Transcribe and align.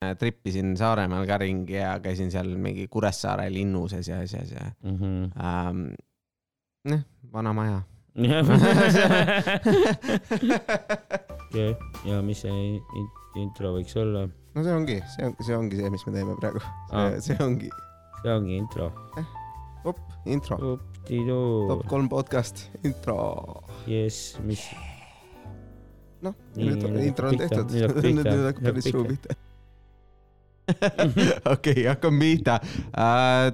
trippisin 0.00 0.76
Saaremaal 0.80 1.26
ka 1.28 1.36
ringi 1.42 1.76
ja 1.76 2.00
käisin 2.00 2.30
seal 2.32 2.56
mingi 2.56 2.88
Kuressaare 2.88 3.50
linnuses 3.52 4.08
ja 4.08 4.20
asjas 4.24 4.52
ja 4.52 4.70
mm. 4.82 4.96
-hmm. 4.96 5.30
ähm,. 5.36 5.92
noh, 6.88 7.00
vana 7.32 7.52
maja. 7.52 7.82
ja, 11.54 11.74
ja 12.04 12.22
mis 12.22 12.40
see 12.40 12.50
in- 12.50 13.10
intro 13.36 13.74
võiks 13.76 13.96
olla? 14.00 14.28
no 14.54 14.64
see 14.64 14.72
ongi, 14.74 15.02
see 15.16 15.26
on, 15.26 15.36
see 15.44 15.56
ongi 15.56 15.76
see, 15.76 15.90
mis 15.90 16.06
me 16.06 16.12
teeme 16.12 16.36
praegu. 16.40 16.60
See 17.20 17.36
ongi, 17.40 17.68
see 18.22 18.32
ongi 18.32 18.56
intro. 18.56 18.92
op, 19.84 19.98
intro, 20.24 20.78
top 21.68 21.86
kolm 21.88 22.08
podcast, 22.08 22.70
intro. 22.82 23.18
jess, 23.86 24.38
mis, 24.48 24.64
noh, 26.24 26.34
nüüd 26.56 26.84
on 26.88 26.98
intro 27.04 27.28
on 27.28 27.38
tehtud, 27.38 27.70
nüüd 28.16 28.26
hakkab 28.26 28.64
päris 28.72 28.90
suu 28.90 29.04
pihta. 29.04 29.49
okei, 31.54 31.84
hakkame 31.88 32.20
pihta 32.24 32.60
uh,. 32.60 33.50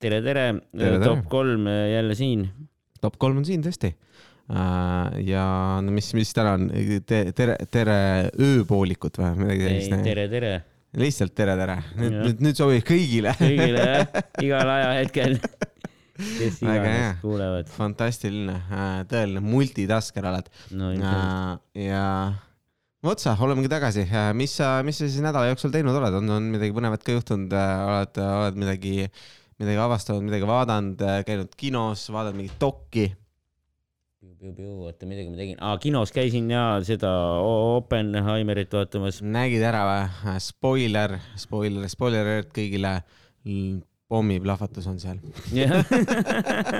tere, 0.00 0.22
tere, 0.24 0.46
Tere, 0.76 1.00
top 1.04 1.26
kolm 1.32 1.68
äh, 1.70 1.90
jälle 1.94 2.16
siin. 2.18 2.48
top 3.00 3.18
kolm 3.20 3.42
on 3.42 3.46
siin 3.48 3.64
tõesti 3.66 3.92
uh,. 3.92 5.12
ja 5.26 5.44
no 5.84 5.94
mis, 5.94 6.12
mis 6.18 6.34
täna 6.36 6.56
on, 6.58 6.68
tere, 7.06 7.56
tere 7.70 8.00
ööpoolikut 8.34 9.22
või 9.22 9.32
midagi 9.44 9.68
sellist? 9.68 10.04
tere, 10.10 10.28
tere 10.32 10.58
lihtsalt 10.98 11.34
tere, 11.38 11.54
tere. 11.58 11.78
nüüd 11.98 12.16
nüüd, 12.16 12.44
nüüd 12.48 12.58
sobib 12.58 12.84
kõigile. 12.86 13.34
kõigile 13.38 13.84
jah, 13.84 14.20
igal 14.46 14.72
ajahetkel, 14.74 15.36
kes 16.18 16.60
iganes 16.64 17.20
kuulevad. 17.22 17.70
fantastiline, 17.76 18.56
tõeline 19.10 19.42
multitasker 19.44 20.30
oled 20.32 20.50
no 20.74 20.92
ja 20.96 22.04
vot 23.06 23.22
sa, 23.22 23.36
olemegi 23.40 23.70
tagasi, 23.72 24.04
mis 24.36 24.54
sa, 24.60 24.72
mis 24.86 24.98
sa 25.00 25.08
siis 25.08 25.22
nädala 25.24 25.48
jooksul 25.50 25.72
teinud 25.72 25.96
oled, 25.96 26.18
on, 26.20 26.34
on 26.36 26.50
midagi 26.52 26.74
põnevat 26.76 27.04
ka 27.04 27.14
juhtunud, 27.16 27.54
oled, 27.54 28.20
oled 28.26 28.60
midagi, 28.60 28.94
midagi 29.60 29.80
avastanud, 29.80 30.26
midagi 30.26 30.48
vaadanud, 30.50 31.04
käinud 31.28 31.56
kinos, 31.60 32.04
vaadanud 32.12 32.42
mingit 32.42 32.60
dokki? 32.60 33.08
oota, 34.40 35.04
midagi 35.08 35.28
ma 35.28 35.36
tegin 35.36 35.58
ah,, 35.60 35.76
kinos 35.80 36.12
käisin 36.16 36.48
ja 36.52 36.64
seda 36.84 37.10
Oppenheimerit 37.44 38.72
vaatamas. 38.72 39.20
nägid 39.24 39.64
ära 39.64 39.82
või? 39.88 40.36
Spoiler, 40.44 41.16
spoiler, 41.40 41.88
spoiler 41.92 42.28
alert 42.28 42.52
kõigile. 44.10 44.12
pommiplahvatus 44.12 44.88
on 44.90 44.98
seal. 45.02 45.20
jah, 45.54 45.76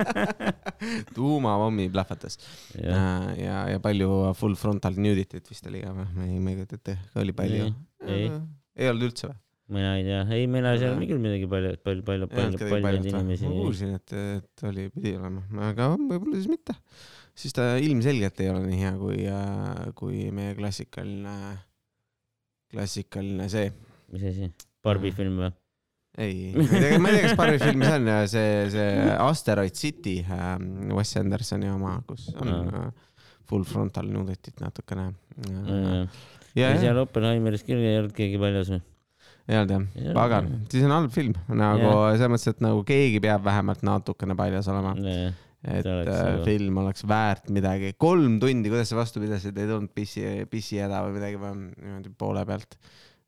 tuumapommi 1.17 1.89
plahvatas 1.93 2.37
jah, 2.75 2.87
ja, 2.87 3.05
ja, 3.37 3.61
ja 3.75 3.83
palju 3.83 4.33
full 4.37 4.57
frontal 4.59 4.97
nudity't 4.99 5.47
vist 5.49 5.67
oli 5.71 5.83
ka 5.85 5.93
või? 5.95 6.09
ma 6.17 6.27
ei, 6.27 6.41
ma 6.41 6.51
ei 6.51 6.59
kujuta 6.59 6.81
ette, 6.81 6.97
oli 7.21 7.35
palju 7.37 7.69
Ei,? 7.69 8.27
ei. 8.27 8.27
ei 8.75 8.91
olnud 8.91 9.09
üldse 9.11 9.31
või? 9.31 9.39
mina 9.71 9.93
ei 9.97 10.03
tea, 10.03 10.21
ei, 10.35 10.47
meil 10.51 10.67
seal 10.75 10.97
on 10.97 11.05
küll 11.07 11.21
midagi 11.23 11.47
palju, 11.49 11.75
palju, 11.85 12.03
palju, 12.07 12.27
palju, 12.31 12.59
palju 12.83 13.01
inimesi 13.13 13.47
ma. 13.47 13.55
kuulsin, 13.55 13.95
et, 13.99 14.15
et 14.37 14.65
oli, 14.67 14.87
pidi 14.91 15.15
olema, 15.15 15.43
aga 15.69 15.93
võib-olla 15.95 16.35
siis 16.35 16.49
mitte. 16.51 16.75
siis 17.37 17.55
ta 17.55 17.69
ilmselgelt 17.79 18.43
ei 18.43 18.51
ole 18.51 18.65
nii 18.65 18.81
hea 18.81 18.91
kui, 18.99 19.21
kui 20.01 20.25
meie 20.35 20.57
klassikaline, 20.59 21.37
klassikaline 22.73 23.47
see. 23.53 23.71
mis 24.11 24.27
asi, 24.33 24.51
Barbi 24.83 25.13
film 25.15 25.39
või? 25.45 25.53
Ei, 26.19 26.51
ma 27.01 27.11
ei 27.11 27.19
tea, 27.19 27.23
kas 27.29 27.37
Barbi 27.39 27.59
film 27.61 27.85
see 27.85 27.95
on 27.95 28.09
see, 28.31 28.51
see 28.73 29.15
Asteroid 29.15 29.77
City 29.79 30.17
äh,, 30.25 30.55
Wes 30.95 31.15
Andersoni 31.19 31.71
oma, 31.71 31.97
kus 32.07 32.29
on 32.35 32.51
Aa. 32.51 32.85
äh, 32.85 33.27
full 33.47 33.63
frontal 33.67 34.09
nudetit 34.11 34.59
natukene 34.63 35.11
äh,. 35.11 36.07
ja 36.55 36.65
ja, 36.67 36.73
ja 36.73 36.79
seal 36.83 37.03
Oppenheimeris 37.05 37.63
küll 37.67 37.83
ei 37.83 38.01
olnud 38.01 38.15
keegi 38.17 38.41
väljas 38.41 38.73
või? 38.73 38.81
ei 39.47 39.61
olnud 39.61 39.77
jah, 39.77 40.11
pagan 40.17 40.51
siis 40.71 40.83
on 40.87 40.95
halb 40.97 41.15
film, 41.15 41.37
nagu 41.47 41.93
selles 42.11 42.33
mõttes, 42.35 42.51
et 42.55 42.65
nagu 42.65 42.83
keegi 42.87 43.23
peab 43.23 43.47
vähemalt 43.47 43.85
natukene 43.87 44.35
paljas 44.39 44.67
olema, 44.71 44.95
et 44.97 45.85
See 45.85 45.93
oleks 45.93 46.15
äh, 46.15 46.39
film 46.45 46.79
oleks 46.81 47.03
väärt 47.05 47.51
midagi. 47.53 47.93
kolm 48.01 48.39
tundi, 48.41 48.71
kuidas 48.71 48.89
sa 48.89 48.97
vastu 48.97 49.21
pidasid, 49.21 49.57
ei 49.61 49.69
tulnud 49.69 49.91
pissi, 49.93 50.23
pissihäda 50.49 51.03
või 51.05 51.19
midagi 51.19 51.37
või 51.41 51.53
niimoodi 51.69 52.13
poole 52.17 52.45
pealt? 52.49 52.77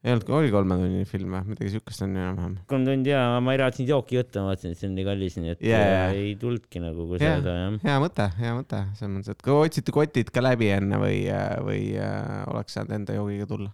Ei 0.03 0.11
olnud, 0.11 0.29
oli 0.35 0.49
kolmetunnine 0.51 1.05
film 1.07 1.31
või 1.37 1.53
midagi 1.53 1.71
siukest 1.77 2.03
on 2.03 2.15
ju 2.17 2.21
enam-vähem. 2.23 2.55
kolm 2.67 2.87
tundi 2.87 3.13
ja 3.13 3.21
ma 3.43 3.53
ei 3.55 3.59
raatsinud 3.61 3.91
jooki 3.93 4.19
võtta, 4.19 4.43
ma 4.43 4.51
vaatasin, 4.51 4.73
et 4.75 4.81
see 4.81 4.89
on 4.89 4.97
nii 4.97 5.07
kallis, 5.07 5.37
nii 5.39 5.53
et 5.53 5.63
yeah. 5.69 6.11
ei 6.11 6.33
tulnudki 6.41 6.81
nagu 6.83 7.07
Jah. 7.13 7.39
seda 7.39 7.55
jah. 7.55 7.77
hea 7.87 7.97
mõte, 8.03 8.27
hea 8.41 8.55
mõte, 8.57 8.81
selles 8.99 9.13
mõttes, 9.15 9.37
et 9.37 9.45
kui 9.47 9.55
otsite 9.55 9.95
kotid 9.95 10.33
ka 10.35 10.43
läbi 10.43 10.73
enne 10.75 10.99
või, 10.99 11.21
või 11.69 11.81
äh, 11.95 12.43
oleks 12.51 12.75
saanud 12.75 12.97
enda 12.99 13.15
joogiga 13.15 13.47
tulla. 13.53 13.71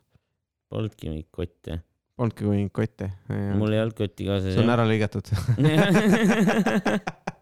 Polnudki 0.70 1.10
mingit 1.10 1.32
kotte. 1.34 1.80
polnudki 2.20 2.46
mingit 2.46 2.76
kotti. 2.78 3.10
mul 3.58 3.74
ei 3.74 3.82
olnud 3.82 3.98
kotti 3.98 4.30
kaasas. 4.30 4.54
see 4.54 4.62
on 4.62 4.76
ära 4.76 4.86
lõigatud. 4.86 5.34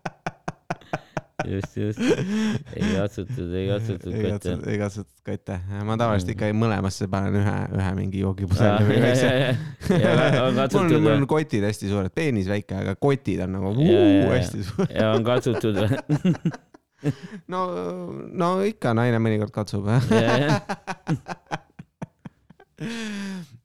just, 1.45 1.77
just. 1.77 1.99
ei 2.75 2.95
katsutud, 2.97 3.53
ei 3.53 3.67
katsutud 3.69 4.13
kotte. 4.21 4.57
ei 4.71 4.77
katsutud 4.81 5.21
kotte. 5.25 5.59
ma 5.85 5.97
tavaliselt 5.99 6.31
ikka 6.33 6.49
mõlemasse 6.57 7.07
panen 7.11 7.37
ühe, 7.37 7.55
ühe 7.77 7.91
mingi 7.99 8.23
joogipudeli 8.23 8.87
või 8.87 9.11
asja. 9.11 9.33
ja 10.01 10.13
on 10.47 10.57
mul 10.57 10.63
on, 10.65 10.95
mul 10.95 11.11
on 11.13 11.25
või? 11.25 11.31
kotid 11.35 11.67
hästi 11.67 11.91
suured, 11.91 12.13
peenis 12.15 12.49
väike, 12.49 12.79
aga 12.81 12.95
kotid 12.97 13.43
on 13.45 13.53
nagu 13.59 13.73
Ja, 13.77 13.85
ja, 13.85 13.99
uu, 14.01 14.23
ja. 14.23 14.31
hästi 14.33 14.63
suured. 14.71 14.95
ja 14.97 15.11
on 15.13 15.27
katsutud 15.27 15.81
või? 15.83 15.89
no, 17.53 17.61
no 18.33 18.53
ikka 18.65 18.95
naine 18.97 19.21
mõnikord 19.21 19.53
katsub. 19.53 19.85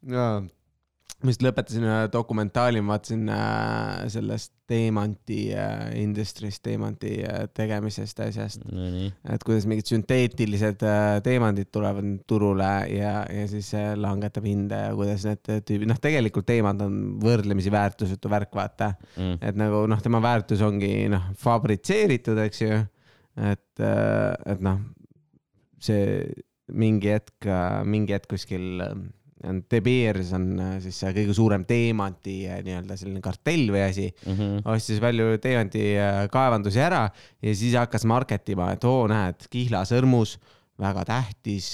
no 0.03 0.27
ma 1.22 1.33
just 1.33 1.43
lõpetasin 1.44 1.84
ühe 1.87 1.99
dokumentaali, 2.12 2.81
ma 2.83 2.97
vaatasin 2.97 3.28
äh, 3.33 4.03
sellest 4.12 4.53
teemanti 4.71 5.38
äh, 5.55 5.84
industrist, 6.00 6.62
teemanti 6.65 7.15
äh, 7.27 7.44
tegemisest 7.55 8.22
ja 8.22 8.28
asjast, 8.31 8.65
Nonii, 8.69 9.10
et 9.34 9.47
kuidas 9.47 9.66
mingid 9.71 9.91
sünteetilised 9.91 10.84
äh, 10.88 11.16
teemandid 11.25 11.72
tulevad 11.75 12.09
turule 12.31 12.71
ja, 12.93 13.15
ja 13.31 13.49
siis 13.50 13.72
äh, 13.78 13.93
langetab 13.99 14.47
hinde 14.49 14.78
ja 14.87 14.94
kuidas 14.99 15.27
need 15.28 15.43
tüübid, 15.69 15.88
noh, 15.91 16.00
tegelikult 16.03 16.49
teemant 16.49 16.84
on 16.87 17.00
võrdlemisi 17.22 17.72
väärtusetu 17.72 18.33
värk, 18.33 18.54
vaata. 18.56 18.93
Mm. 19.16 19.37
et 19.43 19.59
nagu 19.59 19.84
noh, 19.91 20.00
tema 20.03 20.22
väärtus 20.25 20.62
ongi 20.65 20.94
noh, 21.12 21.33
fabritseeritud, 21.43 22.39
eks 22.47 22.65
ju. 22.65 22.81
et, 23.53 23.83
et 23.83 24.65
noh, 24.65 24.81
see 25.83 26.06
mingi 26.72 27.10
hetk, 27.12 27.49
mingi 27.89 28.15
hetk 28.16 28.31
kuskil 28.33 28.83
äh, 28.84 28.94
De 29.70 29.80
Beers 29.82 30.32
on 30.36 30.47
äh, 30.62 30.72
siis 30.84 30.98
see 31.03 31.12
kõige 31.16 31.34
suurem 31.34 31.64
teemanti 31.66 32.36
äh, 32.47 32.60
nii-öelda 32.62 32.97
selline 33.00 33.20
kartell 33.25 33.69
või 33.75 33.82
asi 33.88 34.08
Mhm. 34.26 34.62
ostis 34.70 35.00
palju 35.03 35.36
teemanti 35.42 35.82
äh, 35.98 36.25
kaevandusi 36.32 36.80
ära 36.80 37.04
ja 37.42 37.54
siis 37.54 37.75
hakkas 37.75 38.04
market 38.06 38.48
ima, 38.54 38.70
et 38.76 38.84
oo, 38.84 39.06
näed, 39.10 39.47
kihlasõrmus, 39.50 40.36
väga 40.82 41.04
tähtis, 41.06 41.66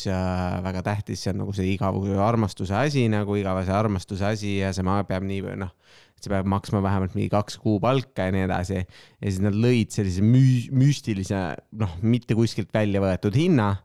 väga 0.65 0.83
tähtis, 0.85 1.21
see 1.23 1.31
on 1.33 1.39
nagu 1.45 1.53
see 1.57 1.69
igavuse 1.73 2.17
armastuse 2.21 2.75
asi 2.77 3.07
nagu 3.09 3.37
igavese 3.39 3.73
armastuse 3.73 4.27
asi 4.27 4.57
ja 4.59 4.73
see 4.77 4.85
ma- 4.85 5.05
peab 5.09 5.23
nii 5.25 5.39
või 5.47 5.55
noh, 5.63 5.71
see 6.19 6.29
peab 6.33 6.49
maksma 6.51 6.83
vähemalt 6.85 7.15
mingi 7.17 7.31
kaks 7.33 7.57
kuupalka 7.63 8.27
ja 8.27 8.35
nii 8.35 8.45
edasi. 8.49 8.83
ja 8.83 9.31
siis 9.31 9.39
nad 9.45 9.55
lõid 9.57 9.95
sellise 9.95 10.21
müü-, 10.25 10.69
müstilise, 10.75 11.41
noh, 11.79 11.95
mitte 12.03 12.35
kuskilt 12.37 12.73
välja 12.75 13.01
võetud 13.01 13.39
hinna 13.39 13.77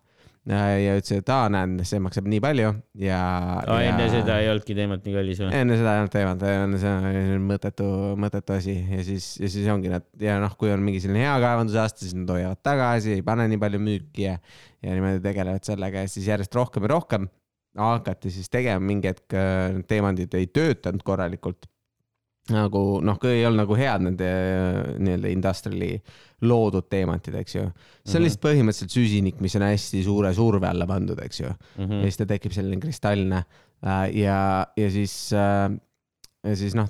ja 0.49 0.95
ütlesid, 0.97 1.21
et 1.23 1.29
aa, 1.31 1.47
näed, 1.53 1.83
see 1.87 2.01
maksab 2.03 2.27
nii 2.31 2.41
palju 2.43 2.71
ja. 2.99 3.19
aa, 3.63 3.77
enne 3.87 4.07
seda 4.11 4.39
ei 4.43 4.49
olnudki 4.51 4.75
teemat 4.75 5.05
nii 5.07 5.15
kallis 5.15 5.39
või? 5.43 5.51
enne 5.59 5.77
seda 5.79 5.93
ei 5.93 6.01
olnud 6.01 6.15
teemat, 6.15 6.43
enne 6.51 6.81
seda 6.81 7.11
oli 7.13 7.37
mõttetu, 7.47 7.87
mõttetu 8.19 8.57
asi 8.57 8.75
ja 8.81 9.05
siis, 9.07 9.29
ja 9.39 9.51
siis 9.53 9.69
ongi 9.71 9.93
nad 9.93 10.07
ja 10.19 10.35
noh, 10.43 10.57
kui 10.59 10.73
on 10.73 10.83
mingi 10.83 10.99
selline 11.03 11.23
hea 11.23 11.37
kaevandusaasta, 11.45 12.03
siis 12.03 12.17
nad 12.17 12.33
hoiavad 12.35 12.59
tagasi, 12.65 13.15
ei 13.19 13.23
pane 13.25 13.47
nii 13.53 13.61
palju 13.61 13.83
müüki 13.83 14.27
ja, 14.27 14.35
ja 14.83 14.97
niimoodi 14.97 15.23
tegelevad 15.23 15.69
sellega 15.69 16.03
ja 16.03 16.11
siis 16.11 16.27
järjest 16.27 16.59
rohkem 16.59 16.89
ja 16.89 16.93
rohkem 16.95 17.31
hakati 17.79 18.31
siis 18.33 18.49
tegema, 18.53 18.83
mingi 18.85 19.09
hetk 19.09 19.33
äh, 19.37 19.71
need 19.73 19.87
teemandid 19.89 20.35
ei 20.37 20.49
töötanud 20.53 21.03
korralikult. 21.05 21.69
Nagu 22.51 22.99
noh, 23.05 23.15
kui 23.21 23.29
ei 23.37 23.45
olnud 23.47 23.61
nagu 23.63 23.75
head 23.79 24.01
nende 24.03 24.29
nii-öelda 24.99 25.29
industrial'i 25.31 25.93
loodud 26.43 26.89
teemantid, 26.91 27.35
eks 27.39 27.55
ju. 27.55 27.61
see 28.03 28.17
on 28.17 28.21
Mhm. 28.21 28.25
lihtsalt 28.27 28.43
põhimõtteliselt 28.43 28.91
süsinik, 28.97 29.39
mis 29.41 29.55
on 29.55 29.61
hästi 29.61 30.03
suure 30.03 30.33
surve 30.35 30.67
alla 30.67 30.85
pandud, 30.85 31.19
eks 31.23 31.39
ju 31.39 31.53
Mhm. 31.77 31.93
ja 32.01 32.03
siis 32.09 32.17
ta 32.17 32.25
tekib 32.25 32.51
selline 32.51 32.81
kristalline 32.81 33.45
äh, 33.83 34.15
ja, 34.15 34.65
ja 34.77 34.89
siis 34.91 35.31
äh,, 35.33 35.71
ja 36.43 36.55
siis 36.55 36.75
noh, 36.75 36.89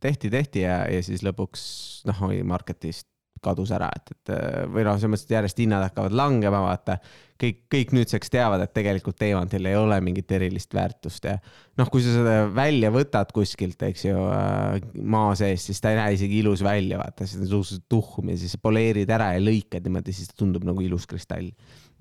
tehti, 0.00 0.30
tehti 0.30 0.60
ja, 0.60 0.84
ja 0.90 1.02
siis 1.02 1.22
lõpuks 1.22 2.04
noh, 2.06 2.22
oli 2.28 2.42
market'ist 2.42 3.06
kadus 3.44 3.72
ära, 3.74 3.90
et, 3.96 4.14
et 4.14 4.32
äh, 4.34 4.64
või 4.70 4.86
noh, 4.86 4.96
selles 4.98 5.12
mõttes, 5.12 5.28
et 5.28 5.36
järjest 5.36 5.60
hinnad 5.62 5.84
hakkavad 5.86 6.16
langema, 6.16 6.62
vaata. 6.64 6.98
kõik, 7.40 7.60
kõik 7.72 7.92
nüüdseks 7.96 8.30
teavad, 8.30 8.62
et 8.64 8.72
tegelikult 8.76 9.18
teemantil 9.20 9.66
ei 9.66 9.76
ole 9.76 9.98
mingit 10.04 10.30
erilist 10.32 10.74
väärtust 10.74 11.26
ja 11.28 11.36
noh, 11.80 11.90
kui 11.92 12.02
sa 12.04 12.14
seda 12.14 12.34
välja 12.54 12.90
võtad 12.94 13.32
kuskilt, 13.34 13.82
eks 13.82 14.06
ju 14.06 14.26
äh,, 14.30 14.80
maa 15.02 15.34
sees, 15.38 15.66
siis 15.68 15.82
ta 15.82 15.92
ei 15.92 16.00
näe 16.00 16.16
isegi 16.18 16.40
ilus 16.42 16.64
välja, 16.64 16.98
vaata, 17.02 17.28
see 17.28 17.42
on 17.42 17.50
suhteliselt 17.50 17.88
tuhm 17.90 18.32
ja 18.32 18.40
siis 18.40 18.56
poleerid 18.62 19.10
ära 19.10 19.32
ja 19.36 19.42
lõikad 19.42 19.86
niimoodi, 19.86 20.16
siis 20.16 20.30
ta 20.32 20.40
tundub 20.44 20.66
nagu 20.66 20.84
ilus 20.84 21.08
kristall. 21.10 21.50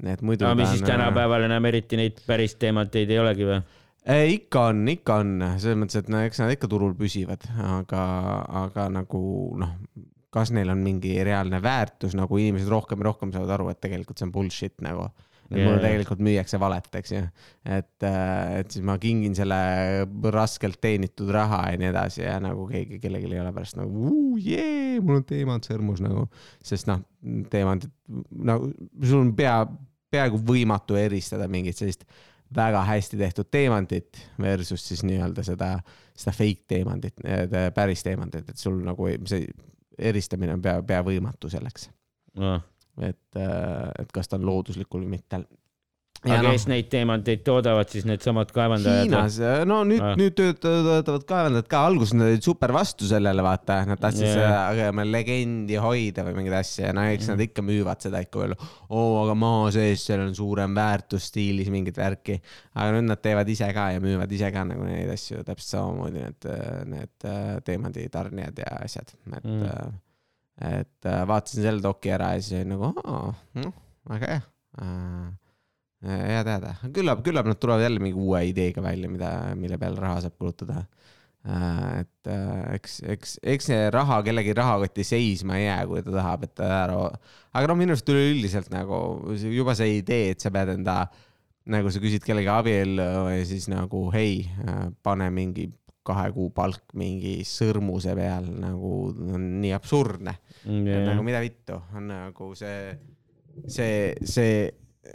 et 0.03 0.21
muidu 0.21 0.45
aga 0.47 0.61
mis 0.61 0.75
siis 0.75 0.85
äh, 0.85 0.93
tänapäeval 0.93 1.49
enam 1.49 1.71
eriti 1.71 1.99
neid 1.99 2.21
päris 2.27 2.55
teemateid 2.61 3.09
ei 3.09 3.23
olegi 3.23 3.49
või? 3.49 3.63
ikka 4.03 4.67
on, 4.71 4.87
ikka 4.91 5.19
on, 5.23 5.35
selles 5.57 5.79
mõttes, 5.79 6.01
et 6.01 6.09
no 6.11 6.19
eks 6.25 6.41
nad 6.43 6.51
ikka 6.51 6.67
turul 6.71 6.95
püsivad, 6.97 7.45
aga, 7.79 8.03
aga 8.65 8.87
nagu 8.91 9.21
noh, 9.61 9.77
kas 10.33 10.51
neil 10.55 10.71
on 10.73 10.81
mingi 10.83 11.13
reaalne 11.25 11.59
väärtus, 11.63 12.15
nagu 12.17 12.37
inimesed 12.41 12.71
rohkem 12.71 12.99
ja 13.03 13.11
rohkem 13.11 13.31
saavad 13.35 13.53
aru, 13.57 13.69
et 13.71 13.79
tegelikult 13.83 14.17
see 14.19 14.27
on 14.29 14.33
bullshit 14.35 14.81
nagu. 14.85 15.11
et 15.51 15.59
Jaa, 15.59 15.67
mulle 15.67 15.81
tegelikult 15.83 16.21
müüakse 16.23 16.57
valet, 16.57 16.87
eks 16.97 17.11
ju. 17.13 17.21
et, 17.77 18.05
et 18.57 18.71
siis 18.73 18.81
ma 18.87 18.95
kingin 18.97 19.35
selle 19.37 19.57
raskelt 20.33 20.79
teenitud 20.81 21.29
raha 21.35 21.59
ja 21.73 21.77
nii 21.81 21.89
edasi 21.91 22.23
ja 22.23 22.39
nagu 22.41 22.65
keegi, 22.71 22.97
kellelgi 23.03 23.29
ei 23.35 23.41
ole 23.43 23.51
pärast 23.53 23.77
nagu 23.77 24.13
jee, 24.41 24.99
mul 25.03 25.19
on 25.19 25.25
teemant 25.29 25.67
sõrmus 25.67 26.01
nagu, 26.01 26.25
sest 26.63 26.87
noh, 26.89 27.03
teemant, 27.53 27.85
nagu 28.33 28.71
sul 29.03 29.19
on 29.27 29.33
pea, 29.37 29.59
peaaegu 30.13 30.39
võimatu 30.47 30.97
eristada 30.97 31.45
mingit 31.51 31.77
sellist 31.77 32.07
väga 32.53 32.83
hästi 32.87 33.17
tehtud 33.19 33.47
teemantit 33.53 34.23
versus 34.41 34.81
siis 34.87 35.03
nii-öelda 35.05 35.43
seda, 35.45 35.69
seda 36.15 36.33
fake 36.37 36.65
teemantit, 36.69 37.21
päris 37.75 38.03
teemantit, 38.05 38.49
et 38.49 38.57
sul 38.61 38.79
nagu 38.85 39.07
ei- 39.11 39.19
see 39.29 39.47
eristamine 39.97 40.53
on 40.53 40.61
pea, 40.61 40.81
pea 40.83 41.01
võimatu 41.05 41.49
selleks, 41.49 41.89
et, 43.01 43.37
et 43.99 44.11
kas 44.13 44.29
ta 44.29 44.39
on 44.39 44.45
looduslikul 44.45 45.05
või 45.05 45.17
mitte. 45.17 45.43
Aga 46.23 46.51
kes 46.53 46.65
neid 46.71 46.87
teemanteid 46.91 47.41
toodavad, 47.43 47.89
siis 47.91 48.05
needsamad 48.07 48.51
kaevandajad? 48.55 49.03
Hiinas, 49.07 49.37
no 49.67 49.81
nüüd 49.87 49.99
Ah. 50.03 50.13
nüüd 50.19 50.35
töötavad 50.37 51.25
kaevandajad 51.27 51.67
ka, 51.67 51.81
alguses 51.89 52.13
nad 52.15 52.29
olid 52.31 52.45
super 52.45 52.71
vastu 52.75 53.07
sellele, 53.09 53.43
vaata, 53.43 53.81
nad 53.89 53.99
tahtsid 53.99 54.23
yeah. 54.27 54.37
seda 54.37 54.91
aga 54.91 55.05
legendi 55.09 55.75
hoida 55.83 56.23
või 56.27 56.37
mingeid 56.39 56.55
asju 56.61 56.85
ja 56.85 56.93
no 56.95 57.03
eks 57.09 57.27
Mm. 57.27 57.33
nad 57.35 57.43
ikka 57.47 57.65
müüvad 57.67 58.01
seda 58.07 58.21
ikka 58.23 58.39
veel. 58.39 58.55
oo, 58.89 59.23
aga 59.25 59.35
maa 59.35 59.71
sees, 59.75 60.05
seal 60.05 60.23
on 60.23 60.33
suurem 60.35 60.73
väärtus 60.75 61.27
stiilis 61.31 61.69
mingit 61.73 61.97
värki. 61.97 62.39
aga 62.75 62.95
nüüd 62.95 63.09
nad 63.11 63.21
teevad 63.21 63.49
ise 63.49 63.67
ka 63.73 63.89
ja 63.91 63.99
müüvad 63.99 64.31
ise 64.31 64.51
ka 64.51 64.63
nagu 64.63 64.83
neid 64.87 65.09
asju 65.11 65.43
täpselt 65.43 65.73
samamoodi 65.75 66.23
need, 66.23 66.49
need 66.85 67.27
äh, 67.27 67.59
teemanditarnijad 67.65 68.57
ja 68.63 68.77
asjad, 68.83 69.11
et 69.37 69.43
Mm. 69.43 69.61
mm., 69.63 69.93
et 70.61 71.05
äh, 71.09 71.23
vaatasin 71.27 71.63
selle 71.65 71.81
doki 71.81 72.11
ära 72.13 72.33
ja 72.35 72.41
siis 72.41 72.59
olin 72.61 72.69
nagu, 72.75 72.91
noh, 73.57 73.73
väga 74.09 74.27
hea 74.29 74.41
äh, 74.81 75.31
hea 76.03 76.43
teada, 76.47 76.75
küllap, 76.95 77.23
küllap 77.25 77.47
nad 77.47 77.59
tulevad 77.61 77.85
jälle 77.85 78.03
mingi 78.03 78.19
uue 78.19 78.43
ideega 78.49 78.83
välja, 78.83 79.09
mida, 79.11 79.31
mille 79.59 79.79
peale 79.81 80.01
raha 80.01 80.23
saab 80.25 80.37
kulutada. 80.39 80.85
et 81.99 82.29
äh, 82.31 82.59
eks, 82.77 83.01
eks, 83.03 83.33
eks 83.43 83.65
see 83.67 83.79
raha 83.91 84.21
kellegi 84.23 84.53
rahakotti 84.55 85.03
seisma 85.03 85.57
ei 85.59 85.65
jää, 85.65 85.81
kui 85.89 86.03
ta 86.05 86.13
tahab, 86.15 86.45
et 86.47 86.53
ta 86.55 86.69
ära, 86.85 86.99
aga 87.51 87.67
noh, 87.67 87.79
minu 87.81 87.95
arust 87.95 88.11
üleüldiselt 88.13 88.71
nagu 88.71 89.33
juba 89.35 89.75
see 89.75 89.97
idee, 89.97 90.31
et 90.31 90.43
sa 90.43 90.53
pead 90.55 90.71
enda, 90.77 91.01
nagu 91.73 91.91
sa 91.91 91.99
küsid 92.03 92.23
kellegi 92.23 92.47
abiellu 92.51 93.07
ja 93.33 93.43
siis 93.47 93.67
nagu 93.71 94.05
hei, 94.15 94.45
pane 95.03 95.27
mingi 95.35 95.67
kahe 96.03 96.29
kuu 96.35 96.49
palk 96.55 96.93
mingi 96.99 97.41
sõrmuse 97.47 98.15
peal 98.17 98.47
nagu 98.59 98.93
on 99.11 99.43
nii 99.63 99.71
absurdne 99.75 100.35
yeah.. 100.67 101.05
nagu 101.07 101.23
mida 101.25 101.39
vittu, 101.43 101.79
on 101.95 102.09
nagu 102.11 102.49
see, 102.59 102.91
see, 103.71 104.11
see 104.27 104.55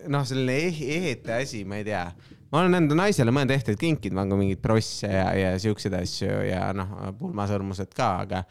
noh, 0.08 0.24
selline 0.28 0.56
eh 0.68 0.80
ehete 0.98 1.38
asi, 1.42 1.62
ma 1.68 1.78
ei 1.80 1.86
tea. 1.86 2.04
ma 2.52 2.62
olen 2.62 2.78
enda 2.80 2.96
naisele 2.96 3.32
mõned 3.34 3.52
ehted 3.52 3.78
kinkinud, 3.80 4.16
nagu 4.22 4.38
mingeid 4.40 4.60
prosse 4.64 5.08
ja, 5.10 5.28
ja 5.36 5.54
siukseid 5.60 5.96
asju 5.98 6.42
ja 6.48 6.68
noh, 6.76 6.92
pulmasõrmused 7.18 7.92
ka, 7.96 8.10
aga, 8.24 8.42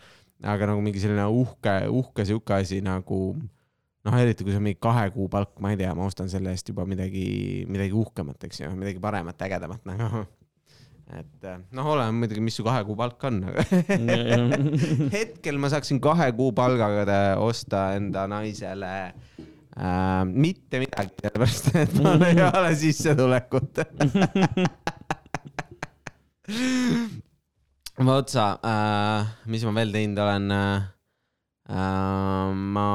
aga 0.45 0.71
nagu 0.71 0.81
mingi 0.85 1.01
selline 1.01 1.25
uhke, 1.33 1.79
uhke 1.89 2.25
sihuke 2.27 2.59
asi 2.61 2.81
nagu 2.85 3.19
noh, 4.07 4.15
eriti 4.21 4.45
kui 4.45 4.53
see 4.53 4.61
on 4.61 4.67
mingi 4.69 4.79
kahe 4.81 5.09
kuu 5.13 5.27
palk, 5.31 5.55
ma 5.63 5.73
ei 5.73 5.79
tea, 5.81 5.93
ma 5.97 6.05
ostan 6.07 6.29
selle 6.31 6.53
eest 6.53 6.69
juba 6.69 6.85
midagi, 6.89 7.65
midagi 7.69 7.95
uhkemat, 7.97 8.45
eks 8.47 8.61
ju, 8.63 8.73
midagi 8.77 9.01
paremat, 9.03 9.41
ägedamat 9.47 9.83
nagu. 9.89 10.23
et 11.17 11.45
noh, 11.71 11.89
oleneb 11.93 12.17
muidugi, 12.21 12.43
mis 12.43 12.57
su 12.59 12.65
kahe 12.67 12.83
kuu 12.87 12.95
palk 12.99 13.21
on, 13.29 13.41
aga 13.49 13.65
hetkel 15.17 15.59
ma 15.61 15.71
saaksin 15.73 16.01
kahe 16.03 16.29
kuu 16.37 16.53
palgaga 16.55 17.05
ta- 17.07 17.37
osta 17.43 17.89
enda 17.97 18.25
naisele 18.31 18.93
äh, 19.07 19.53
mitte 20.33 20.79
midagi, 20.81 21.13
sellepärast 21.21 21.67
et 21.77 21.93
mul 22.01 22.23
ei 22.25 22.41
ole 22.41 22.71
sissetulekut. 22.79 23.81
otsa 28.17 28.45
äh,, 28.63 29.33
mis 29.51 29.65
ma 29.67 29.73
veel 29.77 29.91
teinud 29.93 30.19
olen 30.23 30.51
äh,? 30.53 30.85
Äh, 31.67 32.51
ma 32.55 32.89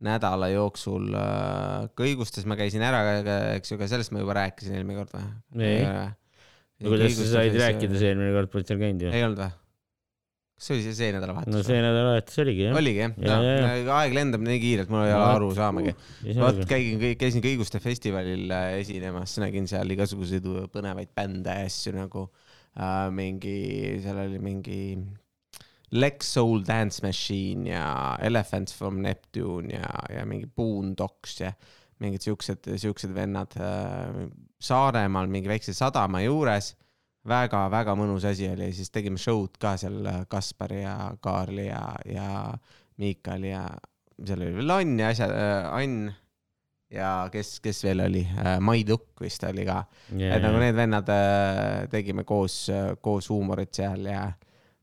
nädala 0.00 0.48
jooksul 0.48 1.10
äh, 1.12 1.88
kõigustes 1.98 2.46
ma 2.48 2.56
käisin 2.56 2.84
ära, 2.86 3.02
eks 3.58 3.72
ju, 3.72 3.76
aga 3.76 3.88
sellest 3.90 4.14
ma 4.14 4.22
juba 4.22 4.38
rääkisin 4.38 4.78
eelmine 4.78 5.02
kord 5.02 5.12
või? 5.12 5.26
Ei. 5.66 5.82
no 6.80 6.92
kuidas 6.94 7.18
sa 7.18 7.26
said 7.34 7.58
rääkida, 7.58 7.98
see 7.98 8.12
eelmine 8.14 8.32
kord 8.36 8.52
polnud 8.52 8.70
seal 8.70 8.80
käinud 8.80 9.04
ju? 9.04 9.12
ei 9.12 9.26
olnud 9.26 9.42
või? 9.42 9.50
Kas 10.58 10.66
see 10.66 10.74
oli 10.74 10.82
see, 10.88 10.94
see 10.98 11.12
nädalavahetus 11.14 11.54
no 11.54 11.60
see 11.62 11.78
nädalavahetus 11.84 12.40
oligi 12.42 12.64
jah. 12.66 12.78
oligi 12.80 12.98
jah 13.04 13.12
Ja, 13.22 13.36
ja, 13.46 13.52
ja,? 13.78 13.84
aeg 14.00 14.16
lendab 14.16 14.42
nii 14.42 14.58
kiirelt, 14.62 14.90
mul 14.90 15.04
ei 15.04 15.12
ole 15.14 15.20
No 15.22 15.28
aru 15.36 15.50
saamagi. 15.54 15.92
vot 16.34 16.58
vot. 16.58 16.64
käigin, 16.70 17.04
käisin 17.20 17.44
Kõiguste 17.44 17.78
festivalil 17.84 18.50
äh, 18.50 18.72
esinemas, 18.82 19.36
nägin 19.42 19.70
seal 19.70 19.94
igasuguseid 19.94 20.48
põnevaid 20.74 21.14
bände 21.14 21.54
ja 21.60 21.68
asju 21.70 21.94
nagu 21.94 22.26
äh, 22.74 23.06
mingi, 23.14 23.56
seal 24.02 24.18
oli 24.26 24.42
mingi 24.42 24.80
Lex 25.94 26.34
Soul 26.34 26.66
Dance 26.66 27.00
Machine 27.06 27.70
ja 27.70 27.86
Elephants 28.20 28.74
from 28.76 28.98
Neptune 29.00 29.70
ja, 29.78 29.86
ja 30.18 30.26
mingi 30.28 30.50
Boondocks 30.50 31.38
ja 31.40 31.54
mingid 32.02 32.22
siuksed, 32.26 32.66
siuksed 32.78 33.14
vennad 33.16 33.54
äh, 33.62 34.26
Saaremaal 34.62 35.30
mingi 35.30 35.48
väikse 35.50 35.72
sadama 35.74 36.20
juures 36.26 36.74
väga-väga 37.26 37.94
mõnus 37.98 38.26
asi 38.28 38.48
oli, 38.50 38.70
siis 38.76 38.92
tegime 38.94 39.20
show'd 39.20 39.58
ka 39.60 39.74
seal 39.80 40.06
äh, 40.06 40.22
Kaspari 40.30 40.82
ja 40.84 40.96
Kaarli 41.20 41.68
ja, 41.68 41.82
ja 42.08 42.30
Miikali 42.98 43.52
ja 43.52 43.66
seal 44.24 44.42
oli 44.46 44.56
veel 44.60 44.74
Ann 44.74 44.96
ja 45.02 45.12
asjad 45.12 45.34
äh,, 45.34 45.68
Ann 45.74 46.10
ja 46.94 47.12
kes, 47.32 47.58
kes 47.64 47.82
veel 47.84 48.04
oli 48.06 48.24
äh,, 48.24 48.56
Mai 48.64 48.84
Tukk 48.88 49.22
vist 49.24 49.44
oli 49.48 49.66
ka, 49.68 49.82
et 50.14 50.42
nagu 50.44 50.60
need 50.62 50.76
vennad 50.78 51.10
äh, 51.12 51.86
tegime 51.92 52.24
koos, 52.28 52.66
koos 53.04 53.30
huumorit 53.32 53.74
seal 53.76 54.08
ja, 54.08 54.24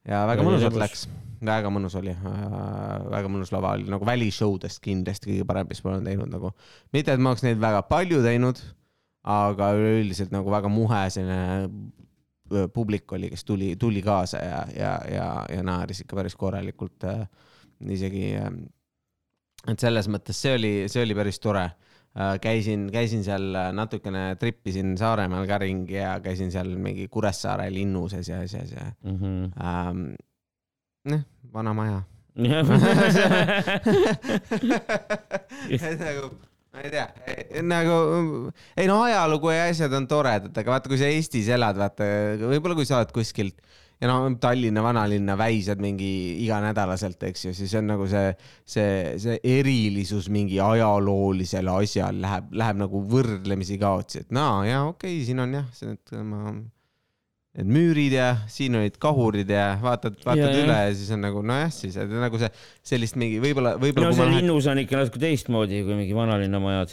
ja 0.07 0.25
väga 0.29 0.45
mõnusalt 0.45 0.79
läks, 0.79 1.07
väga 1.45 1.71
mõnus 1.73 1.97
oli 1.99 2.13
väga 2.15 3.29
mõnus 3.29 3.51
lava 3.53 3.75
oli. 3.75 3.87
Nagu 3.91 4.07
välishowdest 4.07 4.81
kindlasti 4.83 5.31
kõige 5.31 5.45
parem, 5.49 5.67
mis 5.69 5.81
ma 5.83 5.93
olen 5.93 6.07
teinud 6.07 6.31
nagu, 6.31 6.51
mitte 6.95 7.13
et 7.13 7.21
ma 7.21 7.33
oleks 7.33 7.45
neid 7.45 7.59
väga 7.61 7.83
palju 7.89 8.21
teinud, 8.25 8.61
aga 9.25 9.71
üleüldiselt 9.77 10.33
nagu 10.33 10.51
väga 10.53 10.69
muhe 10.69 11.05
selline 11.13 11.67
publik 12.73 13.11
oli, 13.11 13.29
kes 13.29 13.45
tuli, 13.45 13.75
tuli 13.75 14.01
kaasa 14.05 14.37
ja, 14.37 14.65
ja, 14.77 14.99
ja, 15.11 15.45
ja 15.49 15.63
naeris 15.63 16.01
ikka 16.03 16.15
päris 16.15 16.35
korralikult 16.35 17.03
äh, 17.03 17.23
isegi 17.89 18.35
äh, 18.37 18.51
et 19.71 19.79
selles 19.81 20.07
mõttes 20.13 20.37
see 20.41 20.53
oli, 20.55 20.73
see 20.91 21.01
oli 21.03 21.15
päris 21.17 21.39
tore. 21.41 21.69
käisin, 22.41 22.85
käisin 22.93 23.23
seal 23.25 23.55
äh, 23.55 23.71
natukene 23.75 24.35
trippisin 24.39 24.93
Saaremaal 24.97 25.47
ka 25.49 25.57
ringi 25.57 25.93
ja 25.97 26.19
käisin 26.23 26.51
seal 26.51 26.69
mingi 26.77 27.07
Kuressaare 27.11 27.71
linnuses 27.73 28.29
ja 28.29 28.39
asjas 28.39 28.71
ja 28.71 28.85
Mhm. 29.03 29.43
ähm,. 29.59 30.13
noh, 31.05 31.21
vana 31.53 31.73
maja. 31.73 32.01
nagu, 36.05 36.29
ma 36.75 36.83
ei 36.83 36.91
tea, 36.91 37.07
nagu 37.63 37.95
ei 38.75 38.89
no 38.89 38.99
ajalugu 39.05 39.53
ja 39.53 39.69
asjad 39.71 39.93
on 39.95 40.07
toredad, 40.11 40.51
aga 40.51 40.75
vaata, 40.75 40.91
kui 40.91 40.99
sa 40.99 41.09
Eestis 41.09 41.49
elad, 41.55 41.79
vaata 41.79 42.05
võib-olla 42.43 42.77
kui 42.77 42.87
sa 42.87 42.99
oled 42.99 43.13
kuskilt 43.15 43.57
ja 44.01 44.09
no 44.11 44.17
Tallinna 44.41 44.83
vanalinna 44.83 45.37
väisad 45.39 45.79
mingi 45.83 46.09
iganädalaselt, 46.43 47.21
eks 47.29 47.47
ju, 47.47 47.55
siis 47.55 47.73
on 47.79 47.87
nagu 47.93 48.07
see, 48.11 48.33
see, 48.67 49.15
see 49.21 49.39
erilisus 49.55 50.27
mingi 50.33 50.59
ajaloolisel 50.63 51.71
asjal 51.77 52.19
läheb, 52.23 52.51
läheb 52.59 52.81
nagu 52.83 53.03
võrdlemisi 53.11 53.79
kaotsi, 53.81 54.25
et 54.25 54.35
naa 54.35 54.63
ja 54.67 54.83
okei 54.89 55.15
okay,, 55.19 55.27
siin 55.27 55.43
on 55.45 55.61
jah, 55.61 55.69
see, 55.75 55.95
et 55.95 56.17
ma 56.27 56.57
need 57.55 57.69
müürid 57.71 58.13
ja 58.17 58.29
siin 58.51 58.75
olid 58.75 58.97
kahurid 59.01 59.49
ja 59.51 59.65
vaatad, 59.81 60.17
vaatad 60.25 60.41
Ja, 60.43 60.51
ja, 60.51 60.57
ja. 60.59 60.63
üle 60.65 60.77
ja 60.89 60.93
siis 60.99 61.11
on 61.15 61.21
nagu 61.23 61.43
nojah, 61.45 61.71
siis 61.71 61.95
nagu 62.11 62.39
see 62.41 62.49
sellist 62.91 63.15
mingi 63.19 63.37
võib-olla, 63.43 63.75
võib-olla 63.81 64.11
no 64.11 64.17
see 64.17 64.29
linnus 64.33 64.67
on 64.71 64.81
ikka 64.83 64.99
natuke 65.03 65.21
teistmoodi 65.23 65.83
kui 65.87 65.95
mingi 66.01 66.15
vanalinna 66.17 66.59
majad. 66.63 66.91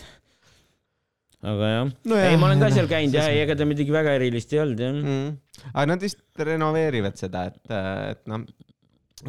aga 1.43 1.71
jah 1.73 1.87
No 2.07 2.19
jah, 2.21 2.29
ei, 2.31 2.37
ma 2.39 2.47
olen 2.53 2.63
ka 2.63 2.71
seal 2.77 2.87
käinud 2.91 3.17
siis- 3.19 3.43
ega 3.43 3.57
ta 3.59 3.67
midagi 3.67 3.91
väga 3.95 4.15
erilist 4.21 4.53
ei 4.55 4.61
olnud 4.63 4.83
jah. 4.85 4.93
mm.. 4.95 5.33
aga 5.73 5.87
nad 5.91 6.05
vist 6.07 6.23
renoveerivad 6.39 7.19
seda, 7.19 7.49
et, 7.51 7.59
et 8.15 8.23
noh, 8.31 8.47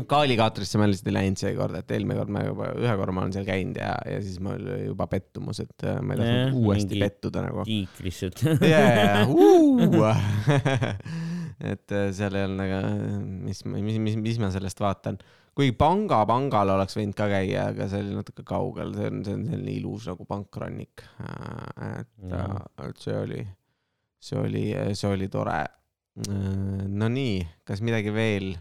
Kaalikaatrisse 0.10 0.80
ma 0.82 0.88
lihtsalt 0.90 1.10
ei 1.12 1.14
läinud 1.14 1.38
seekord, 1.38 1.76
et 1.78 1.92
eelmine 1.94 2.18
kord 2.18 2.32
ma 2.34 2.42
juba 2.48 2.70
ühe 2.80 2.94
korra 2.98 3.14
ma 3.14 3.22
olen 3.26 3.34
seal 3.36 3.46
käinud 3.46 3.78
ja, 3.78 3.92
ja 4.10 4.22
siis 4.24 4.40
mul 4.42 4.56
oli 4.58 4.88
juba 4.88 5.06
pettumus, 5.12 5.60
et 5.62 5.86
äh, 5.86 6.00
ma 6.02 6.16
ei 6.16 6.22
tahtnud 6.22 6.40
Jah, 6.40 6.58
uuesti 6.64 7.02
pettuda 7.04 7.44
nagu. 7.46 7.66
tiik 7.68 8.02
lihtsalt. 8.02 8.42
ja, 8.72 8.80
ja, 8.98 10.16
et 11.74 11.94
äh, 11.94 12.10
seal 12.16 12.40
ei 12.40 12.48
olnud 12.48 12.66
aga, 12.66 12.82
mis, 13.46 13.62
mis, 13.70 14.02
mis, 14.08 14.18
mis 14.24 14.42
ma 14.42 14.50
sellest 14.56 14.82
vaatan. 14.82 15.22
kuigi 15.54 15.76
panga, 15.78 16.24
pangal 16.30 16.74
oleks 16.74 16.98
võinud 16.98 17.18
ka 17.20 17.30
käia, 17.36 17.70
aga 17.76 17.88
see 17.92 18.02
oli 18.02 18.18
natuke 18.18 18.48
kaugel, 18.50 18.96
see 18.98 19.12
on, 19.12 19.22
see 19.28 19.38
on 19.38 19.46
selline 19.52 19.78
ilus 19.78 20.10
nagu 20.10 20.26
pankrannik. 20.30 21.06
et 21.92 22.12
Jah., 22.34 22.58
et 22.88 23.06
see 23.06 23.18
oli, 23.20 23.46
see 24.18 24.42
oli, 24.42 24.68
see 24.98 25.14
oli 25.14 25.30
tore. 25.30 25.62
Nonii, 26.94 27.40
kas 27.66 27.82
midagi 27.86 28.12
veel, 28.14 28.54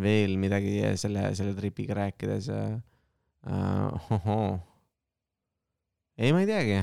veel 0.00 0.36
midagi 0.40 0.78
selle, 1.00 1.30
selle 1.38 1.56
tripiga 1.58 1.98
rääkides 2.02 2.50
uh,? 2.54 2.76
Uh, 3.46 4.56
ei, 6.18 6.32
ma 6.34 6.40
ei 6.42 6.48
teagi, 6.48 6.80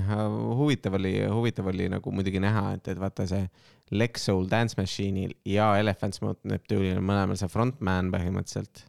huvitav 0.55 0.95
oli, 0.95 1.11
huvitav 1.27 1.67
oli 1.73 1.89
nagu 1.91 2.13
muidugi 2.15 2.39
näha, 2.39 2.69
et, 2.77 2.87
et 2.93 3.01
vaata 3.01 3.25
see 3.27 3.43
Lex 3.91 4.29
Soul 4.29 4.47
Dance 4.47 4.79
Machine'il 4.79 5.33
ja 5.49 5.73
Elephant 5.81 6.15
Smooth 6.15 6.47
Neptune'il 6.47 7.01
on 7.01 7.09
mõlemal 7.09 7.35
see 7.39 7.51
frontman 7.51 8.13
põhimõtteliselt, 8.13 8.85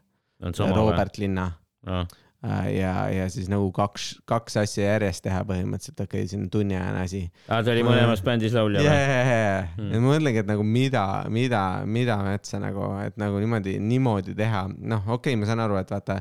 sama 0.53 0.71
või? 0.71 0.79
Robert 0.79 1.19
Linna 1.19 1.49
Äh, 1.87 2.07
ja, 2.45 2.93
ja 3.13 3.27
siis 3.33 3.49
nagu 3.53 3.71
kaks, 3.75 4.09
kaks 4.29 4.59
asja 4.65 4.87
järjest 4.93 5.25
teha 5.25 5.43
põhimõtteliselt, 5.49 6.05
okei 6.05 6.25
okay,, 6.25 6.31
siin 6.31 6.45
on 6.45 6.53
tunniajane 6.53 7.03
asi. 7.05 7.23
aa, 7.49 7.63
ta 7.65 7.73
oli 7.73 7.85
mõlemas 7.87 8.23
bändis 8.25 8.55
laulja 8.57 8.85
või? 8.85 8.91
yeah.. 8.91 9.73
Mm. 9.79 9.91
ja 9.95 10.03
ma 10.03 10.13
mõtlengi, 10.13 10.43
et 10.45 10.51
nagu 10.51 10.67
mida, 10.69 11.05
mida, 11.33 11.65
mida 11.87 12.19
metsa 12.27 12.61
nagu, 12.63 12.89
et 13.05 13.19
nagu 13.21 13.43
niimoodi, 13.43 13.77
niimoodi 13.83 14.37
teha, 14.39 14.67
noh, 14.77 15.05
okei 15.07 15.35
okay,, 15.35 15.41
ma 15.41 15.51
saan 15.51 15.65
aru, 15.65 15.79
et 15.81 15.95
vaata, 15.95 16.21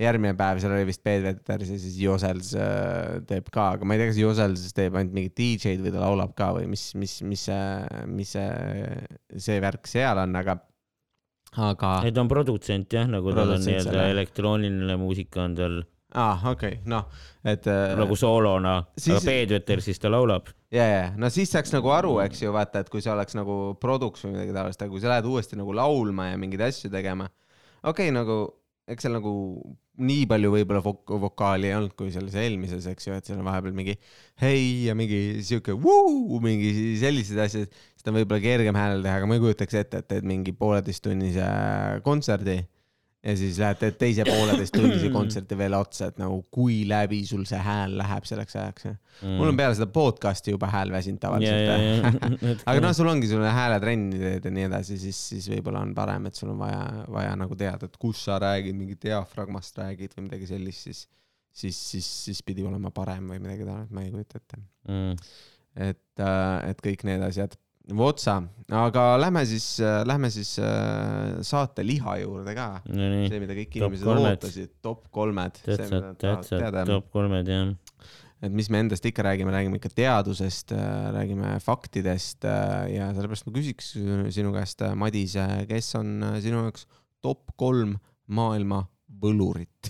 järgmine 0.00 0.32
päev 0.38 0.60
seal 0.62 0.74
oli 0.76 0.86
vist 0.88 1.02
Peet 1.04 1.22
Veters 1.24 1.74
ja 1.74 1.78
siis 1.82 1.98
Josels 2.00 2.54
äh, 2.56 3.18
teeb 3.28 3.50
ka, 3.52 3.74
aga 3.76 3.86
ma 3.86 3.96
ei 3.96 4.00
tea, 4.00 4.10
kas 4.12 4.20
Josels 4.20 4.64
teeb 4.76 4.96
ainult 4.96 5.16
mingit 5.16 5.36
DJ-d 5.36 5.84
või 5.84 5.94
ta 5.94 6.04
laulab 6.04 6.34
ka 6.38 6.52
või 6.56 6.70
mis, 6.70 6.86
mis, 6.96 7.18
mis 7.26 7.44
see, 7.50 8.04
mis 8.08 8.32
see, 8.36 8.48
see 9.48 9.60
värk 9.62 9.90
seal 9.90 10.22
on, 10.22 10.38
aga, 10.40 10.56
aga 11.58 11.94
ei, 12.04 12.12
ta 12.14 12.22
on 12.22 12.30
produtsent 12.30 12.92
jah, 12.94 13.08
nagu 13.10 13.34
tal 13.34 13.56
on 13.56 13.64
nii-öelda 13.64 14.04
elektrooniline 14.12 14.96
muusika 15.00 15.44
on 15.46 15.56
tal. 15.58 15.80
Aa, 16.10 16.38
okei 16.50 16.78
okay,, 16.78 16.84
noh, 16.90 17.06
et 17.46 17.66
äh, 17.70 17.92
nagu 17.98 18.16
soolona, 18.18 18.80
siis- 18.98 19.16
aga 19.16 19.24
Peedveter 19.30 19.82
siis 19.82 19.98
ta 20.02 20.10
laulab. 20.10 20.48
ja, 20.74 20.86
ja, 20.86 21.04
no 21.16 21.30
siis 21.30 21.52
saaks 21.54 21.74
nagu 21.74 21.90
aru, 21.94 22.16
eks 22.24 22.42
ju, 22.42 22.54
vaata, 22.54 22.82
et 22.82 22.90
kui 22.90 23.02
see 23.02 23.12
oleks 23.12 23.38
nagu 23.38 23.76
produks 23.80 24.26
või 24.26 24.34
midagi 24.34 24.56
taolist, 24.56 24.82
aga 24.82 24.90
kui 24.90 25.02
sa 25.02 25.12
lähed 25.12 25.28
uuesti 25.30 25.58
nagu 25.58 25.74
laulma 25.74 26.32
ja 26.32 26.40
mingeid 26.40 26.66
asju 26.66 26.90
tegema, 26.90 27.28
okei 27.82 28.10
okay,, 28.10 28.14
nagu 28.14 28.40
eks 28.90 29.06
seal 29.06 29.14
nagu 29.14 29.32
nii 30.00 30.26
palju 30.30 30.50
võib-olla 30.54 30.80
vok- 30.84 31.12
vokaali 31.22 31.68
ei 31.68 31.76
olnud 31.76 31.94
kui 31.98 32.12
selles 32.14 32.36
eelmises, 32.38 32.86
eks 32.88 33.08
ju, 33.08 33.16
et 33.16 33.26
seal 33.26 33.40
on 33.40 33.48
vahepeal 33.48 33.74
mingi 33.76 33.96
hei 34.40 34.86
ja 34.86 34.94
mingi 34.96 35.42
sihuke 35.44 35.74
vuu, 35.76 36.40
mingi 36.44 36.70
sellised 37.00 37.40
asjad, 37.42 37.80
seda 37.98 38.12
on 38.12 38.20
võib-olla 38.20 38.44
kergem 38.44 38.78
häälel 38.78 39.04
teha, 39.04 39.18
aga 39.20 39.28
ma 39.28 39.36
ei 39.36 39.42
kujutaks 39.44 39.80
ette, 39.82 40.00
et 40.00 40.10
teed 40.14 40.28
mingi 40.28 40.54
pooleteisttunnise 40.56 41.48
kontserdi 42.06 42.60
ja 43.20 43.34
siis 43.36 43.58
lähed 43.60 43.76
teed 43.80 43.96
teise 44.00 44.24
pooleteisttunnise 44.24 45.10
kontserti 45.12 45.56
veel 45.60 45.74
otsa, 45.76 46.08
et 46.08 46.20
nagu 46.20 46.38
kui 46.52 46.80
läbi 46.88 47.20
sul 47.28 47.42
see 47.48 47.60
hääl 47.60 47.98
läheb 48.00 48.24
selleks 48.28 48.56
ajaks. 48.56 48.88
mul 49.26 49.50
on 49.50 49.58
peale 49.58 49.76
seda 49.76 49.90
podcast'i 49.92 50.54
juba 50.54 50.70
hääl 50.72 50.92
väsinud 50.94 51.20
tavaliselt. 51.20 52.08
aga 52.70 52.84
noh, 52.84 52.94
sul 52.96 53.10
ongi, 53.12 53.28
sul 53.28 53.44
hääletrenni 53.44 54.20
teed 54.22 54.48
ja 54.48 54.54
nii 54.56 54.66
edasi, 54.70 54.96
siis, 55.02 55.20
siis 55.34 55.50
võib-olla 55.52 55.84
on 55.84 55.92
parem, 55.96 56.30
et 56.30 56.40
sul 56.40 56.54
on 56.54 56.60
vaja, 56.64 56.82
vaja 57.12 57.36
nagu 57.40 57.58
teada, 57.60 57.90
et 57.90 58.00
kus 58.00 58.24
sa 58.24 58.40
räägid, 58.40 58.78
mingi 58.78 58.96
diafragmast 59.04 59.82
räägid 59.82 60.16
või 60.16 60.30
midagi 60.30 60.48
sellist, 60.54 60.88
siis, 60.88 61.04
siis, 61.52 61.80
siis, 61.92 62.12
siis 62.24 62.44
pidi 62.46 62.64
olema 62.64 62.92
parem 62.94 63.28
või 63.34 63.42
midagi 63.42 63.68
taolist, 63.68 63.92
ma 63.92 64.06
ei 64.06 64.14
kujuta 64.14 64.40
ette. 64.40 64.62
mm.. 64.88 65.34
et, 65.90 66.24
et 66.72 66.86
kõik 66.88 67.04
need 67.10 67.28
asjad. 67.28 67.60
Votsa, 67.96 68.36
aga 68.70 69.04
lähme 69.20 69.42
siis, 69.48 69.66
lähme 70.06 70.30
siis 70.32 70.54
äh, 70.62 71.40
saate 71.46 71.84
liha 71.86 72.16
juurde 72.22 72.54
ka. 72.56 72.66
Nonii, 72.88 73.28
see, 73.32 73.40
mida 73.42 73.56
kõik 73.56 73.72
Top 73.74 73.80
inimesed 73.80 74.08
kolmed. 74.08 74.36
ootasid, 74.36 74.70
top 74.84 75.02
kolmed. 75.14 75.54
tähtsad, 75.66 76.04
tähtsad 76.20 76.78
top 76.90 77.06
kolmed 77.14 77.46
jah. 77.50 77.72
et 78.40 78.52
mis 78.56 78.70
me 78.72 78.78
endast 78.84 79.04
ikka 79.04 79.24
räägime, 79.26 79.52
räägime 79.52 79.76
ikka 79.80 79.90
teadusest, 79.92 80.72
räägime 81.16 81.48
faktidest 81.64 82.40
äh, 82.48 82.86
ja 82.96 83.04
sellepärast 83.16 83.48
ma 83.48 83.52
küsiks 83.58 83.86
sinu 84.36 84.50
käest, 84.56 84.78
Madis, 84.96 85.32
kes 85.68 85.88
on 86.00 86.08
äh, 86.30 86.38
sinu 86.44 86.58
jaoks 86.66 86.82
top 87.24 87.42
kolm 87.60 87.92
maailma 88.30 88.80
võlurit? 89.20 89.80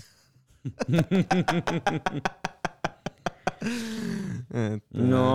et 4.51 4.83
no, 4.99 5.25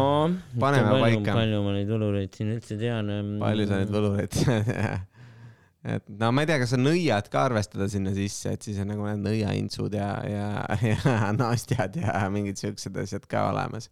paneme 0.60 0.96
paika. 1.00 1.36
palju 1.38 1.60
ma 1.64 1.76
neid 1.78 1.88
võlureid 1.88 2.34
siin 2.36 2.50
üldse 2.52 2.76
tean. 2.80 3.12
palju 3.40 3.68
sa 3.68 3.78
neid 3.80 3.92
võlureid 3.94 4.36
et 5.96 6.10
no 6.20 6.30
ma 6.34 6.42
ei 6.42 6.50
tea, 6.50 6.58
kas 6.62 6.74
sa 6.74 6.80
nõiad 6.80 7.30
ka 7.32 7.46
arvestada 7.48 7.88
sinna 7.90 8.12
sisse, 8.16 8.52
et 8.56 8.66
siis 8.66 8.78
on 8.82 8.90
nagu 8.92 9.06
need 9.06 9.24
nõiaintsud 9.24 9.96
ja, 9.96 10.10
ja, 10.28 10.50
ja 10.90 11.32
naastjad 11.36 11.96
ja 12.02 12.26
mingid 12.32 12.60
siuksed 12.60 12.96
asjad 13.02 13.26
ka 13.30 13.48
olemas. 13.52 13.88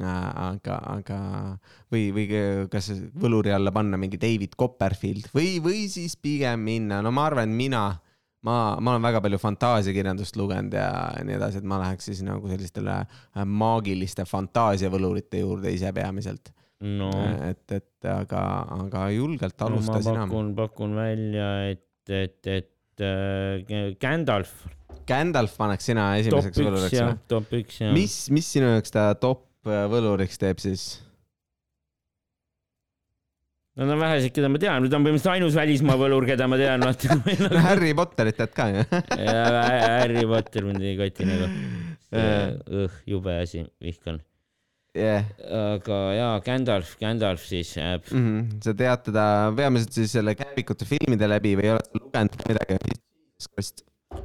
aga, 0.00 0.76
aga 0.92 1.20
või, 1.90 2.10
või 2.14 2.26
kas 2.70 2.92
võluri 3.18 3.50
alla 3.54 3.72
panna 3.74 3.98
mingi 3.98 4.20
David 4.22 4.54
Copperfield 4.60 5.32
või, 5.34 5.56
või 5.62 5.88
siis 5.90 6.14
pigem 6.20 6.62
minna, 6.68 7.00
no 7.02 7.10
ma 7.14 7.26
arvan, 7.30 7.50
mina, 7.56 7.88
ma, 8.46 8.56
ma 8.80 8.94
olen 8.94 9.04
väga 9.04 9.20
palju 9.24 9.40
fantaasiakirjandust 9.42 10.38
lugenud 10.40 10.74
ja 10.76 10.88
nii 11.26 11.36
edasi, 11.36 11.60
et 11.60 11.68
ma 11.68 11.80
läheks 11.82 12.08
siis 12.10 12.22
nagu 12.26 12.48
sellistele 12.50 13.02
maagiliste 13.44 14.24
fantaasiavõlurite 14.28 15.42
juurde 15.42 15.72
ise 15.74 15.92
peamiselt 15.96 16.52
no, 16.80 17.10
et, 17.50 17.64
et 17.76 18.10
aga, 18.10 18.42
aga 18.86 19.06
julgelt 19.14 19.56
no 19.60 19.70
alusta 19.70 20.00
sina. 20.04 20.24
pakun, 20.24 20.52
pakun 20.56 20.96
välja, 20.98 21.48
et, 21.70 21.84
et, 22.08 22.40
et 22.48 23.04
äh, 23.04 23.92
Gandalf, 24.00 24.54
Gandalf 25.08 25.56
paneks 25.60 25.90
sina 25.90 26.10
esimeseks 26.20 26.64
võluriks 26.64 26.96
või?, 26.96 27.20
top 27.30 27.54
üks 27.60 27.82
jah. 27.84 27.94
mis, 27.96 28.16
mis 28.32 28.50
sinu 28.56 28.72
jaoks 28.72 28.96
ta 28.96 29.10
top 29.20 29.68
äh, 29.68 29.84
võluriks 29.92 30.40
teeb 30.40 30.62
siis? 30.62 30.90
Nad 33.80 33.88
on 33.94 34.00
vähesed, 34.02 34.32
keda 34.36 34.48
ma 34.52 34.58
tean, 34.60 34.82
nüüd 34.84 34.92
on 34.92 35.04
põhimõtteliselt 35.06 35.32
ainus 35.38 35.54
välismaa 35.56 35.94
võlur, 35.96 36.26
keda 36.28 36.44
ma 36.52 36.58
tean, 36.60 36.82
vaata. 36.84 37.14
no 37.40 37.60
Harry 37.68 37.94
Potterit 37.96 38.36
tead 38.36 38.52
ka 38.52 38.66
ju. 38.74 38.82
Harry 39.30 40.24
Potter 40.28 40.66
mind 40.68 40.84
ei 40.84 40.98
koti 40.98 41.28
nagu. 41.28 41.48
õh, 42.12 42.98
jube 43.08 43.38
asi, 43.40 43.64
vihkan. 43.80 44.20
jah, 44.98 45.24
aga 45.46 46.02
jaa, 46.18 46.36
Gandalf, 46.44 46.92
Gandalf 47.00 47.44
siis 47.46 47.72
äh,. 47.78 47.96
Mhm. 48.10 48.60
sa 48.66 48.74
tead 48.76 49.04
teda 49.06 49.24
peamiselt 49.56 49.96
siis 49.96 50.12
selle 50.18 50.34
Käbikute 50.36 50.84
filmide 50.84 51.28
läbi 51.30 51.54
või 51.60 51.72
oled 51.76 51.86
sa 51.86 52.00
lugenud 52.02 52.40
midagi? 52.50 52.96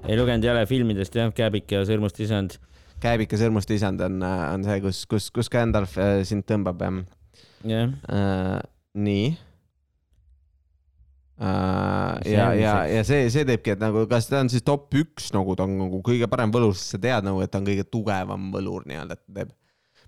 ei 0.09 0.17
lugenud 0.17 0.50
jälle 0.50 0.65
filmidest 0.67 1.15
jah, 1.15 1.29
Käbik 1.38 1.71
ja 1.71 1.85
Sõrmust 1.88 2.19
isand. 2.19 2.57
Käbika 3.00 3.38
sõrmust 3.38 3.71
isand 3.71 4.01
on, 4.01 4.19
on 4.25 4.65
see, 4.65 4.81
kus, 4.83 5.05
kus, 5.07 5.29
kus 5.31 5.51
Gandalf 5.53 5.95
äh, 6.01 6.24
sind 6.27 6.43
tõmbab 6.50 6.81
jah 6.81 7.03
jah, 7.65 7.93
uh,. 8.09 8.75
Nii 8.95 9.27
uh,. 11.41 12.15
ja, 12.25 12.47
ja, 12.55 12.73
ja 12.89 13.03
see, 13.07 13.27
see 13.33 13.45
teebki, 13.47 13.75
et 13.75 13.83
nagu, 13.83 14.05
kas 14.11 14.29
ta 14.31 14.41
on 14.43 14.51
siis 14.51 14.65
top 14.65 14.93
üks 14.97 15.31
nagu 15.35 15.57
ta 15.57 15.67
on 15.67 15.77
nagu 15.83 16.01
kõige 16.05 16.29
parem 16.31 16.53
võlur, 16.53 16.75
sest 16.77 16.95
sa 16.95 17.01
tead 17.07 17.27
nagu, 17.27 17.43
et 17.43 17.51
ta 17.51 17.61
on 17.61 17.69
kõige 17.69 17.87
tugevam 17.91 18.49
võlur 18.55 18.87
nii-öelda, 18.89 19.19
et 19.19 19.23
ta 19.25 19.39
teeb. 19.41 19.53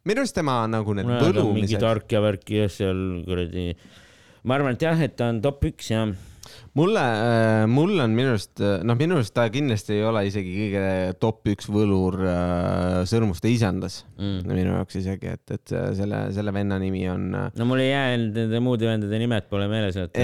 minu 0.08 0.24
arust 0.24 0.38
tema 0.38 0.60
nagu 0.72 0.98
need 0.98 1.10
mingi 1.10 1.30
võlumised, 1.30 1.84
tark 1.84 2.18
ja 2.18 2.24
värk 2.24 2.56
jah, 2.56 2.72
seal 2.72 3.04
kuradi. 3.28 3.70
ma 4.48 4.60
arvan, 4.60 4.80
et 4.80 4.88
jah, 4.88 5.06
et 5.08 5.18
ta 5.20 5.32
on 5.34 5.44
top 5.44 5.68
üks 5.72 5.92
jah. 5.94 6.16
mulle, 6.78 7.04
mul 7.72 7.96
on 8.04 8.14
minu 8.16 8.34
arust, 8.36 8.62
noh, 8.86 8.98
minu 9.00 9.18
arust 9.18 9.34
ta 9.36 9.48
kindlasti 9.54 9.96
ei 9.98 10.04
ole 10.06 10.24
isegi 10.30 10.54
kõige 10.60 10.84
top 11.22 11.50
üks 11.54 11.70
võlur 11.74 12.20
uh, 12.22 13.02
Sõrmuste 13.10 13.50
isandas 13.52 14.04
Mm. 14.18 14.48
minu 14.50 14.72
jaoks 14.74 14.96
isegi, 14.98 15.30
et, 15.38 15.52
et 15.54 15.72
selle, 15.98 16.20
selle 16.34 16.52
venna 16.56 16.80
nimi 16.82 17.04
on 17.12 17.28
no 17.38 17.66
mul 17.70 17.84
ei 17.84 17.92
jäänud 17.92 18.38
nende 18.42 18.62
muude 18.66 18.88
vendade 18.90 19.20
nimed 19.22 19.46
pole 19.52 19.68
meeles, 19.70 19.98
vaata. 20.00 20.24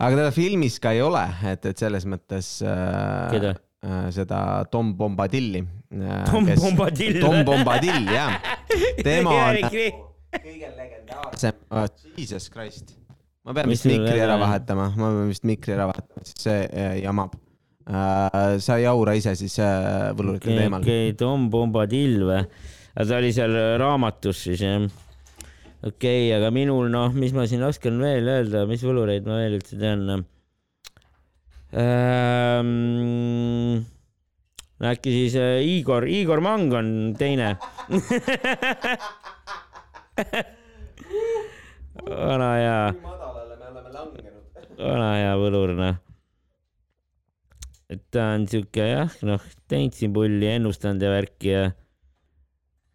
aga 0.00 0.10
teda 0.18 0.32
filmis 0.34 0.80
ka 0.82 0.90
ei 0.96 1.02
ole, 1.04 1.22
et, 1.52 1.68
et 1.70 1.78
selles 1.84 2.06
mõttes 2.10 2.48
äh, 2.66 3.30
Keda? 3.34 3.52
äh, 3.86 4.08
seda 4.16 4.40
Tom 4.72 4.94
Bombadilli 4.98 5.62
äh,. 5.62 6.24
Tom 6.30 6.50
Bombadil. 6.58 7.20
Tom 7.22 7.44
Bombadil, 7.46 8.10
jah. 8.10 8.34
tema 9.06 9.36
on 9.44 9.62
kõige 9.70 10.74
legendaarsem 10.74 11.62
oh,, 11.70 11.86
Jesus 12.18 12.50
Christ. 12.50 12.96
Ma 13.44 13.52
pean 13.56 13.68
vist 13.68 13.84
mikri 13.88 14.20
ära 14.24 14.36
vahetama, 14.40 14.90
ma 14.96 15.10
pean 15.12 15.28
vist 15.30 15.44
mikri 15.48 15.72
ära 15.76 15.86
vahetama, 15.90 16.22
sest 16.24 16.40
see 16.46 16.60
äh, 16.68 16.94
jamab 17.04 17.32
äh,. 17.86 18.58
sa 18.64 18.78
jaura 18.80 19.14
ise 19.18 19.32
siis 19.38 19.58
äh, 19.62 20.12
võlurite 20.16 20.48
okei, 20.48 20.58
teemal. 20.62 20.82
okei, 20.84 21.04
Tom 21.20 21.40
Bombadil 21.52 22.14
või? 22.28 22.42
ta 22.94 23.16
oli 23.18 23.32
seal 23.36 23.54
raamatus 23.80 24.36
siis 24.48 24.60
jah. 24.64 24.78
okei 25.84 25.90
okay,, 25.90 26.22
aga 26.38 26.48
minul 26.54 26.84
noh, 26.92 27.10
mis 27.16 27.32
ma 27.36 27.42
siin 27.50 27.62
oskan 27.66 27.94
veel 28.00 28.26
öelda, 28.38 28.58
mis 28.70 28.82
võlureid 28.86 29.24
ma 29.28 29.34
veel 29.42 29.54
üldse 29.60 29.74
tean 29.80 30.00
ähm,? 31.74 32.68
äkki 34.84 35.10
siis 35.12 35.34
äh, 35.40 35.64
Igor, 35.64 36.04
Igor 36.08 36.40
Mang 36.44 36.72
on 36.76 37.14
teine. 37.16 37.56
vana 42.04 42.50
hea, 42.58 42.92
langenud. 44.04 44.66
vana 44.78 45.08
hea 45.18 45.32
võlur 45.40 45.74
noh. 45.78 45.96
et 47.92 48.02
ta 48.14 48.30
on 48.34 48.46
siuke 48.50 48.84
jah, 48.88 49.16
noh, 49.28 49.42
teinud 49.70 49.96
siin 49.96 50.14
pulli, 50.16 50.48
ennustanud 50.50 51.02
ja 51.04 51.10
värki 51.14 51.52
ja 51.52 51.64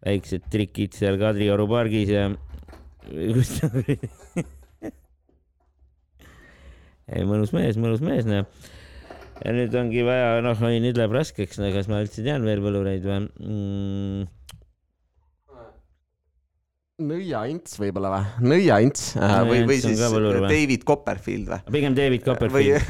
väiksed 0.04 0.48
trikid 0.52 0.96
seal 0.96 1.18
Kadrioru 1.20 1.66
pargis 1.70 2.10
ja 2.12 2.28
kus 3.10 3.54
ta 3.58 3.70
ei, 7.10 7.24
mõnus 7.26 7.52
mees, 7.56 7.78
mõnus 7.80 8.02
mees, 8.04 8.24
noh. 8.28 8.46
ja 9.40 9.54
nüüd 9.56 9.74
ongi 9.76 10.04
vaja, 10.06 10.36
noh, 10.44 10.58
oi, 10.66 10.78
nüüd 10.82 10.96
läheb 11.00 11.14
raskeks, 11.16 11.58
no 11.60 11.72
kas 11.74 11.88
ma 11.90 12.02
üldse 12.04 12.24
tean 12.26 12.46
veel 12.46 12.62
võlureid 12.64 13.06
või 13.06 13.24
mm,? 13.26 14.28
Nõiaints 17.00 17.78
võib-olla 17.80 18.10
või? 18.12 18.50
nõiaints 18.52 19.10
äh, 19.18 19.34
või, 19.48 19.62
või 19.68 19.78
siis 19.82 20.00
võlur 20.12 20.40
või? 20.44 20.50
David 20.52 20.84
Copperfield 20.88 21.50
või? 21.50 21.74
pigem 21.76 21.96
David 21.96 22.22
või 22.22 22.26
Copperfield,, 22.28 22.86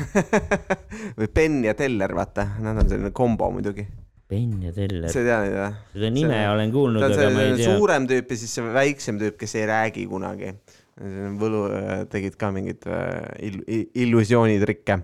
või 1.20 1.30
Ben 1.36 1.58
ja 1.66 1.74
Teller, 1.78 2.14
vaata, 2.18 2.46
nad 2.64 2.82
on 2.82 2.90
selline 2.90 3.12
kombo 3.16 3.50
muidugi. 3.54 3.86
Ben 4.30 4.52
ja 4.62 4.74
Teller, 4.74 5.08
sa 5.10 5.22
ei 5.22 5.28
tea 5.28 5.38
neid 5.44 5.56
või? 5.56 5.70
seda 5.94 6.12
nime 6.18 6.36
see- 6.36 6.50
olen 6.52 6.74
kuulnud, 6.74 7.06
aga 7.08 7.30
ma 7.34 7.46
ei 7.46 7.56
tea. 7.58 7.72
suurem 7.72 8.10
tüüp 8.10 8.34
ja 8.34 8.40
siis 8.42 8.54
see 8.58 8.76
väiksem 8.76 9.18
tüüp, 9.22 9.38
kes 9.40 9.56
ei 9.58 9.66
räägi 9.70 10.06
kunagi. 10.10 10.54
võlu, 11.40 11.64
tegid 12.12 12.34
ka 12.36 12.50
mingeid 12.52 12.84
äh, 12.84 13.48
ill-, 13.48 13.64
illusioonitrikke. 14.04 14.98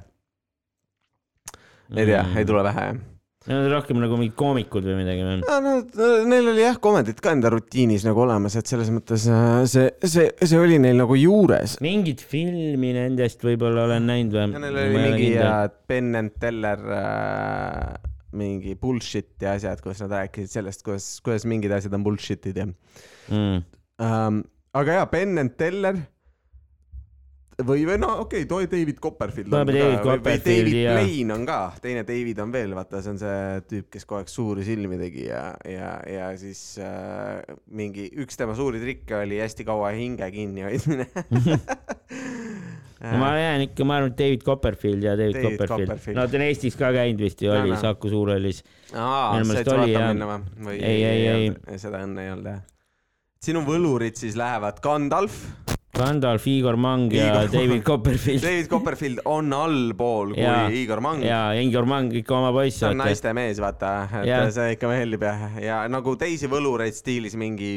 ei 1.97 2.09
tea, 2.11 2.25
ei 2.37 2.49
tule 2.49 2.65
pähe 2.67 2.89
jah. 2.91 3.05
Nad 3.47 3.62
on 3.62 3.69
rohkem 3.71 3.99
nagu 4.03 4.17
mingid 4.19 4.35
koomikud 4.38 4.87
või 4.88 4.97
midagi 4.99 5.23
või? 5.23 5.37
no, 5.45 5.75
no 5.79 6.09
neil 6.26 6.50
oli 6.50 6.65
jah, 6.65 6.81
komedit 6.83 7.21
ka 7.23 7.35
enda 7.37 7.50
rutiinis 7.55 8.03
nagu 8.07 8.25
olemas, 8.25 8.57
et 8.59 8.67
selles 8.67 8.91
mõttes 8.91 9.29
äh, 9.31 9.61
see, 9.71 9.93
see, 10.03 10.33
see 10.43 10.59
oli 10.59 10.81
neil 10.83 10.99
nagu 10.99 11.15
juures. 11.19 11.76
mingit 11.85 12.25
filmi 12.26 12.91
nendest 12.97 13.47
võib-olla 13.47 13.87
olen 13.87 14.11
näinud 14.11 14.35
või? 14.35 14.49
ja 14.57 14.65
neil 14.65 14.81
oli 14.83 14.99
mingi 14.99 15.31
äh, 15.38 15.62
Ben 15.87 16.11
and 16.19 16.35
Teller 16.43 16.83
äh, 16.99 17.95
mingi 18.37 18.75
bullshit 18.81 19.37
ja 19.43 19.55
asjad, 19.57 19.81
kus 19.85 20.03
nad 20.03 20.17
rääkisid 20.19 20.59
sellest, 20.59 20.83
kuidas, 20.87 21.09
kuidas 21.25 21.47
mingid 21.49 21.73
asjad 21.76 21.95
on 21.97 22.05
bullshit'id 22.07 22.59
ja 22.59 22.67
mm.. 22.67 23.62
um,. 24.03 24.43
aga 24.76 25.00
jaa, 25.00 25.09
Ben 25.12 25.38
and 25.41 25.55
Teller 25.61 26.03
või, 27.65 27.87
või 27.89 27.97
no 28.01 28.11
okei 28.25 28.45
okay,, 28.45 28.49
too 28.51 28.69
David 28.69 28.99
Copperfield 29.01 29.55
on 29.55 29.71
David 29.71 30.03
Copperfield, 30.05 30.67
David 30.67 30.79
jaa. 30.83 30.97
Blaine 30.99 31.37
on 31.37 31.47
ka, 31.49 31.61
teine 31.83 32.03
David 32.09 32.41
on 32.45 32.53
veel, 32.53 32.75
vaata, 32.77 33.01
see 33.05 33.15
on 33.15 33.21
see 33.21 33.63
tüüp, 33.71 33.89
kes 33.95 34.05
kogu 34.05 34.21
aeg 34.21 34.33
suuri 34.33 34.67
silmi 34.67 34.99
tegi 35.01 35.29
ja, 35.31 35.43
ja, 35.69 35.93
ja 36.11 36.31
siis 36.41 36.63
äh, 36.83 37.41
mingi 37.73 38.11
üks 38.23 38.37
tema 38.37 38.57
suuri 38.59 38.83
trikke 38.83 39.23
oli 39.23 39.41
hästi 39.41 39.67
kaua 39.69 39.95
hinge 39.97 40.29
kinni 40.35 40.67
hoidmine 40.67 41.09
no 43.01 43.19
ma 43.21 43.33
jään 43.39 43.67
ikka, 43.69 43.87
ma 43.89 44.01
arvan, 44.01 44.13
et 44.13 44.19
David 44.21 44.45
Copperfield 44.45 45.03
ja 45.05 45.17
David, 45.17 45.39
David 45.41 45.49
Copperfield, 45.49 45.89
Copperfield. 45.89 46.19
no 46.21 46.27
ta 46.29 46.39
on 46.39 46.47
Eestis 46.47 46.79
ka 46.81 46.93
käinud 46.97 47.25
vist 47.25 47.43
ju 47.45 47.53
No, 47.53 47.61
oli 47.63 47.73
no. 47.73 47.81
Saku 47.81 48.13
Suurhallis. 48.13 48.63
aa, 48.93 49.45
said 49.45 49.71
vaatama 49.71 50.09
minna 50.13 50.41
või 50.69 50.77
Ei, 50.81 51.01
ei, 51.05 51.27
ei. 51.29 51.49
ei, 51.53 51.81
seda 51.81 52.03
õnne 52.05 52.27
ei 52.27 52.35
olnud 52.35 52.53
jah. 52.53 52.61
sinu 53.49 53.65
võlurid 53.65 54.21
siis 54.21 54.37
lähevad 54.37 54.81
Gandalf, 54.85 55.41
Gandalf, 55.97 56.47
Igor 56.50 56.76
Mang 56.76 57.12
ja 57.15 57.31
Igor. 57.31 57.50
David 57.55 57.83
Copperfield 57.87 58.45
David 58.45 58.69
Copperfield 58.69 59.23
on 59.33 59.53
allpool 59.57 60.35
kui 60.35 60.45
Jaa. 60.45 60.69
Igor 60.69 61.00
Mang. 61.05 61.25
ja 61.25 61.41
Igor 61.57 61.88
Mang 61.88 62.12
ikka 62.21 62.37
oma 62.37 62.53
poiss 62.55 62.83
see 62.83 62.91
on 62.93 63.00
naiste 63.00 63.33
mees, 63.37 63.61
vaata, 63.62 63.97
et 64.23 64.55
see 64.57 64.76
ikka 64.76 64.91
meeldib 64.93 65.25
ja, 65.26 65.35
ja 65.62 65.83
nagu 65.93 66.17
teisi 66.21 66.50
võlureid 66.53 66.97
stiilis 66.97 67.37
mingi 67.41 67.76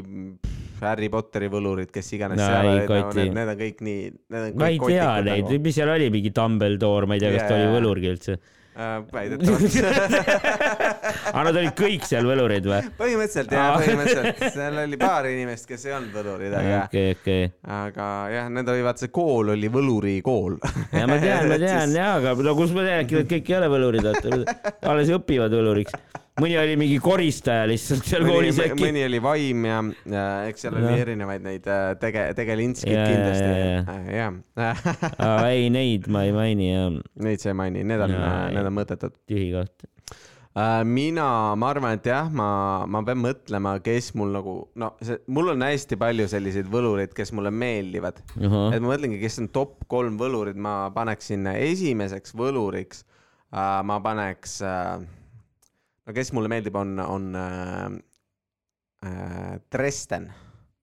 Harry 0.79 1.09
Potteri 1.11 1.49
võlurid, 1.51 1.89
kes 1.91 2.13
iganes 2.15 2.39
No 2.39 2.45
seal 2.47 2.69
olid, 2.69 2.85
no, 2.87 3.09
need, 3.17 3.33
need 3.35 3.51
on 3.51 3.59
kõik 3.59 3.81
nii, 3.83 4.05
ma 4.31 4.69
ei 4.69 4.79
tea 4.79 5.09
neid 5.25 5.43
nagu., 5.47 5.59
mis 5.65 5.75
seal 5.75 5.91
oli, 5.91 6.07
mingi 6.13 6.31
Dumbledore, 6.35 7.09
ma 7.09 7.17
ei 7.17 7.23
tea, 7.23 7.33
kas 7.35 7.49
ta 7.49 7.57
Jaa, 7.57 7.65
oli 7.67 7.73
võlurgi 7.75 8.11
üldse. 8.13 8.37
Äh, 8.79 9.03
väidetavalt. 9.11 9.75
aga 11.33 11.41
nad 11.43 11.57
olid 11.59 11.73
kõik 11.75 12.05
seal 12.07 12.23
võlurid 12.23 12.63
või? 12.69 12.77
põhimõtteliselt 12.95 13.51
jah, 13.51 13.73
põhimõtteliselt, 13.75 14.53
seal 14.55 14.77
oli 14.85 14.99
paar 15.01 15.27
inimest, 15.27 15.65
kes 15.67 15.83
ei 15.89 15.95
olnud 15.97 16.13
võlurid, 16.15 16.55
aga, 16.55 16.77
okei, 16.85 17.17
okei. 17.17 17.49
aga 17.75 18.05
jah, 18.31 18.47
need 18.55 18.71
oli, 18.71 18.85
vaata 18.87 19.03
see 19.03 19.11
kool 19.11 19.51
oli 19.51 19.67
võlurikool. 19.73 20.55
ja 20.95 21.09
ma 21.11 21.19
tean, 21.19 21.51
ma 21.51 21.57
tean 21.65 21.97
ja, 21.99 22.07
aga 22.21 22.37
no 22.47 22.55
kus 22.55 22.71
ma 22.77 22.87
tean, 22.87 23.03
äkki 23.03 23.19
nad 23.19 23.29
kõik 23.33 23.51
ei 23.51 23.57
ole 23.59 23.69
võlurid, 23.75 24.07
vaata, 24.07 24.55
alles 24.93 25.11
õpivad 25.19 25.59
võluriks. 25.59 25.99
Mõni 26.41 26.57
oli 26.59 26.75
mingi 26.79 26.97
koristaja 27.03 27.67
lihtsalt 27.69 28.07
seal 28.07 28.25
koolis 28.27 28.59
äkki. 28.63 28.79
mõni 28.81 29.03
oli 29.05 29.19
vaim 29.23 29.67
ja, 29.67 29.81
eks 30.49 30.65
seal 30.65 30.79
oli 30.79 30.95
erinevaid 31.03 31.45
neid 31.45 31.69
äh, 31.69 31.91
tege-, 32.01 32.29
tegelinskid 32.37 32.95
kindlasti. 32.95 33.93
jah, 34.15 34.33
ei, 35.51 35.69
neid 35.73 36.09
ma 36.11 36.25
ei 36.27 36.35
maini 36.35 36.71
ja 36.71 36.89
neid 37.25 37.43
sa 37.43 37.53
ei 37.53 37.59
maini, 37.59 37.85
need 37.87 38.03
on 38.05 38.15
Jaa,, 38.15 38.49
need 38.55 38.69
on 38.71 38.75
mõttetud. 38.79 39.15
tühi 39.29 39.49
koht. 39.53 39.87
mina, 40.89 41.27
ma 41.59 41.69
arvan, 41.73 41.99
et 41.99 42.09
jah, 42.09 42.31
ma, 42.33 42.49
ma 42.89 43.03
pean 43.07 43.21
mõtlema, 43.23 43.75
kes 43.85 44.11
mul 44.19 44.33
nagu, 44.35 44.55
no 44.79 44.93
see, 45.05 45.19
mul 45.31 45.53
on 45.53 45.67
hästi 45.67 45.99
palju 45.99 46.27
selliseid 46.31 46.71
võlureid, 46.71 47.13
kes 47.15 47.33
mulle 47.37 47.53
meeldivad. 47.53 48.23
et 48.39 48.49
ma 48.49 48.87
mõtlengi, 48.89 49.21
kes 49.21 49.39
on 49.43 49.53
top 49.55 49.85
kolm 49.91 50.19
võlurid, 50.21 50.59
ma 50.59 50.81
paneksin 50.95 51.47
esimeseks 51.55 52.35
võluriks. 52.37 53.05
Äh,, 53.49 53.79
ma 53.81 53.95
paneks 53.97 54.59
äh,, 54.61 54.99
no 56.09 56.15
kes 56.17 56.31
mulle 56.33 56.49
meeldib, 56.49 56.75
on, 56.79 56.97
on 57.03 57.29
äh, 57.37 57.87
äh, 59.05 59.57
Dresden 59.69 60.25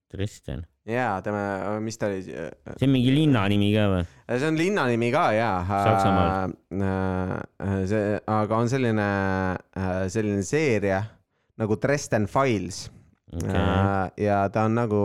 Dresden, 0.06 0.62
jaa, 0.86 1.18
tema, 1.24 1.40
mis 1.82 1.98
ta 1.98 2.06
oli, 2.06 2.20
see 2.22 2.46
see 2.78 2.86
on 2.86 2.92
mingi 2.94 3.10
linna 3.10 3.42
nimi 3.50 3.72
ka 3.74 3.88
või? 3.90 4.04
on 4.46 4.58
linna 4.58 4.84
nimi 4.86 5.08
ka 5.10 5.24
jaa. 5.34 5.56
Saksamaal.. 5.66 6.54
see, 7.90 8.04
aga 8.36 8.60
on 8.60 8.70
selline, 8.70 9.08
selline 10.14 10.46
seeria 10.46 11.00
nagu 11.58 11.78
Dresden 11.82 12.28
Files 12.30 12.84
okei, 13.34 13.66
ja 14.28 14.44
ta 14.54 14.68
on 14.70 14.78
nagu, 14.78 15.02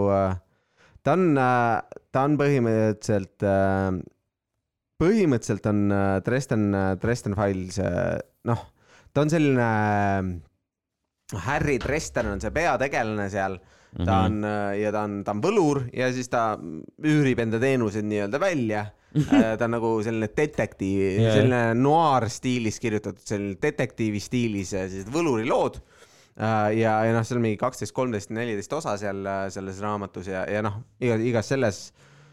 ta 1.01 1.17
on, 1.17 1.25
ta 1.33 2.27
on 2.27 2.37
põhimõtteliselt, 2.37 3.47
põhimõtteliselt 5.01 5.71
on 5.73 5.81
äh, 5.97 6.13
Dresden, 6.21 6.69
Dresden 7.01 7.39
Files, 7.41 7.81
noh, 8.45 8.67
ta 9.13 9.25
on 9.25 9.31
selline, 9.33 9.67
Harry 11.47 11.77
Dresden 11.79 12.33
on 12.33 12.41
see 12.43 12.51
peategelane 12.55 13.29
seal, 13.31 13.59
ta 14.05 14.23
on 14.27 14.41
ja 14.79 14.91
ta 14.91 15.05
on, 15.07 15.21
ta 15.27 15.35
on 15.35 15.43
võlur 15.43 15.85
ja 15.95 16.07
siis 16.15 16.31
ta 16.31 16.55
üürib 16.59 17.39
enda 17.43 17.59
teenused 17.59 18.07
nii-öelda 18.07 18.39
välja. 18.41 18.85
ta 19.59 19.67
on 19.67 19.73
nagu 19.75 19.89
selline 20.05 20.29
detektiiv, 20.31 21.17
Jaa. 21.19 21.33
selline 21.35 21.61
noir 21.75 22.27
stiilis 22.31 22.79
kirjutatud, 22.79 23.23
selline 23.27 23.57
detektiivi 23.61 24.21
stiilis 24.23 24.71
äh, 24.71 24.87
sellised 24.87 25.11
võlurilood. 25.11 25.81
ja, 26.39 26.93
ja 27.03 27.11
noh, 27.11 27.25
seal 27.27 27.41
on 27.41 27.43
mingi 27.43 27.59
kaksteist, 27.59 27.93
kolmteist, 27.95 28.31
neliteist 28.31 28.71
osa 28.73 28.95
seal 28.99 29.25
äh, 29.27 29.41
selles 29.51 29.81
raamatus 29.83 30.31
ja, 30.31 30.45
ja 30.47 30.63
noh, 30.63 30.79
iga, 31.03 31.19
igas 31.27 31.51
selles 31.51 31.81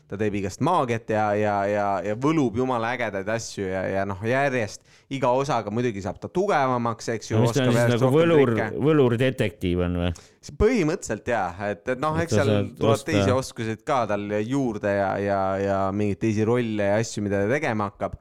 ta 0.08 0.16
teeb 0.20 0.38
igast 0.40 0.62
maagiat 0.64 1.10
ja, 1.12 1.24
ja, 1.36 1.56
ja, 1.68 1.88
ja 2.04 2.14
võlub 2.20 2.56
jumala 2.56 2.94
ägedaid 2.96 3.28
asju 3.34 3.66
ja, 3.66 3.82
ja 3.92 4.04
noh, 4.08 4.20
järjest 4.24 4.80
iga 5.12 5.30
osaga 5.36 5.72
muidugi 5.72 6.02
saab 6.04 6.18
ta 6.20 6.30
tugevamaks, 6.32 7.10
eks 7.14 7.30
ju. 7.32 7.42
siis 7.52 7.60
nagu 7.92 8.10
võlur, 8.12 8.54
võlurdetektiiv 8.88 9.84
on 9.86 10.00
või? 10.02 10.10
põhimõtteliselt 10.58 11.28
jaa, 11.28 11.48
et, 11.68 11.84
et 11.92 12.00
noh, 12.00 12.16
eks 12.22 12.36
seal 12.38 12.52
tuleb 12.78 12.94
osta- 12.94 13.12
teisi 13.12 13.32
oskuseid 13.34 13.84
ka 13.88 14.02
tal 14.08 14.24
juurde 14.40 14.92
ja, 14.96 15.10
ja, 15.20 15.40
ja 15.60 15.78
mingeid 15.92 16.22
teisi 16.24 16.46
rolle 16.48 16.88
ja 16.92 17.00
asju, 17.02 17.24
mida 17.26 17.44
ta 17.44 17.52
tegema 17.52 17.90
hakkab. 17.90 18.16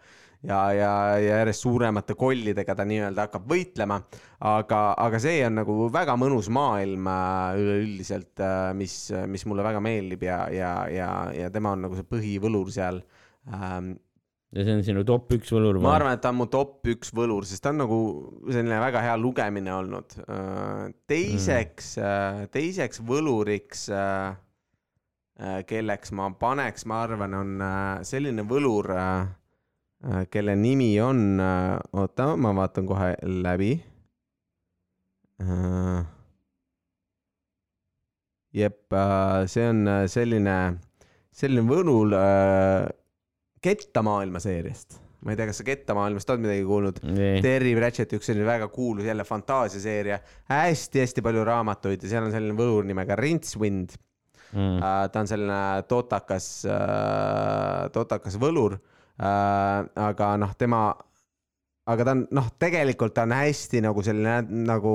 ja, 0.47 0.62
ja, 0.73 0.91
ja 1.19 1.38
järjest 1.41 1.65
suuremate 1.65 2.15
kollidega 2.19 2.75
ta 2.77 2.86
nii-öelda 2.88 3.27
hakkab 3.27 3.45
võitlema. 3.51 3.99
aga, 4.47 4.81
aga 5.03 5.21
see 5.21 5.43
on 5.47 5.60
nagu 5.62 5.77
väga 5.93 6.17
mõnus 6.19 6.49
maailm 6.53 7.07
äh, 7.12 7.62
üleüldiselt, 7.62 8.43
mis, 8.79 8.97
mis 9.27 9.47
mulle 9.49 9.65
väga 9.67 9.83
meeldib 9.83 10.27
ja, 10.27 10.41
ja, 10.53 10.73
ja, 10.91 11.13
ja 11.36 11.53
tema 11.53 11.75
on 11.75 11.88
nagu 11.88 11.97
see 11.97 12.07
põhivõlur 12.07 12.73
seal 12.73 13.01
ähm, 13.51 13.95
ja 14.55 14.63
see 14.63 14.77
on 14.77 14.83
sinu 14.86 15.03
top 15.07 15.33
üks 15.36 15.51
võlur 15.51 15.79
ma 15.83 15.95
arvan, 15.97 16.15
et 16.15 16.23
ta 16.23 16.31
on 16.31 16.39
mu 16.39 16.47
top 16.51 16.88
üks 16.93 17.12
võlur, 17.15 17.45
sest 17.47 17.63
ta 17.65 17.73
on 17.73 17.81
nagu 17.83 17.99
selline 18.47 18.79
väga 18.81 19.03
hea 19.03 19.15
lugemine 19.19 19.73
olnud. 19.75 20.15
teiseks 21.10 21.95
mm., 21.99 22.51
teiseks 22.53 23.01
võluriks, 23.07 23.88
kelleks 25.67 26.13
ma 26.15 26.29
paneks, 26.39 26.88
ma 26.89 27.03
arvan, 27.05 27.36
on 27.38 27.60
äh, 27.62 27.91
selline 28.07 28.47
võlur, 28.47 28.93
kelle 30.32 30.56
nimi 30.56 30.93
on, 31.04 31.39
oota, 31.93 32.30
ma 32.39 32.54
vaatan 32.56 32.86
kohe 32.88 33.10
läbi. 33.46 33.74
jep, 38.58 38.96
see 39.52 39.65
on 39.70 39.84
äh, 39.91 40.06
selline, 40.10 40.56
selline 41.36 41.65
võlur 41.67 42.15
äh, 42.17 42.88
kettamaailma 43.62 44.41
seeriast. 44.41 44.98
ma 45.22 45.34
ei 45.34 45.38
tea, 45.38 45.48
kas 45.50 45.60
sa 45.62 45.67
kettamaailmast 45.67 46.34
oled 46.34 46.46
midagi 46.46 46.65
kuulnud? 46.65 47.04
ei, 47.13 47.43
Terry 47.46 47.76
Pratchetti 47.78 48.17
üks 48.17 48.32
selline 48.32 48.48
väga 48.48 48.70
kuulus 48.74 49.06
jälle 49.10 49.26
fantaasiaseeria 49.28 50.20
hästi,, 50.24 50.58
hästi-hästi 50.63 51.26
palju 51.26 51.46
raamatuid 51.48 52.04
ja 52.06 52.12
seal 52.15 52.30
on 52.30 52.34
selline 52.34 52.58
võlur 52.58 52.88
nimega 52.89 53.17
Rincewind 53.20 53.98
Mm. 54.48 54.80
ta 55.12 55.20
on 55.20 55.28
selline 55.28 55.84
totakas 55.91 56.46
totakas 57.91 58.38
võlur. 58.39 58.78
Aga 59.17 60.30
noh, 60.38 60.51
tema, 60.58 60.82
aga 61.89 62.06
ta 62.06 62.13
on 62.13 62.27
noh, 62.38 62.51
tegelikult 62.60 63.15
ta 63.17 63.25
on 63.25 63.34
hästi 63.38 63.82
nagu 63.82 64.03
selline 64.06 64.63
nagu 64.67 64.93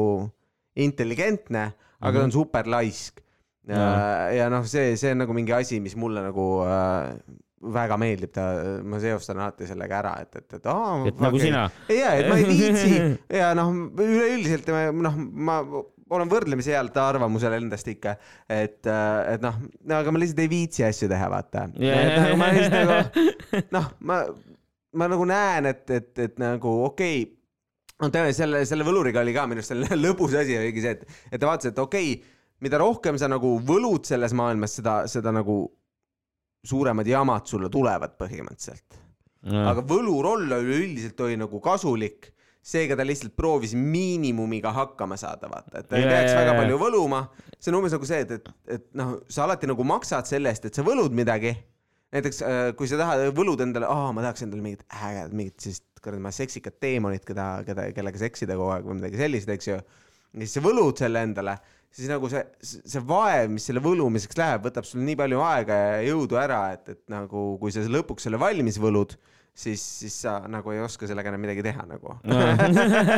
intelligentne, 0.79 1.65
aga 2.01 2.11
mm 2.11 2.15
-hmm. 2.15 2.19
ta 2.19 2.25
on 2.25 2.33
super 2.33 2.69
laisk 2.71 3.23
ja, 3.69 3.87
ja 4.35 4.51
noh, 4.51 4.67
see, 4.67 4.97
see 4.99 5.15
on 5.15 5.23
nagu 5.25 5.35
mingi 5.37 5.55
asi, 5.55 5.81
mis 5.81 5.95
mulle 5.97 6.25
nagu 6.25 6.47
äh, 6.67 7.13
väga 7.73 7.99
meeldib, 8.01 8.33
ta, 8.35 8.47
ma 8.83 8.99
seostan 9.03 9.43
alati 9.43 9.69
sellega 9.71 9.99
ära, 10.01 10.15
et, 10.25 10.37
et, 10.41 10.59
et 10.59 10.67
aa. 10.67 10.97
et 11.07 11.23
nagu 11.23 11.39
okay. 11.39 11.47
sina. 11.47 11.67
ja, 11.89 12.15
et 12.19 12.29
ma 12.31 12.39
ei 12.41 12.49
viitsi 12.49 12.99
ja 13.41 13.53
noh, 13.59 13.71
üleüldiselt 14.03 14.71
noh, 14.99 15.19
ma 15.19 15.61
olen 16.13 16.31
võrdlemisi 16.31 16.75
healt 16.75 16.97
arvamusel 17.01 17.57
endast 17.57 17.89
ikka, 17.89 18.17
et, 18.51 18.81
et 18.87 19.45
noh, 19.45 19.61
aga 19.99 20.15
ma 20.15 20.23
lihtsalt 20.23 20.43
ei 20.45 20.51
viitsi 20.53 20.87
asju 20.87 21.09
teha, 21.13 21.29
vaata. 21.33 21.69
Yeah.. 21.81 22.17
Nagu 22.23 22.41
ma 22.41 22.51
lihtsalt 22.53 22.77
nagu 22.79 23.63
noh, 23.77 23.93
ma, 24.09 24.19
ma 25.01 25.09
nagu 25.13 25.29
näen, 25.29 25.71
et, 25.73 25.85
et, 25.91 26.13
et 26.27 26.43
nagu 26.43 26.75
okei 26.89 27.23
okay, 27.23 27.31
no 28.03 28.11
tead, 28.13 28.33
selle, 28.37 28.65
selle 28.69 28.87
võluriga 28.87 29.23
oli 29.23 29.35
ka 29.37 29.47
minu 29.49 29.63
arust 29.63 29.75
selline 29.75 29.99
lõbus 30.05 30.37
asi 30.39 30.59
oligi 30.59 30.85
see, 30.85 30.97
et, 30.99 31.21
et 31.31 31.41
ta 31.41 31.49
vaatas, 31.51 31.73
et 31.73 31.83
okei 31.83 32.17
okay,, 32.17 32.35
mida 32.63 32.79
rohkem 32.79 33.19
sa 33.19 33.31
nagu 33.31 33.57
võlud 33.67 34.07
selles 34.07 34.35
maailmas, 34.39 34.77
seda, 34.79 35.03
seda 35.11 35.33
nagu 35.35 35.65
suuremad 36.67 37.09
jamad 37.09 37.49
sulle 37.51 37.71
tulevad 37.73 38.15
põhimõtteliselt. 38.21 39.01
No.. 39.51 39.65
aga 39.73 39.83
võluroll 39.83 40.47
üleüldiselt 40.47 41.19
oli 41.25 41.35
nagu 41.41 41.59
kasulik, 41.63 42.29
seega 42.63 42.97
ta 42.99 43.07
lihtsalt 43.07 43.35
proovis 43.39 43.75
miinimumiga 43.75 44.71
hakkama 44.77 45.19
saada, 45.19 45.51
vaata, 45.51 45.81
et 45.81 45.89
ta 45.91 45.99
ei 45.99 46.07
peaks 46.07 46.35
väga 46.39 46.55
palju 46.61 46.79
võluma. 46.79 47.25
see 47.59 47.73
on 47.73 47.81
umbes 47.81 47.97
nagu 47.97 48.09
see, 48.09 48.23
et, 48.23 48.37
et, 48.39 48.51
et 48.77 48.87
noh, 48.99 49.17
sa 49.33 49.47
alati 49.49 49.71
nagu 49.71 49.87
maksad 49.87 50.31
selle 50.31 50.53
eest, 50.53 50.69
et 50.69 50.79
sa 50.79 50.87
võlud 50.87 51.15
midagi. 51.17 51.57
näiteks 52.15 52.43
äh, 52.47 52.61
kui 52.79 52.91
sa 52.91 53.01
tahad, 53.01 53.25
võlud 53.35 53.65
endale, 53.65 53.91
aa, 53.91 54.13
ma 54.15 54.23
tahaks 54.23 54.47
endale 54.47 54.63
mingit 54.63 54.87
ägedat, 54.93 55.35
mingit 55.35 55.59
sellist 55.65 55.87
kuradi 56.03 56.35
seksikat 56.35 56.81
teemonit, 56.83 57.27
keda, 57.27 57.63
keda, 57.67 57.91
kellega 57.97 58.19
seksida 58.19 58.57
kogu 58.59 58.73
aeg 58.75 58.89
või 58.89 58.99
midagi 58.99 59.21
sellist, 59.21 59.51
eks 59.55 59.69
ju. 59.71 59.77
ja 59.79 60.43
siis 60.43 60.57
sa 60.59 60.63
võlud 60.65 60.99
selle 60.99 61.23
endale 61.23 61.59
siis 61.93 62.09
nagu 62.09 62.29
see, 62.33 62.43
see 62.65 63.03
vaev, 63.05 63.51
mis 63.53 63.67
selle 63.69 63.83
võlumiseks 63.85 64.39
läheb, 64.39 64.65
võtab 64.65 64.87
sul 64.89 65.03
nii 65.05 65.19
palju 65.21 65.43
aega 65.45 65.77
ja 65.77 66.01
jõudu 66.09 66.39
ära, 66.41 66.63
et, 66.77 66.89
et 66.95 67.03
nagu 67.13 67.53
kui 67.61 67.75
sa 67.75 67.85
lõpuks 67.85 68.27
selle 68.27 68.41
valmis 68.41 68.81
võlud, 68.81 69.15
siis, 69.53 69.83
siis 70.03 70.15
sa 70.25 70.39
nagu 70.51 70.73
ei 70.73 70.81
oska 70.83 71.09
sellega 71.09 71.33
enam 71.33 71.43
midagi 71.45 71.65
teha 71.65 71.85
nagu 71.89 72.17
no. 72.25 72.43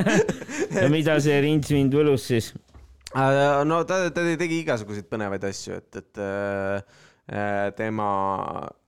ja 0.80 0.86
mida 0.92 1.16
see 1.22 1.36
rintsvind 1.44 1.94
võlus 1.94 2.26
siis? 2.30 2.52
Äh, 3.14 3.60
no 3.68 3.82
ta, 3.86 4.00
ta 4.10 4.24
tegi 4.38 4.58
igasuguseid 4.64 5.06
põnevaid 5.10 5.44
asju, 5.46 5.78
et, 5.78 6.00
et 6.00 6.22
äh, 6.22 7.02
äh 7.30 7.68
tema 7.78 8.08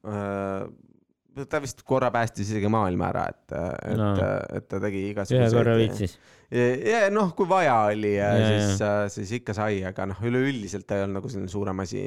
äh, 0.02 1.44
ta 1.46 1.60
vist 1.62 1.84
korra 1.86 2.10
päästis 2.10 2.50
isegi 2.50 2.70
maailma 2.72 3.10
ära, 3.12 3.26
et, 3.30 3.54
et 3.92 4.00
no., 4.00 4.10
et 4.56 4.66
ta 4.72 4.80
tegi 4.82 5.04
igasuguseid. 5.12 5.46
ühe 5.46 5.60
korra 5.60 5.76
viitsis. 5.78 6.16
ja 6.50 7.04
noh, 7.12 7.34
kui 7.36 7.46
vaja 7.50 7.76
oli, 7.92 8.14
siis, 8.16 8.82
siis 9.12 9.34
ikka 9.42 9.54
sai, 9.54 9.82
aga 9.86 10.08
noh, 10.08 10.22
üleüldiselt 10.26 10.88
ta 10.88 10.96
ei 10.96 11.04
olnud 11.04 11.20
nagu 11.20 11.30
selline 11.30 11.52
suurem 11.52 11.84
asi. 11.84 12.02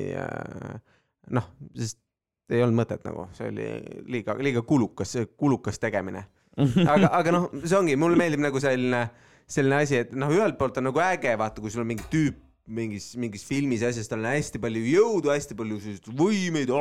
noh, 1.38 1.52
sest 1.78 2.02
ei 2.50 2.64
olnud 2.66 2.82
mõtet 2.82 3.06
nagu, 3.06 3.28
see 3.38 3.50
oli 3.52 3.70
liiga, 4.10 4.36
liiga 4.42 4.64
kulukas, 4.66 5.16
kulukas 5.38 5.82
tegemine. 5.82 6.26
aga, 6.94 7.12
aga 7.16 7.34
noh, 7.36 7.50
see 7.64 7.78
ongi, 7.78 7.96
mulle 8.00 8.20
meeldib 8.20 8.44
nagu 8.44 8.62
selline, 8.64 9.06
selline 9.50 9.82
asi, 9.84 10.04
et 10.04 10.14
noh, 10.18 10.32
ühelt 10.34 10.58
poolt 10.60 10.80
on 10.82 10.90
nagu 10.90 11.04
äge, 11.04 11.36
vaata, 11.40 11.64
kui 11.64 11.74
sul 11.74 11.86
on 11.86 11.92
mingi 11.92 12.08
tüüp 12.12 12.46
mingis, 12.70 13.12
mingis 13.18 13.46
filmis 13.48 13.84
ja 13.84 13.90
asjas, 13.90 14.10
tal 14.10 14.22
on 14.22 14.30
hästi 14.30 14.62
palju 14.62 14.82
jõudu, 14.86 15.32
hästi 15.34 15.58
palju 15.58 15.80
selliseid 15.84 16.10
võimeid 16.20 16.74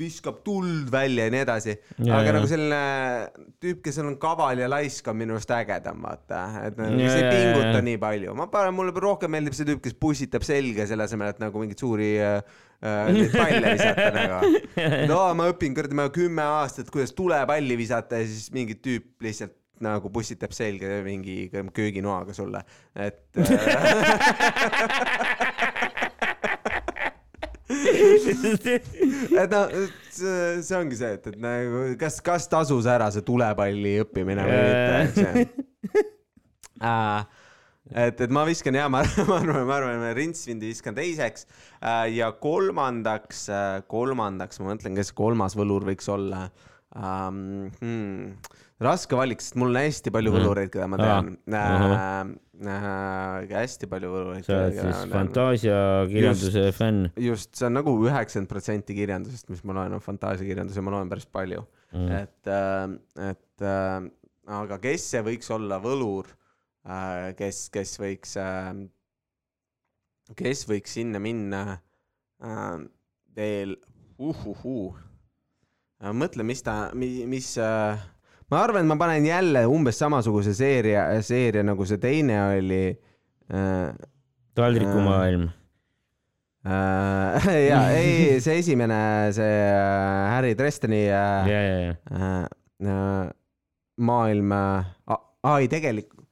viskab 0.00 0.40
tuld 0.46 0.88
välja 0.92 1.26
ja 1.28 1.32
nii 1.34 1.42
edasi. 1.44 1.74
aga 2.00 2.22
ja. 2.26 2.32
nagu 2.36 2.48
selline 2.50 2.80
tüüp, 3.62 3.82
kes 3.84 4.00
on 4.02 4.16
kaval 4.22 4.62
ja 4.62 4.68
laisk, 4.70 5.06
on 5.12 5.20
minu 5.20 5.36
arust 5.36 5.52
ägedam, 5.54 6.00
vaata, 6.06 6.40
et 6.66 6.80
nagu, 6.80 6.96
kes 6.98 7.18
ei 7.18 7.28
pinguta 7.28 7.84
nii 7.86 8.00
palju. 8.02 8.34
ma 8.38 8.48
panen, 8.52 8.74
mulle 8.76 8.94
rohkem 8.96 9.32
meeldib 9.36 9.56
see 9.56 9.68
tüüp, 9.68 9.82
kes 9.84 9.96
pussitab 10.00 10.46
selga 10.46 10.88
selle 10.90 11.06
asemel, 11.06 11.32
et 11.34 11.40
nagu 11.42 11.62
mingeid 11.62 11.80
suuri 11.84 12.10
äh, 12.24 12.40
äh 12.80 13.12
neid 13.14 13.32
palle 13.36 13.74
visata 13.76 14.10
nagu. 14.18 14.52
no 15.12 15.22
ma 15.38 15.48
õpin 15.52 15.76
kuradi, 15.76 15.98
ma 16.00 16.10
kümme 16.14 16.44
aastat, 16.58 16.90
kuidas 16.92 17.14
tulepalli 17.16 17.78
visata 17.80 18.20
ja 18.22 18.28
siis 18.28 18.50
mingi 18.54 18.74
tüüp 18.80 19.20
lihtsalt 19.26 19.56
nagu 19.80 20.10
pussitab 20.12 20.52
selga 20.52 21.00
mingi 21.04 21.48
kööginoaga 21.50 22.34
sulle, 22.36 22.60
et 23.00 23.40
äh, 23.40 23.46
et 27.70 29.52
noh, 29.52 29.74
see 30.10 30.76
ongi 30.78 30.98
see, 30.98 31.12
et, 31.18 31.28
et 31.30 31.36
nagu 31.40 31.82
kas, 32.00 32.20
kas 32.24 32.48
tasus 32.50 32.88
ära 32.90 33.10
see 33.14 33.24
tulepalli 33.26 33.98
õppimine 34.04 34.46
või 34.48 34.58
mitte, 34.66 34.96
eks 35.04 35.18
ju. 35.24 35.44
et, 37.94 38.24
et 38.26 38.34
ma 38.34 38.42
viskan 38.48 38.74
ja 38.80 38.88
ma, 38.92 39.04
ma 39.28 39.38
arvan, 39.38 39.62
ma 39.68 39.76
arvan, 39.78 40.00
ma 40.02 40.10
rintsvindi 40.16 40.72
viskan 40.72 40.96
teiseks 40.98 41.46
äh, 41.46 42.06
ja 42.16 42.32
kolmandaks, 42.42 43.46
äh, 43.54 43.76
kolmandaks 43.90 44.60
ma 44.62 44.72
mõtlen, 44.72 44.98
kes 44.98 45.14
kolmas 45.16 45.56
võlur 45.58 45.86
võiks 45.92 46.10
olla 46.10 46.48
um,. 46.96 47.70
Hmm, 47.78 48.34
raske 48.84 49.16
valik, 49.16 49.42
sest 49.44 49.58
mul 49.60 49.74
on 49.74 49.80
hästi 49.82 50.12
palju 50.14 50.32
mhm. 50.32 50.40
võlureid, 50.40 50.70
keda 50.72 50.86
ma 50.88 50.98
tean 51.00 51.34
äh, 51.52 52.30
äh, 52.64 53.50
hästi 53.52 53.88
palju 53.90 54.12
võlureid. 54.12 54.46
sa 54.46 54.56
oled 54.56 54.78
siis 54.78 55.02
fantaasiakirjanduse 55.12 56.64
fänn? 56.76 57.10
just, 57.20 57.52
see 57.58 57.68
on 57.68 57.76
nagu 57.76 57.94
üheksakümmend 58.06 58.50
protsenti 58.50 58.96
kirjandusest, 58.96 59.50
mis 59.52 59.60
ma 59.68 59.76
loen, 59.76 59.98
on 59.98 60.04
fantaasiakirjandus 60.04 60.78
ja 60.80 60.84
ma 60.86 60.94
loen 60.96 61.12
päris 61.12 61.28
palju 61.28 61.64
mm.. 61.92 62.22
et 62.22 62.52
äh,, 62.54 62.96
et 63.30 63.66
äh, 63.66 64.08
aga 64.60 64.80
kes 64.82 65.10
see 65.12 65.24
võiks 65.26 65.52
olla 65.54 65.80
võlur 65.82 66.30
äh,, 66.88 67.30
kes, 67.38 67.66
kes 67.74 67.98
võiks 68.00 68.32
äh,, 68.40 68.72
kes 70.40 70.64
võiks 70.70 70.96
sinna 70.96 71.20
minna 71.22 71.66
äh, 72.40 72.80
veel 73.36 73.76
uhuhuu 74.16 74.88
äh,. 76.00 76.16
mõtle, 76.16 76.48
mis 76.48 76.64
ta, 76.64 76.78
mis, 76.96 77.20
mis 77.28 77.52
äh, 77.60 78.08
ma 78.50 78.64
arvan, 78.64 78.84
et 78.84 78.90
ma 78.90 78.98
panen 78.98 79.26
jälle 79.26 79.64
umbes 79.70 79.98
samasuguse 80.00 80.54
seeria, 80.56 81.06
seeria 81.22 81.62
nagu 81.66 81.86
see 81.86 82.00
teine 82.02 82.38
oli 82.48 82.84
äh,. 82.90 83.90
taldrikumaailm 84.58 85.48
äh,. 86.66 87.50
ja 87.70 87.82
ei, 87.96 88.40
see 88.42 88.58
esimene, 88.62 89.00
see 89.36 89.58
äh, 89.70 90.30
Harry 90.34 90.56
Dresdeni 90.58 91.04
äh, 91.06 91.12
ja, 91.50 91.60
ja, 91.60 91.76
ja. 91.86 91.94
Äh, 92.10 92.46
äh, 92.90 93.28
maailm 94.00 94.52
äh,, 94.56 94.90
ei 95.60 95.70
tegelikult, 95.70 96.26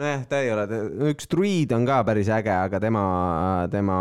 nojah, 0.00 0.26
ta 0.28 0.42
ei 0.42 0.50
ole, 0.54 0.66
üks 1.12 1.30
druid 1.30 1.72
on 1.76 1.86
ka 1.88 2.02
päris 2.08 2.32
äge, 2.32 2.52
aga 2.56 2.82
tema, 2.82 3.04
tema, 3.70 4.00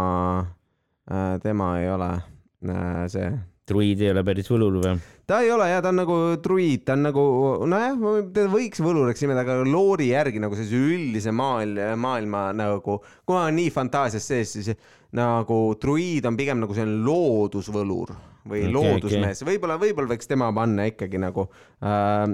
äh, 1.12 1.38
tema 1.46 1.72
ei 1.84 1.94
ole 1.94 2.12
äh, 2.18 3.06
see 3.14 3.30
druid 3.70 4.02
ei 4.04 4.12
ole 4.14 4.24
päris 4.28 4.50
võlur 4.52 4.80
või? 4.82 4.94
ta 5.30 5.42
ei 5.46 5.52
ole 5.54 5.68
ja 5.70 5.82
ta 5.84 5.92
on 5.92 6.00
nagu 6.02 6.16
druid, 6.42 6.84
ta 6.88 6.96
on 6.98 7.06
nagu 7.06 7.24
nojah, 7.70 8.00
teda 8.34 8.50
võiks 8.50 8.82
võluriks 8.82 9.22
nimetada, 9.24 9.60
aga 9.60 9.68
loori 9.68 10.10
järgi 10.10 10.42
nagu 10.42 10.58
sellise 10.58 10.80
üldise 10.96 11.34
maal, 11.36 11.76
maailma 12.02 12.48
nagu, 12.58 12.98
kui 12.98 13.38
ma 13.38 13.46
olen 13.46 13.60
nii 13.62 13.70
fantaasias 13.76 14.26
sees, 14.32 14.56
siis 14.58 14.74
nagu 15.18 15.60
druid 15.82 16.26
on 16.30 16.38
pigem 16.38 16.60
nagu 16.64 16.76
selline 16.78 17.06
loodusvõlur 17.06 18.16
või 18.50 18.64
okay, 18.64 18.74
loodusmees 18.74 19.44
okay., 19.44 19.52
võib-olla, 19.52 19.78
võib-olla 19.82 20.14
võiks 20.14 20.30
tema 20.30 20.50
panna 20.56 20.88
ikkagi 20.90 21.22
nagu 21.22 21.46
äh,, 21.86 22.26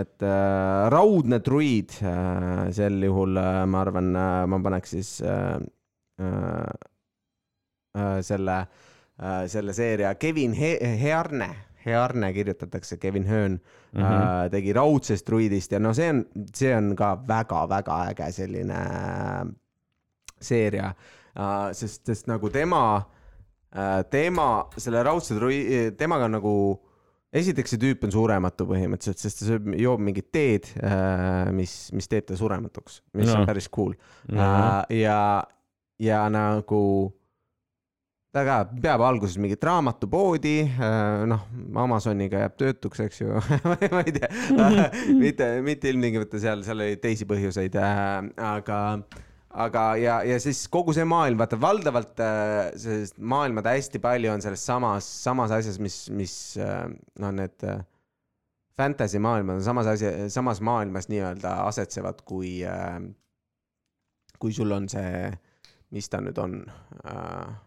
et 0.00 0.26
äh, 0.26 0.84
raudne 0.94 1.38
druid 1.46 1.94
äh,, 2.02 2.68
sel 2.74 2.98
juhul 3.06 3.38
äh, 3.38 3.64
ma 3.70 3.82
arvan 3.84 4.14
äh,, 4.16 4.44
ma 4.50 4.62
paneks 4.64 4.96
siis 4.96 5.16
äh, 5.22 5.58
äh, 6.22 6.78
äh, 7.98 8.16
selle 8.26 8.62
Äh, 8.64 8.89
selle 9.46 9.72
seeria 9.76 10.14
Kevin 10.14 10.52
He 10.56 10.78
Hearne, 11.02 11.50
Hearne 11.86 12.32
kirjutatakse, 12.32 12.96
Kevin 12.96 13.26
Hearn 13.26 13.52
mm 13.52 14.02
-hmm. 14.02 14.04
äh, 14.04 14.50
tegi 14.50 14.72
Raudsest 14.72 15.26
druidist 15.26 15.72
ja 15.72 15.78
no 15.78 15.94
see 15.94 16.10
on, 16.10 16.24
see 16.54 16.76
on 16.76 16.96
ka 16.96 17.16
väga-väga 17.28 18.04
äge 18.10 18.32
selline 18.32 18.74
äh, 18.74 19.46
seeria 20.40 20.86
äh,, 21.36 21.72
sest, 21.72 22.06
sest 22.06 22.26
nagu 22.26 22.50
tema 22.50 22.96
äh,, 23.76 24.04
tema 24.10 24.68
selle 24.76 25.02
Raudse 25.02 25.34
druidi, 25.34 25.90
temaga 25.90 26.24
on 26.24 26.32
nagu 26.32 26.54
esiteks 27.32 27.70
see 27.70 27.78
tüüp 27.78 28.04
on 28.04 28.12
surematu 28.12 28.66
põhimõtteliselt, 28.66 29.18
sest 29.18 29.38
ta 29.38 29.46
sööb, 29.46 29.74
joob 29.78 30.00
mingit 30.00 30.32
teed 30.32 30.66
äh,, 30.82 31.52
mis, 31.52 31.92
mis 31.92 32.08
teeb 32.08 32.26
ta 32.26 32.36
surematuks, 32.36 33.02
mis 33.14 33.32
no. 33.32 33.40
on 33.40 33.46
päris 33.46 33.68
cool 33.68 33.94
no. 34.28 34.42
äh,. 34.42 35.00
ja, 35.00 35.44
ja 35.98 36.28
nagu 36.28 37.12
ta 38.34 38.44
ka 38.46 38.56
peab 38.82 39.02
alguses 39.02 39.38
mingit 39.42 39.64
raamatupoodi, 39.66 40.54
äh, 40.68 41.24
noh, 41.30 41.46
Amazoniga 41.82 42.44
jääb 42.44 42.56
töötuks, 42.60 43.02
eks 43.06 43.22
ju. 43.24 43.40
Ma 43.94 44.04
ei 44.04 44.14
tea. 44.14 44.30
Mitte, 45.24 45.50
mitte 45.66 45.90
ilmtingimata 45.90 46.38
seal, 46.42 46.62
seal 46.66 46.82
oli 46.84 46.98
teisi 47.02 47.26
põhjuseid, 47.30 47.74
äh, 47.82 48.28
aga, 48.46 48.80
aga 49.66 49.84
ja, 49.98 50.20
ja 50.26 50.38
siis 50.42 50.62
kogu 50.70 50.94
see 50.96 51.06
maailm, 51.10 51.40
vaata 51.40 51.58
valdavalt 51.60 52.22
äh, 52.22 52.58
sellest 52.78 53.18
maailma 53.18 53.64
hästi 53.66 54.02
palju 54.02 54.30
on 54.32 54.44
selles 54.44 54.62
samas, 54.66 55.08
samas 55.24 55.54
asjas, 55.56 55.80
mis, 55.82 56.04
mis 56.14 56.34
noh, 56.60 57.32
need 57.34 57.66
fantasy 58.78 59.18
maailmad 59.20 59.58
on 59.58 59.64
samas 59.66 59.90
asja, 59.90 60.12
samas 60.32 60.62
maailmas 60.64 61.10
nii-öelda 61.10 61.56
asetsevad, 61.66 62.22
kui, 62.28 62.60
kui 64.40 64.54
sul 64.54 64.70
on 64.72 64.86
see, 64.88 65.26
mis 65.90 66.06
ta 66.08 66.22
nüüd 66.22 66.38
on 66.40 66.54
äh, 67.02 67.58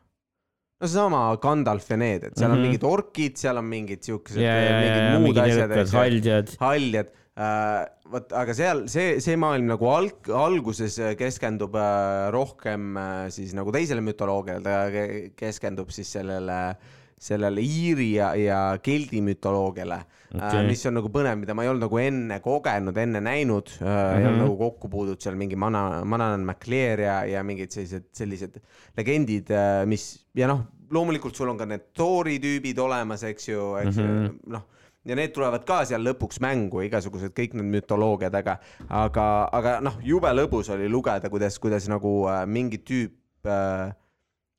no 0.84 0.90
seesama 0.92 1.24
Gandalf 1.44 1.90
ja 1.90 1.98
need, 2.00 2.24
et 2.28 2.38
seal 2.38 2.50
mm 2.50 2.54
-hmm. 2.54 2.58
Mhm. 2.58 2.60
on 2.60 2.68
mingid 2.68 2.84
orkid, 2.84 3.38
seal 3.40 3.58
on 3.62 3.68
mingid 3.72 4.04
siuksed 4.04 4.40
ja, 4.42 4.54
mingid 4.54 4.96
ja 4.98 5.20
muud 5.20 5.28
mingid 5.30 5.44
asjad, 5.44 5.72
edukad 5.72 5.94
haljad. 6.00 6.56
haljad 6.60 7.12
äh,. 7.34 7.86
vot, 8.14 8.34
aga 8.38 8.54
seal 8.54 8.84
see, 8.92 9.20
see 9.24 9.36
maailm 9.40 9.66
nagu 9.72 9.88
alg-, 9.90 10.30
alguses 10.38 11.00
keskendub 11.18 11.74
äh, 11.76 12.28
rohkem 12.36 12.98
äh, 12.98 13.30
siis 13.34 13.56
nagu 13.58 13.72
teisele 13.74 14.04
mütoloogiale, 14.06 14.62
ta 14.62 14.84
ke- 14.94 15.32
keskendub 15.40 15.90
siis 15.90 16.12
sellele, 16.14 16.76
sellele 17.24 17.64
Iiri 17.64 18.10
ja, 18.18 18.34
ja 18.36 18.60
Keldi 18.84 19.22
mütoloogiale 19.24 20.00
okay., 20.34 20.60
äh, 20.60 20.68
mis 20.68 20.84
on 20.90 20.98
nagu 21.00 21.12
põnev, 21.14 21.38
mida 21.40 21.56
ma 21.56 21.66
ei 21.66 21.72
olnud 21.72 21.86
nagu 21.88 22.02
enne 22.02 22.40
kogenud, 22.44 23.00
enne 23.00 23.24
näinud 23.24 23.72
äh, 23.78 23.80
mm, 23.80 23.88
-hmm. 23.88 24.20
ei 24.20 24.28
olnud 24.28 24.34
Mhm. 24.34 24.44
nagu 24.46 24.58
kokku 24.58 24.90
puudunud 24.90 25.22
seal 25.22 25.40
mingi 25.40 25.56
Mana, 25.56 26.04
Mananan 26.06 26.46
MacLear 26.46 27.00
ja, 27.00 27.18
ja 27.26 27.44
mingid 27.44 27.72
sellised, 27.72 28.12
sellised 28.12 28.60
legendid, 28.98 29.50
mis 29.86 30.26
ja 30.36 30.48
noh, 30.48 30.66
loomulikult 30.92 31.36
sul 31.36 31.50
on 31.50 31.58
ka 31.58 31.66
need 31.66 31.90
Thori 31.96 32.40
tüübid 32.44 32.80
olemas, 32.80 33.24
eks 33.24 33.50
ju, 33.50 33.74
eks 33.82 33.98
mm 33.98 34.04
-hmm. 34.04 34.38
noh 34.54 34.70
ja 35.06 35.18
need 35.20 35.34
tulevad 35.36 35.66
ka 35.68 35.82
seal 35.88 36.04
lõpuks 36.06 36.40
mängu, 36.44 36.84
igasugused 36.88 37.34
kõik 37.36 37.58
need 37.60 37.70
mütoloogiad, 37.78 38.36
aga, 38.40 38.58
aga, 38.88 39.26
aga 39.60 39.76
noh, 39.84 40.00
jube 40.06 40.32
lõbus 40.32 40.72
oli 40.74 40.88
lugeda, 40.92 41.32
kuidas, 41.34 41.60
kuidas 41.60 41.90
nagu 41.92 42.14
äh, 42.32 42.44
mingi 42.48 42.80
tüüp 42.80 43.50
äh, 43.50 43.92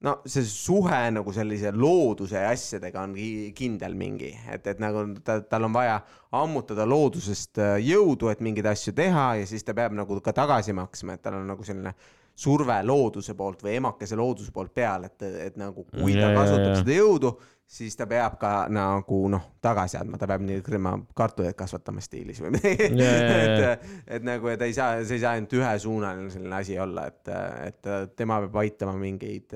no 0.05 0.19
see 0.29 0.45
suhe 0.45 0.99
nagu 1.17 1.33
sellise 1.33 1.71
looduse 1.73 2.37
ja 2.37 2.51
asjadega 2.53 3.03
on 3.07 3.15
ki- 3.17 3.53
kindel 3.57 3.95
mingi, 3.97 4.35
et, 4.53 4.67
et 4.75 4.83
nagu 4.83 5.07
ta, 5.25 5.39
tal 5.49 5.65
on 5.69 5.73
vaja 5.73 6.01
ammutada 6.35 6.85
loodusest 6.89 7.61
äh, 7.63 7.79
jõudu, 7.87 8.29
et 8.33 8.43
mingeid 8.45 8.69
asju 8.69 8.93
teha 8.99 9.31
ja 9.41 9.47
siis 9.49 9.65
ta 9.65 9.73
peab 9.77 9.97
nagu 9.97 10.21
ka 10.21 10.35
tagasi 10.37 10.75
maksma, 10.77 11.17
et 11.17 11.23
tal 11.25 11.39
on 11.41 11.49
nagu 11.55 11.65
selline 11.65 11.95
surve 12.35 12.77
looduse 12.83 13.35
poolt 13.39 13.63
või 13.63 13.79
emakese 13.79 14.17
looduse 14.19 14.53
poolt 14.55 14.75
peal, 14.75 15.07
et, 15.07 15.23
et 15.49 15.59
nagu 15.61 15.87
kui 15.87 16.17
ta 16.19 16.33
kasutab 16.35 16.81
seda 16.81 16.97
jõudu, 16.97 17.31
siis 17.75 17.97
ta 17.97 18.07
peab 18.11 18.37
ka 18.41 18.53
nagu 18.73 19.21
noh, 19.33 19.45
tagasi 19.63 19.99
andma, 20.01 20.19
ta 20.21 20.29
peab 20.31 20.43
nii 20.45 20.63
krõma 20.67 20.97
kartuleid 21.17 21.57
kasvatama 21.59 22.03
stiilis 22.05 22.43
või 22.43 22.57
midagi. 22.57 22.91
Et, 23.45 23.89
et 24.19 24.25
nagu, 24.27 24.49
et 24.51 24.63
ei 24.67 24.75
saa, 24.75 25.03
see 25.07 25.19
ei 25.19 25.23
saa 25.23 25.35
ainult 25.37 25.53
ühesuunaline 25.57 26.31
selline 26.33 26.57
asi 26.57 26.77
olla, 26.81 27.07
et, 27.11 27.31
et 27.69 27.89
tema 28.19 28.41
peab 28.45 28.57
aitama 28.65 28.95
mingeid, 28.99 29.55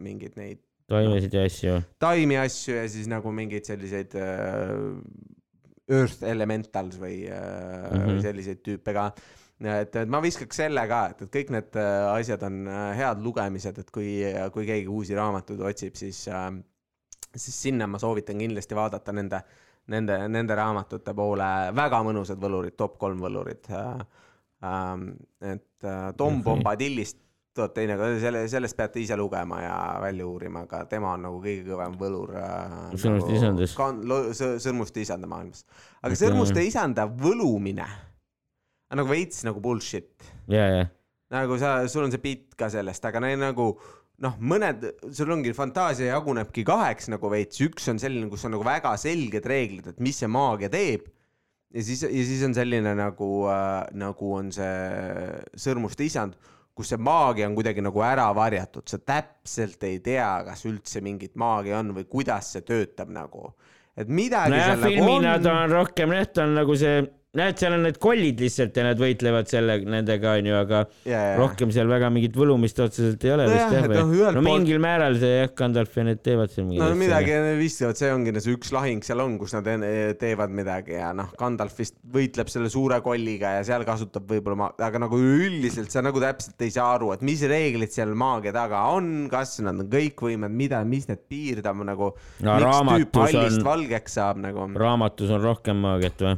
mingeid 0.00 0.36
neid 0.40 0.60
toimesid 0.90 1.34
ja 1.34 1.44
asju. 1.46 1.76
taimi 2.02 2.38
asju 2.40 2.76
ja 2.76 2.86
siis 2.90 3.10
nagu 3.10 3.32
mingeid 3.34 3.68
selliseid 3.68 4.16
äh, 4.18 4.72
earth 5.90 6.24
elementals 6.26 6.98
või 7.00 7.24
mm. 7.26 8.00
-hmm. 8.00 8.22
selliseid 8.24 8.62
tüüpe 8.66 8.94
ka. 8.96 9.10
et, 9.60 9.96
et 9.96 10.08
ma 10.08 10.20
viskaks 10.24 10.62
selle 10.62 10.84
ka, 10.88 11.00
et, 11.12 11.22
et 11.26 11.32
kõik 11.34 11.52
need 11.54 11.78
äh, 11.80 12.08
asjad 12.14 12.44
on 12.48 12.60
äh, 12.70 12.92
head 12.98 13.22
lugemised, 13.24 13.80
et 13.82 13.90
kui, 13.92 14.20
kui 14.54 14.68
keegi 14.68 14.88
uusi 14.88 15.16
raamatuid 15.18 15.60
otsib, 15.70 15.98
siis 16.00 16.22
äh,, 16.32 16.48
siis 17.34 17.62
sinna 17.68 17.86
ma 17.86 18.00
soovitan 18.00 18.40
kindlasti 18.40 18.78
vaadata 18.78 19.12
nende, 19.14 19.42
nende, 19.92 20.16
nende 20.32 20.56
raamatute 20.58 21.14
poole, 21.14 21.50
väga 21.76 22.02
mõnusad 22.06 22.40
võlurid, 22.40 22.76
top 22.78 22.98
kolm 22.98 23.22
võlurid 23.26 23.70
äh,. 23.70 24.04
Ähm, 24.60 25.14
et 25.40 25.84
äh, 25.88 26.10
Tom 26.18 26.34
Mhm. 26.34 26.42
Bombadillist 26.44 27.16
tuleb 27.56 27.72
teine, 27.72 27.94
selle, 28.20 28.42
sellest 28.48 28.76
peate 28.76 29.00
ise 29.00 29.16
lugema 29.16 29.62
ja 29.62 29.76
välja 30.02 30.26
uurima, 30.28 30.66
aga 30.66 30.82
tema 30.84 31.14
on 31.14 31.24
nagu 31.24 31.40
kõige 31.40 31.64
kõvem 31.64 31.96
võlur 31.98 32.34
äh,. 32.36 32.74
Sõrmuste 33.00 33.38
isandas. 33.38 33.74
sõrmuste 34.60 35.00
isanda 35.00 35.26
maailmas. 35.26 35.64
aga 36.02 36.20
sõrmuste 36.20 36.64
isanda 36.66 37.08
võlumine 37.08 37.88
on 38.90 39.02
nagu 39.02 39.10
veits 39.10 39.44
nagu 39.46 39.62
bullshit 39.62 40.30
ja, 40.50 40.66
ja, 40.66 40.84
nagu 41.34 41.58
sa, 41.60 41.78
sul 41.90 42.06
on 42.06 42.14
see 42.14 42.22
bitt 42.22 42.58
ka 42.58 42.70
sellest, 42.72 43.04
aga 43.06 43.22
neil 43.22 43.40
nagu 43.40 43.72
noh, 44.24 44.36
mõned, 44.44 44.84
sul 45.16 45.32
ongi 45.32 45.54
fantaasia 45.56 46.10
jagunebki 46.12 46.64
kaheks 46.68 47.10
nagu 47.12 47.30
veits, 47.32 47.60
üks 47.64 47.88
on 47.92 48.00
selline, 48.02 48.28
kus 48.32 48.44
on 48.46 48.54
nagu 48.56 48.66
väga 48.66 48.92
selged 49.00 49.48
reeglid, 49.48 49.90
et 49.92 50.02
mis 50.02 50.20
see 50.20 50.30
maagia 50.30 50.70
teeb. 50.72 51.08
ja 51.70 51.84
siis, 51.86 52.02
ja 52.04 52.24
siis 52.26 52.44
on 52.44 52.54
selline 52.56 52.94
nagu 52.98 53.30
äh,, 53.48 53.84
nagu 53.96 54.32
on 54.36 54.50
see 54.52 55.60
sõrmuste 55.64 56.04
isand, 56.04 56.36
kus 56.76 56.92
see 56.92 57.00
maagia 57.00 57.48
on 57.48 57.56
kuidagi 57.56 57.84
nagu 57.84 58.04
ära 58.04 58.28
varjatud, 58.36 58.86
sa 58.88 58.98
täpselt 58.98 59.82
ei 59.88 60.00
tea, 60.04 60.28
kas 60.46 60.64
üldse 60.68 61.02
mingit 61.04 61.36
maagia 61.40 61.80
on 61.80 61.94
või 61.96 62.06
kuidas 62.10 62.54
see 62.54 62.66
töötab 62.66 63.12
nagu. 63.14 63.54
et 63.96 64.08
midagi 64.08 64.52
nojah, 64.54 64.76
nagu 64.76 64.92
filmina 64.92 65.34
on 65.38 65.42
ta 65.44 65.56
on 65.64 65.72
rohkem 65.72 66.14
jah, 66.16 66.28
ta 66.34 66.44
on 66.44 66.54
nagu 66.60 66.76
see, 66.78 67.00
näed, 67.38 67.58
seal 67.60 67.74
on 67.76 67.84
need 67.86 67.98
kollid 68.02 68.40
lihtsalt 68.42 68.74
ja 68.74 68.84
nad 68.88 68.98
võitlevad 68.98 69.46
selle, 69.50 69.76
nendega 69.86 70.32
onju, 70.40 70.54
aga 70.64 70.80
ja. 71.06 71.20
rohkem 71.38 71.70
seal 71.74 71.86
väga 71.90 72.08
mingit 72.10 72.34
võlumist 72.34 72.80
otseselt 72.82 73.22
ei 73.22 73.30
ole 73.36 73.44
Nojah, 73.46 73.54
vist 73.54 73.76
jah 73.76 73.84
noh, 73.86 73.92
või 73.92 74.18
no 74.18 74.32
poolt- 74.40 74.46
mingil 74.48 74.80
määral 74.82 75.18
see 75.20 75.30
jah, 75.36 75.52
Gandalf 75.60 75.94
ja 75.94 76.06
need 76.08 76.22
teevad 76.26 76.50
seal 76.50 76.66
mingeid 76.66 76.82
no 76.82 76.88
asju. 76.90 77.00
midagi 77.04 77.36
viskavad, 77.60 78.00
see 78.00 78.10
ongi 78.16 78.34
see 78.42 78.56
üks 78.56 78.72
lahing 78.74 79.06
seal 79.06 79.22
on, 79.22 79.36
kus 79.38 79.54
nad 79.54 79.70
en- 79.70 79.86
teevad 80.18 80.56
midagi 80.58 80.96
ja 80.98 81.12
noh, 81.14 81.30
Gandalf 81.38 81.78
vist 81.78 81.94
võitleb 82.18 82.50
selle 82.50 82.72
suure 82.72 82.98
kolliga 83.04 83.54
ja 83.60 83.62
seal 83.68 83.86
kasutab 83.86 84.26
võib-olla 84.30 84.58
ma, 84.64 84.70
aga 84.90 85.04
nagu 85.06 85.20
üldiselt 85.22 85.94
sa 85.94 86.02
nagu 86.02 86.18
täpselt 86.22 86.66
ei 86.66 86.74
saa 86.74 86.96
aru, 86.96 87.12
et 87.14 87.22
mis 87.22 87.44
reeglid 87.46 87.94
seal 87.94 88.10
maagia 88.18 88.50
taga 88.56 88.82
on, 88.96 89.28
kas 89.30 89.60
nad 89.62 89.78
on 89.78 89.86
kõikvõimed, 89.92 90.50
mida, 90.50 90.82
mis 90.82 91.06
need 91.06 91.22
piirdavad 91.30 91.86
nagu. 91.86 92.10
No 92.42 92.56
miks 92.58 92.90
tüüp 92.90 93.22
hallist 93.22 93.62
on- 93.62 93.68
valgeks 93.70 94.18
saab 94.18 94.42
nagu. 94.42 94.66
raamatus 94.74 95.30
on 95.30 95.46
rohkem 95.46 95.78
maagiat 95.86 96.26
või? 96.26 96.34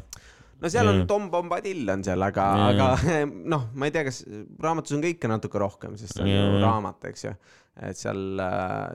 No 0.63 0.71
seal 0.71 0.89
on 0.89 1.01
Mm. 1.03 1.07
Tom 1.11 1.25
Bombadil 1.33 1.89
on 1.91 2.05
seal, 2.07 2.23
aga 2.23 2.45
Mm. 2.55 2.69
aga 2.71 2.87
noh, 3.55 3.65
ma 3.75 3.89
ei 3.89 3.95
tea, 3.95 4.05
kas 4.09 4.23
raamatus 4.63 4.95
on 4.97 5.03
kõike 5.03 5.29
natuke 5.31 5.59
rohkem, 5.61 5.97
sest 5.99 6.15
see 6.17 6.23
on 6.25 6.31
ju 6.31 6.45
Mm. 6.47 6.63
raamat, 6.63 7.05
eks 7.11 7.25
ju. 7.29 7.35
et 7.83 7.97
seal, 7.97 8.19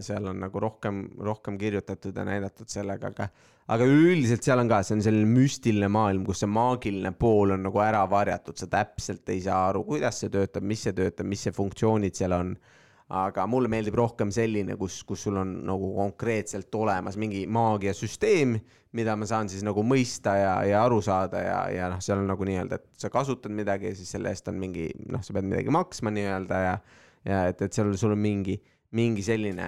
seal 0.05 0.27
on 0.29 0.37
nagu 0.43 0.59
rohkem, 0.61 0.99
rohkem 1.25 1.55
kirjutatud 1.57 2.15
ja 2.15 2.23
näidatud 2.27 2.69
sellega, 2.69 3.07
aga 3.09 3.29
aga 3.73 3.83
üldiselt 3.89 4.45
seal 4.45 4.59
on 4.61 4.69
ka, 4.69 4.83
see 4.85 4.93
on 4.95 5.01
selline 5.01 5.27
müstiline 5.27 5.89
maailm, 5.91 6.21
kus 6.27 6.39
see 6.43 6.47
maagiline 6.47 7.11
pool 7.19 7.51
on 7.55 7.63
nagu 7.65 7.81
ära 7.83 8.03
varjatud, 8.07 8.55
sa 8.55 8.67
täpselt 8.71 9.27
ei 9.33 9.41
saa 9.41 9.63
aru, 9.71 9.81
kuidas 9.83 10.21
see 10.21 10.29
töötab, 10.29 10.61
mis 10.63 10.85
see 10.85 10.93
töötab, 10.93 11.25
mis 11.25 11.41
see 11.47 11.51
funktsioonid 11.57 12.15
seal 12.15 12.31
on 12.37 12.53
aga 13.07 13.45
mulle 13.47 13.69
meeldib 13.71 13.95
rohkem 13.95 14.31
selline, 14.35 14.75
kus, 14.79 14.99
kus 15.07 15.21
sul 15.27 15.39
on 15.39 15.53
nagu 15.67 15.93
konkreetselt 15.95 16.73
olemas 16.75 17.15
mingi 17.19 17.45
maagiasüsteem, 17.47 18.57
mida 18.97 19.15
ma 19.19 19.27
saan 19.29 19.47
siis 19.51 19.63
nagu 19.63 19.83
mõista 19.85 20.33
ja, 20.35 20.53
ja 20.67 20.83
aru 20.83 20.99
saada 21.05 21.43
ja, 21.43 21.59
ja 21.71 21.89
noh, 21.91 22.01
seal 22.03 22.19
on 22.19 22.27
nagu 22.27 22.47
nii-öelda, 22.47 22.81
et 22.81 23.03
sa 23.03 23.11
kasutad 23.13 23.53
midagi 23.55 23.91
ja 23.91 23.95
siis 23.95 24.11
selle 24.15 24.33
eest 24.33 24.51
on 24.51 24.59
mingi 24.59 24.89
noh, 25.07 25.23
sa 25.23 25.35
pead 25.37 25.47
midagi 25.47 25.71
maksma 25.73 26.11
nii-öelda 26.15 26.63
ja 26.65 26.79
ja 27.27 27.45
et, 27.51 27.61
et 27.63 27.73
seal 27.75 27.91
sul 27.99 28.13
on 28.15 28.21
mingi, 28.21 28.57
mingi 28.95 29.23
selline 29.25 29.67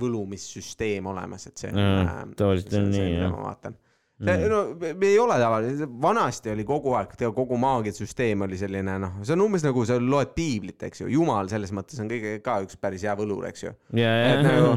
võlumissüsteem 0.00 1.08
olemas, 1.10 1.48
et 1.50 1.64
see 1.64 1.72
äh, 1.72 2.14
tavaliselt 2.38 2.78
on 2.80 2.88
nii, 2.92 3.10
jah. 3.16 3.32
ma 3.32 3.50
vaatan 3.50 3.76
see, 4.22 4.48
no 4.48 4.60
me 4.80 5.10
ei 5.10 5.18
ole 5.20 5.36
tavaliselt, 5.40 5.94
vanasti 6.02 6.52
oli 6.54 6.64
kogu 6.68 6.96
aeg, 6.96 7.14
kogu 7.36 7.58
maagiasüsteem 7.60 8.46
oli 8.46 8.58
selline 8.60 8.98
noh, 9.02 9.16
see 9.22 9.36
on 9.36 9.46
umbes 9.46 9.66
nagu 9.66 9.84
sa 9.88 9.98
loed 10.00 10.34
piiblit, 10.36 10.80
eks 10.88 11.04
ju, 11.04 11.10
jumal 11.12 11.50
selles 11.52 11.74
mõttes 11.76 12.00
on 12.02 12.10
kõige 12.10 12.38
ka 12.44 12.60
üks 12.64 12.78
päris 12.80 13.06
hea 13.06 13.16
võlur, 13.18 13.48
eks 13.50 13.66
ju. 13.66 13.74
ja, 14.00 14.12
et 14.32 14.44
nagu 14.46 14.70
ja, 14.72 14.76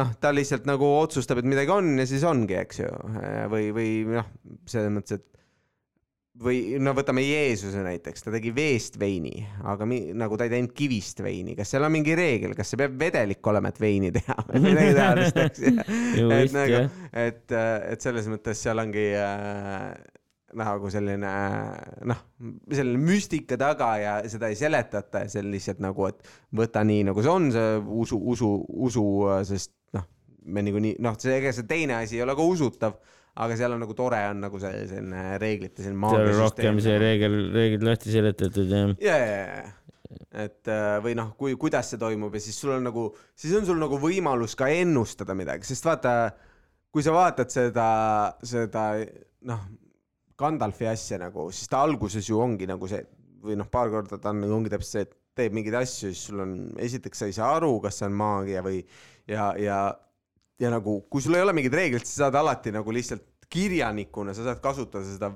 noh, 0.00 0.14
ta 0.22 0.32
lihtsalt 0.34 0.68
nagu 0.70 0.86
otsustab, 1.00 1.42
et 1.42 1.50
midagi 1.50 1.74
on 1.74 1.92
ja 1.98 2.06
siis 2.08 2.24
ongi, 2.28 2.56
eks 2.60 2.82
ju, 2.84 2.90
või, 3.52 3.68
või 3.76 3.90
noh, 4.14 4.32
selles 4.70 4.94
mõttes, 4.94 5.20
et 5.20 5.30
või 6.38 6.78
no 6.78 6.92
võtame 6.94 7.24
Jeesuse 7.24 7.82
näiteks, 7.84 8.22
ta 8.22 8.32
tegi 8.32 8.52
veest 8.54 8.98
veini, 9.00 9.42
aga 9.66 9.86
mi, 9.88 9.98
nagu 10.16 10.38
ta 10.38 10.46
ei 10.46 10.52
teinud 10.54 10.72
kivist 10.76 11.22
veini, 11.24 11.56
kas 11.58 11.72
seal 11.74 11.84
on 11.86 11.92
mingi 11.94 12.14
reegel, 12.16 12.54
kas 12.58 12.70
see 12.70 12.80
peab 12.80 12.94
vedelik 13.00 13.50
olema, 13.50 13.72
et 13.72 13.80
veini 13.82 14.12
teha 14.14 14.36
või 14.46 14.62
midagi 14.68 14.94
taolist, 14.96 15.42
eks? 15.42 15.66
Et 15.66 16.54
nagu 16.54 16.80
et, 17.24 17.44
et 17.56 18.06
selles 18.06 18.30
mõttes 18.30 18.62
seal 18.62 18.80
ongi 18.82 19.10
äh, 19.18 19.90
nagu 20.58 20.90
selline 20.90 21.34
noh, 22.10 22.22
selline 22.70 23.02
müstika 23.02 23.58
taga 23.60 23.90
ja 24.00 24.14
seda 24.30 24.50
ei 24.50 24.58
seletata 24.58 25.24
ja 25.24 25.30
see 25.30 25.44
on 25.44 25.52
lihtsalt 25.54 25.82
nagu, 25.82 26.08
et 26.10 26.32
võta 26.56 26.82
nii 26.86 27.04
nagu 27.10 27.22
see 27.26 27.32
on, 27.32 27.50
see 27.54 27.76
usu, 28.02 28.18
usu, 28.34 28.50
usu, 28.86 29.06
sest 29.50 29.74
noh, 29.96 30.06
me 30.46 30.64
niikuinii 30.66 30.96
noh, 31.02 31.18
see 31.20 31.36
ega 31.38 31.52
see 31.54 31.68
teine 31.70 32.00
asi 32.00 32.18
ei 32.18 32.24
ole 32.26 32.38
ka 32.38 32.46
usutav, 32.54 32.98
aga 33.40 33.56
seal 33.56 33.74
on 33.74 33.84
nagu 33.84 33.96
tore 33.96 34.20
on 34.30 34.40
nagu 34.44 34.60
see 34.62 34.86
selline 34.90 35.36
reeglite 35.40 35.84
selline 35.84 36.12
seal 36.12 36.30
on 36.30 36.40
rohkem 36.44 36.80
see 36.84 36.96
reegel, 37.00 37.36
reeglid 37.54 37.86
lahti 37.86 38.14
seletatud 38.14 38.74
jah. 38.74 38.94
ja, 39.00 39.18
ja, 39.18 39.36
ja, 39.40 39.68
et 40.44 40.70
äh, 40.70 40.96
või 41.04 41.14
noh, 41.18 41.32
kui, 41.38 41.54
kuidas 41.60 41.92
see 41.92 42.00
toimub 42.00 42.34
ja 42.36 42.42
siis 42.42 42.58
sul 42.60 42.74
on 42.76 42.88
nagu, 42.90 43.06
siis 43.38 43.54
on 43.58 43.66
sul 43.68 43.80
nagu 43.80 43.98
võimalus 44.02 44.56
ka 44.58 44.70
ennustada 44.74 45.36
midagi, 45.38 45.68
sest 45.68 45.86
vaata, 45.86 46.16
kui 46.90 47.04
sa 47.06 47.14
vaatad 47.14 47.52
seda, 47.52 47.86
seda 48.46 48.90
noh, 49.48 49.68
Gandalfi 50.40 50.86
asja 50.88 51.18
nagu, 51.20 51.50
siis 51.52 51.68
ta 51.68 51.82
alguses 51.84 52.28
ju 52.28 52.38
ongi 52.40 52.68
nagu 52.68 52.88
see 52.88 53.02
või 53.44 53.56
noh, 53.60 53.68
paar 53.72 53.90
korda 53.92 54.18
ta 54.20 54.34
on, 54.34 54.44
ongi 54.52 54.72
täpselt 54.72 54.92
see, 54.92 55.06
et 55.08 55.16
teeb 55.40 55.56
mingeid 55.56 55.78
asju, 55.80 56.12
siis 56.12 56.28
sul 56.28 56.42
on, 56.44 56.54
esiteks 56.82 57.22
sa 57.22 57.28
ei 57.28 57.36
saa 57.36 57.54
aru, 57.56 57.72
kas 57.84 58.00
see 58.00 58.08
on 58.10 58.16
maagia 58.18 58.64
või 58.64 58.80
ja, 59.30 59.50
ja, 59.60 59.80
ja 60.60 60.72
nagu, 60.72 61.00
kui 61.12 61.24
sul 61.24 61.38
ei 61.38 61.44
ole 61.44 61.54
mingeid 61.56 61.76
reegleid, 61.76 62.04
siis 62.04 62.18
sa 62.18 62.26
saad 62.26 62.40
alati 62.40 62.74
nagu 62.74 62.92
lihtsalt 62.94 63.24
kirjanikuna, 63.50 64.34
sa 64.36 64.46
saad 64.46 64.60
kasutada 64.64 65.04
seda 65.06 65.32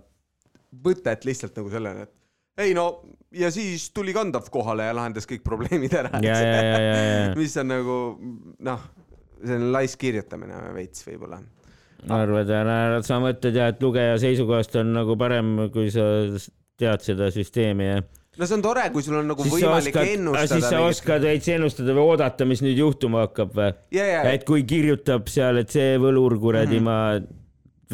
võtet 0.85 1.27
lihtsalt 1.27 1.57
nagu 1.59 1.71
sellena, 1.73 2.07
et 2.07 2.65
ei 2.65 2.75
no 2.77 2.87
ja 3.35 3.51
siis 3.51 3.89
tuli 3.95 4.15
Gandalf 4.15 4.51
kohale 4.55 4.87
ja 4.89 4.95
lahendas 4.95 5.27
kõik 5.31 5.43
probleemid 5.47 5.95
ära. 5.99 6.11
ja, 6.23 6.37
ja, 6.39 6.63
ja, 6.63 6.79
ja, 6.79 7.03
ja, 7.03 7.33
mis 7.41 7.57
on 7.61 7.71
nagu 7.73 7.99
noh, 8.69 8.85
selline 9.43 9.73
laisk 9.75 10.01
kirjutamine 10.03 10.61
veits 10.77 11.07
võib-olla. 11.07 11.41
arvad, 12.15 12.53
sa 13.07 13.19
mõtled 13.23 13.57
jah, 13.59 13.73
et 13.75 13.83
lugeja 13.83 14.19
seisukohast 14.23 14.77
on 14.83 14.93
nagu 15.01 15.17
parem, 15.19 15.57
kui 15.75 15.91
sa 15.95 16.05
tead 16.79 17.07
seda 17.07 17.31
süsteemi 17.35 17.87
ja 17.91 18.03
no 18.39 18.47
see 18.49 18.57
on 18.57 18.65
tore, 18.65 18.89
kui 18.95 19.05
sul 19.07 19.21
on 19.21 19.29
nagu 19.31 19.45
siis 19.47 19.55
võimalik 19.57 19.95
oskad, 19.95 20.11
ennustada. 20.17 20.51
siis 20.59 20.67
sa 20.71 20.81
oskad 20.83 21.27
veits 21.27 21.49
ennustada 21.55 21.95
või 21.95 22.11
oodata, 22.15 22.47
mis 22.51 22.63
nüüd 22.67 22.81
juhtuma 22.83 23.27
hakkab 23.29 23.55
või? 23.55 23.71
ja, 23.95 24.07
ja, 24.11 24.23
et 24.35 24.47
kui 24.49 24.65
kirjutab 24.69 25.31
seal, 25.31 25.63
et 25.63 25.75
see 25.75 25.95
võlur 26.03 26.39
kuradi 26.43 26.81
Mhm. 26.81 26.87
ma 26.87 26.99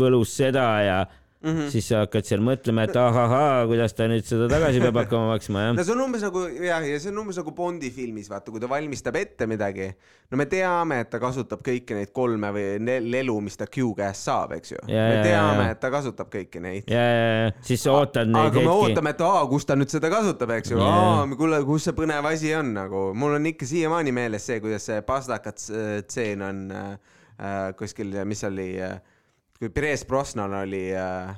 võlus 0.00 0.36
seda 0.40 0.66
ja 0.84 1.00
mm. 1.42 1.50
-hmm. 1.50 1.70
siis 1.70 1.88
sa 1.88 2.02
hakkad 2.04 2.26
seal 2.28 2.42
mõtlema, 2.44 2.84
et 2.86 2.96
ahahaa, 2.96 3.66
kuidas 3.70 3.94
ta 3.96 4.06
nüüd 4.10 4.26
seda 4.28 4.48
tagasi 4.50 4.80
peab 4.82 4.98
hakkama 5.02 5.32
maksma 5.32 5.64
jah 5.64 5.74
no. 5.74 5.84
see 5.84 5.94
on 5.94 6.02
umbes 6.04 6.24
nagu 6.26 6.42
jah, 6.66 6.86
ja 6.86 7.00
see 7.00 7.12
on 7.12 7.20
umbes 7.24 7.40
nagu 7.40 7.54
Bondi 7.56 7.90
filmis, 7.94 8.28
vaata, 8.30 8.52
kui 8.52 8.60
ta 8.60 8.68
valmistab 8.70 9.16
ette 9.16 9.46
midagi. 9.50 9.90
no 10.30 10.38
me 10.40 10.46
teame, 10.46 11.00
et 11.04 11.10
ta 11.10 11.20
kasutab 11.22 11.62
kõiki 11.66 11.96
neid 11.96 12.12
kolme 12.16 12.52
või 12.54 13.00
lelu, 13.10 13.36
mis 13.46 13.56
ta 13.56 13.66
Q 13.66 13.92
käest 13.96 14.28
saab, 14.28 14.52
eks 14.58 14.72
ju. 14.72 14.82
Me 14.86 15.20
teame 15.24 15.70
et 15.72 15.80
ta 15.80 15.90
kasutab 15.92 16.30
kõiki 16.32 16.62
neid. 16.62 16.90
ja, 16.90 17.04
ja, 17.04 17.30
ja 17.44 17.52
siis 17.66 17.84
sa 17.86 17.96
ootad 17.96 18.28
neid 18.30 18.50
aga 18.50 18.60
me 18.60 18.66
hetki. 18.66 18.90
ootame, 18.90 19.14
et 19.16 19.24
aa, 19.26 19.44
kus 19.50 19.68
ta 19.68 19.78
nüüd 19.78 19.92
seda 19.92 20.10
kasutab, 20.12 20.54
eks 20.58 20.74
ju, 20.74 20.82
aa, 20.84 21.24
kuule, 21.36 21.62
kus 21.68 21.88
see 21.88 21.96
põnev 21.96 22.28
asi 22.30 22.52
on 22.54 22.74
nagu, 22.76 23.10
mul 23.14 23.38
on 23.38 23.48
ikka 23.52 23.68
siiamaani 23.68 24.12
meeles 24.14 24.46
see, 24.46 24.60
kuidas 24.62 24.86
see 24.90 25.00
pastakat 25.06 25.64
tseen 26.06 26.44
on 26.44 26.66
äh, 26.70 26.92
äh, 27.40 27.64
kuskil, 27.78 28.12
mis 28.28 28.44
oli 28.44 28.74
äh,, 28.84 29.00
kui 29.60 29.68
Perez 29.68 30.04
Brosnan 30.08 30.54
oli 30.62 30.88
äh,, 30.96 31.32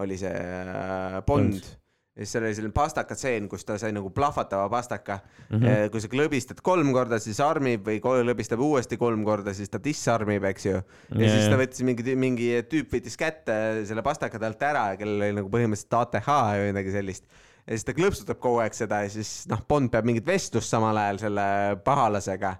oli 0.00 0.18
see 0.20 0.32
äh, 0.32 1.20
Bond 1.26 1.56
Bond. 1.56 1.68
ja 2.16 2.24
siis 2.24 2.34
seal 2.34 2.44
oli 2.44 2.56
selline 2.58 2.74
pastaka 2.76 3.16
tseen, 3.16 3.46
kus 3.48 3.64
ta 3.64 3.78
sai 3.80 3.94
nagu 3.96 4.10
plahvatava 4.12 4.68
pastaka 4.68 5.18
mm. 5.22 5.56
-hmm. 5.56 5.90
kui 5.92 6.02
sa 6.04 6.10
klõbistad 6.12 6.60
kolm 6.62 6.92
korda, 6.92 7.18
siis 7.22 7.40
armib 7.40 7.86
või 7.86 8.00
klõbistab 8.04 8.60
uuesti 8.60 8.98
kolm 9.00 9.24
korda, 9.24 9.54
siis 9.56 9.72
ta 9.72 9.80
dissarmib, 9.84 10.44
eks 10.44 10.66
ju. 10.66 10.76
ja 10.76 11.20
Jaa, 11.22 11.36
siis 11.36 11.48
ta 11.48 11.60
võttis 11.60 11.84
mingi, 11.86 12.16
mingi 12.16 12.50
tüüp 12.68 12.92
võttis 12.92 13.16
kätte 13.16 13.86
selle 13.88 14.04
pastaka 14.04 14.38
talt 14.38 14.62
ära, 14.62 14.90
kellel 15.00 15.22
oli 15.22 15.38
nagu 15.40 15.52
põhimõtteliselt 15.52 15.96
ATH 16.02 16.28
või 16.60 16.72
midagi 16.74 16.96
sellist. 16.98 17.24
ja 17.64 17.72
siis 17.72 17.88
ta 17.88 17.96
klõpsutab 17.96 18.42
kogu 18.42 18.60
aeg 18.60 18.76
seda 18.76 19.04
ja 19.06 19.08
siis 19.16 19.46
noh, 19.48 19.64
Bond 19.68 19.90
peab 19.90 20.04
mingit 20.04 20.26
vestlust 20.26 20.68
samal 20.68 20.96
ajal 20.96 21.24
selle 21.24 21.46
pahalasega 21.84 22.58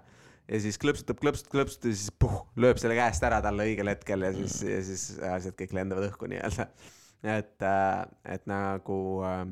ja 0.51 0.59
siis 0.59 0.79
klõpsutab, 0.81 1.19
klõpsutab, 1.21 1.51
klõpsutab 1.55 1.93
ja 1.93 1.97
siis 1.97 2.13
puh, 2.19 2.41
lööb 2.59 2.79
selle 2.81 2.97
käest 2.99 3.23
ära 3.27 3.39
talle 3.43 3.69
õigel 3.69 3.91
hetkel 3.93 4.27
ja 4.27 4.33
siis, 4.35 4.57
ja 4.67 4.81
siis 4.85 5.05
asjad 5.31 5.55
kõik 5.59 5.75
lendavad 5.77 6.09
õhku 6.09 6.27
nii-öelda. 6.31 6.67
et, 7.37 7.67
et 8.35 8.49
nagu 8.49 8.97
äh, 9.27 9.45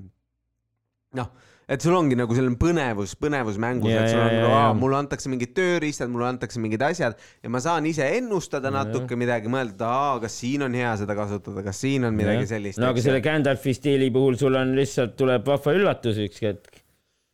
noh, 1.18 1.30
et 1.70 1.84
sul 1.86 1.96
ongi 1.98 2.18
nagu 2.18 2.36
selline 2.36 2.58
põnevus, 2.60 3.14
põnevus 3.20 3.60
mängus, 3.62 3.92
Ja, 3.94 4.04
et 4.04 4.12
sul 4.12 4.22
on 4.22 4.34
ja, 4.34 4.42
nagu, 4.42 4.52
ja. 4.54 4.66
mulle 4.78 5.00
antakse 5.00 5.32
mingid 5.32 5.54
tööriistad, 5.58 6.12
mulle 6.12 6.28
antakse 6.34 6.62
mingid 6.62 6.84
asjad 6.86 7.18
ja 7.44 7.54
ma 7.54 7.62
saan 7.64 7.88
ise 7.90 8.06
ennustada 8.18 8.72
natuke 8.74 9.18
midagi, 9.20 9.52
mõelda, 9.52 9.92
kas 10.24 10.40
siin 10.42 10.66
on 10.66 10.78
hea 10.78 10.92
seda 11.02 11.16
kasutada, 11.18 11.64
kas 11.66 11.82
siin 11.86 12.10
on 12.10 12.18
midagi 12.18 12.50
sellist. 12.50 12.82
no 12.82 12.92
aga 12.94 13.06
selle 13.06 13.24
Gandalfi 13.26 13.76
stiili 13.78 14.12
puhul 14.14 14.38
sul 14.42 14.58
on 14.60 14.76
lihtsalt, 14.78 15.16
tuleb 15.20 15.46
vahva 15.50 15.78
üllatus 15.78 16.22
üks 16.26 16.44
hetk. 16.46 16.79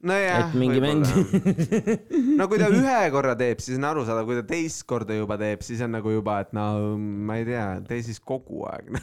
nojah, 0.08 0.50
et 0.50 0.58
mingi 0.60 0.82
mäng 0.84 1.04
no 2.40 2.48
kui 2.52 2.60
ta 2.62 2.70
ühe 2.74 3.00
korra 3.14 3.36
teeb, 3.40 3.62
siis 3.64 3.80
on 3.80 3.88
arusaadav, 3.92 4.28
kui 4.28 4.38
ta 4.40 4.46
teist 4.50 4.86
korda 4.90 5.18
juba 5.18 5.38
teeb, 5.42 5.64
siis 5.66 5.82
on 5.86 5.96
nagu 5.98 6.14
juba, 6.14 6.40
et 6.46 6.54
no 6.56 6.66
ma 6.98 7.40
ei 7.42 7.48
tea, 7.48 7.68
tee 7.90 8.02
siis 8.06 8.20
kogu 8.22 8.66
aeg. 8.70 8.86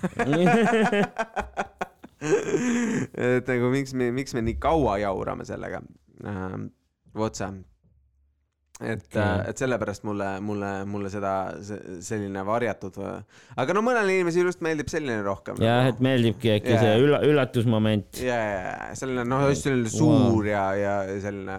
et 3.32 3.50
nagu 3.50 3.72
miks 3.72 3.92
me, 3.98 4.12
miks 4.14 4.36
me 4.36 4.44
nii 4.46 4.58
kaua 4.62 5.00
jaurame 5.02 5.44
sellega 5.48 5.82
ähm,. 6.22 6.70
vot 7.18 7.34
see. 7.36 7.50
Et 8.80 9.04
Okei., 9.04 9.44
et 9.50 9.60
sellepärast 9.60 10.06
mulle, 10.08 10.28
mulle, 10.44 10.70
mulle 10.88 11.10
seda, 11.12 11.34
selline 11.62 12.44
varjatud, 12.46 12.98
aga 13.60 13.76
no 13.76 13.84
mõnele 13.84 14.16
inimesele 14.18 14.50
just 14.50 14.64
meeldib 14.64 14.90
selline 14.92 15.22
rohkem. 15.26 15.60
jah, 15.62 15.86
et 15.92 16.02
meeldibki 16.02 16.56
äkki 16.56 16.74
Jaa. 16.74 16.82
see 16.86 16.98
ülla-, 17.04 17.22
üllatusmoment. 17.28 18.22
ja, 18.24 18.40
ja, 18.42 18.60
ja 18.88 18.98
selline 18.98 19.26
noh, 19.28 19.46
just 19.52 19.68
selline 19.68 19.92
suur 19.92 20.48
ja, 20.48 20.66
ja 20.78 20.98
selline 21.22 21.58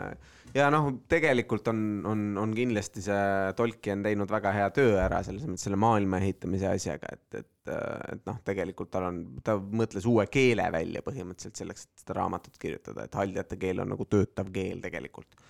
ja 0.53 0.67
noh, 0.73 0.89
tegelikult 1.09 1.67
on, 1.71 1.79
on, 2.09 2.25
on 2.41 2.53
kindlasti 2.55 3.01
see 3.05 3.53
Tolkien 3.57 4.03
teinud 4.05 4.31
väga 4.31 4.53
hea 4.55 4.67
töö 4.75 4.97
ära 5.01 5.23
selles 5.25 5.47
mõttes 5.47 5.65
selle 5.67 5.79
maailma 5.81 6.19
ehitamise 6.21 6.69
asjaga, 6.69 7.15
et, 7.15 7.39
et, 7.41 7.73
et 8.13 8.29
noh, 8.29 8.37
tegelikult 8.45 8.91
tal 8.93 9.09
on, 9.09 9.23
ta 9.45 9.57
mõtles 9.57 10.05
uue 10.09 10.27
keele 10.33 10.67
välja 10.73 11.01
põhimõtteliselt 11.05 11.63
selleks, 11.63 11.87
et 11.87 12.05
seda 12.05 12.19
raamatut 12.19 12.59
kirjutada, 12.61 13.07
et 13.07 13.17
haldjate 13.17 13.57
keel 13.61 13.81
on 13.83 13.93
nagu 13.95 14.07
töötav 14.09 14.53
keel 14.53 14.81
tegelikult. 14.83 15.41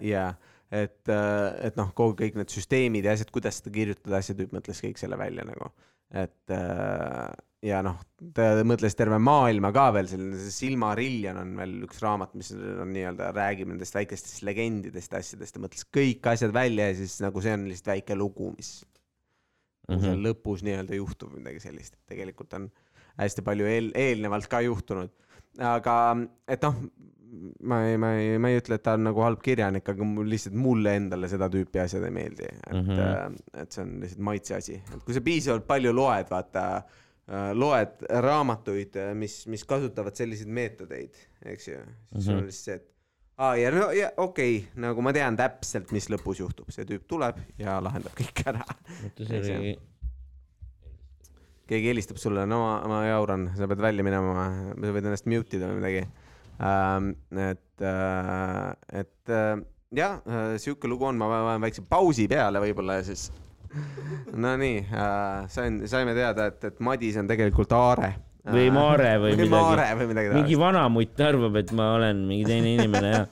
ja 0.00 0.30
et, 0.70 1.02
et 1.08 1.76
noh, 1.80 1.90
kogu 1.96 2.16
kõik 2.22 2.38
need 2.38 2.52
süsteemid 2.52 3.04
ja 3.04 3.16
asjad, 3.16 3.32
kuidas 3.34 3.60
seda 3.60 3.74
kirjutada, 3.74 4.20
asjatüüp 4.20 4.54
mõtles 4.56 4.80
kõik 4.84 5.00
selle 5.00 5.18
välja 5.20 5.44
nagu, 5.48 5.70
et 6.14 6.54
äh, 6.54 7.34
ja 7.64 7.80
noh, 7.84 8.00
ta 8.36 8.48
mõtles 8.66 8.96
terve 8.98 9.18
maailma 9.22 9.70
ka 9.74 9.88
veel, 9.96 10.08
selline 10.10 10.38
see 10.40 10.54
Silmarillion 10.54 11.38
on 11.40 11.52
veel 11.60 11.76
üks 11.86 12.00
raamat, 12.04 12.34
mis 12.38 12.52
on 12.54 12.90
nii-öelda, 12.92 13.30
räägib 13.36 13.70
nendest 13.72 13.96
väikestest 13.96 14.44
legendidest 14.46 15.14
ja 15.14 15.22
asjadest, 15.24 15.56
ta 15.56 15.62
mõtles 15.62 15.86
kõik 15.94 16.26
asjad 16.34 16.54
välja 16.54 16.90
ja 16.90 16.98
siis 16.98 17.16
nagu 17.24 17.44
see 17.44 17.54
on 17.56 17.68
lihtsalt 17.70 17.94
väike 17.94 18.18
lugu, 18.18 18.50
mis 18.56 18.76
mm 19.88 19.94
-hmm. 19.94 20.04
seal 20.04 20.24
lõpus 20.28 20.64
nii-öelda 20.66 21.00
juhtub 21.00 21.32
midagi 21.38 21.62
sellist, 21.64 21.94
et 21.94 22.14
tegelikult 22.14 22.52
on 22.60 22.68
hästi 23.20 23.44
palju 23.46 23.66
eel, 23.70 23.92
eelnevalt 23.94 24.48
ka 24.50 24.60
juhtunud. 24.64 25.10
aga 25.58 26.16
et 26.50 26.62
noh, 26.66 26.74
ma 27.62 27.80
ei, 27.88 27.96
ma 28.00 28.12
ei, 28.18 28.38
ma 28.38 28.50
ei 28.50 28.58
ütle, 28.60 28.78
et 28.78 28.84
ta 28.86 28.96
on 28.98 29.06
nagu 29.08 29.22
halb 29.24 29.42
kirjanik, 29.44 29.88
aga 29.92 30.06
mul 30.08 30.28
lihtsalt 30.30 30.56
mulle 30.58 30.96
endale 30.98 31.28
seda 31.32 31.48
tüüpi 31.52 31.82
asjad 31.82 32.04
ei 32.08 32.14
meeldi, 32.14 32.48
et 32.48 32.72
mm. 32.72 32.90
-hmm. 32.90 33.38
et 33.62 33.72
see 33.72 33.84
on 33.84 33.94
lihtsalt 34.02 34.24
maitse 34.30 34.58
asi, 34.58 34.80
et 34.94 35.04
kui 35.04 35.16
sa 35.16 35.24
piisavalt 35.24 35.66
palju 35.66 35.92
loed, 35.94 36.30
vaata 36.30 36.64
loed 37.56 38.02
raamatuid, 38.20 38.98
mis, 39.16 39.46
mis 39.48 39.64
kasutavad 39.64 40.16
selliseid 40.16 40.50
meetodeid, 40.52 41.14
eks 41.54 41.68
ju, 41.68 41.78
siis 42.12 42.24
sul 42.26 42.34
on 42.34 42.42
Mhm. 42.42 42.50
lihtsalt 42.50 42.64
see, 42.64 42.74
et 42.74 42.90
aa 43.38 43.56
ja 43.56 43.70
no 43.74 43.88
ja 43.90 44.10
okei 44.16 44.58
okay,, 44.58 44.82
nagu 44.82 45.02
ma 45.02 45.12
tean 45.12 45.36
täpselt, 45.36 45.90
mis 45.92 46.06
lõpus 46.12 46.38
juhtub, 46.42 46.68
see 46.70 46.84
tüüp 46.84 47.08
tuleb 47.10 47.40
ja 47.58 47.80
lahendab 47.82 48.12
kõik 48.18 48.44
ära. 48.46 48.64
keegi 51.66 51.88
helistab 51.88 52.20
sulle, 52.20 52.44
no 52.46 52.60
ma, 52.60 52.74
ma 52.90 53.00
jauran, 53.08 53.48
sa 53.56 53.68
pead 53.70 53.80
välja 53.80 54.04
minema, 54.06 54.46
sa 54.76 54.92
võid 54.94 55.08
ennast 55.08 55.26
mute 55.30 55.56
ida 55.56 55.70
või 55.70 55.80
midagi. 55.80 56.04
Et 56.60 57.82
äh,, 57.82 59.00
et 59.00 59.32
äh, 59.32 59.62
jah 59.94 60.20
äh,, 60.26 60.58
sihuke 60.62 60.90
lugu 60.90 61.08
on, 61.08 61.18
ma 61.18 61.30
panen 61.32 61.64
väikse 61.64 61.82
pausi 61.88 62.28
peale 62.30 62.62
võib-olla 62.62 63.00
ja 63.00 63.08
siis. 63.10 63.30
Nonii 64.44 64.84
sain, 65.50 65.82
saime 65.90 66.14
teada, 66.14 66.46
et, 66.52 66.62
et 66.70 66.78
Madis 66.84 67.18
on 67.18 67.26
tegelikult 67.30 67.74
Aare. 67.74 68.14
Või 68.44 68.68
Maare 68.74 69.14
või 69.22 69.36
või 69.40 69.48
Maare 69.48 69.86
midagi. 69.88 69.98
või 69.98 70.08
midagi 70.10 70.32
mingi 70.36 70.56
vanamutt 70.60 71.20
arvab, 71.24 71.54
et 71.62 71.70
ma 71.72 71.94
olen 71.96 72.18
mingi 72.28 72.44
teine 72.44 72.74
inimene 72.76 73.12
ja, 73.14 73.22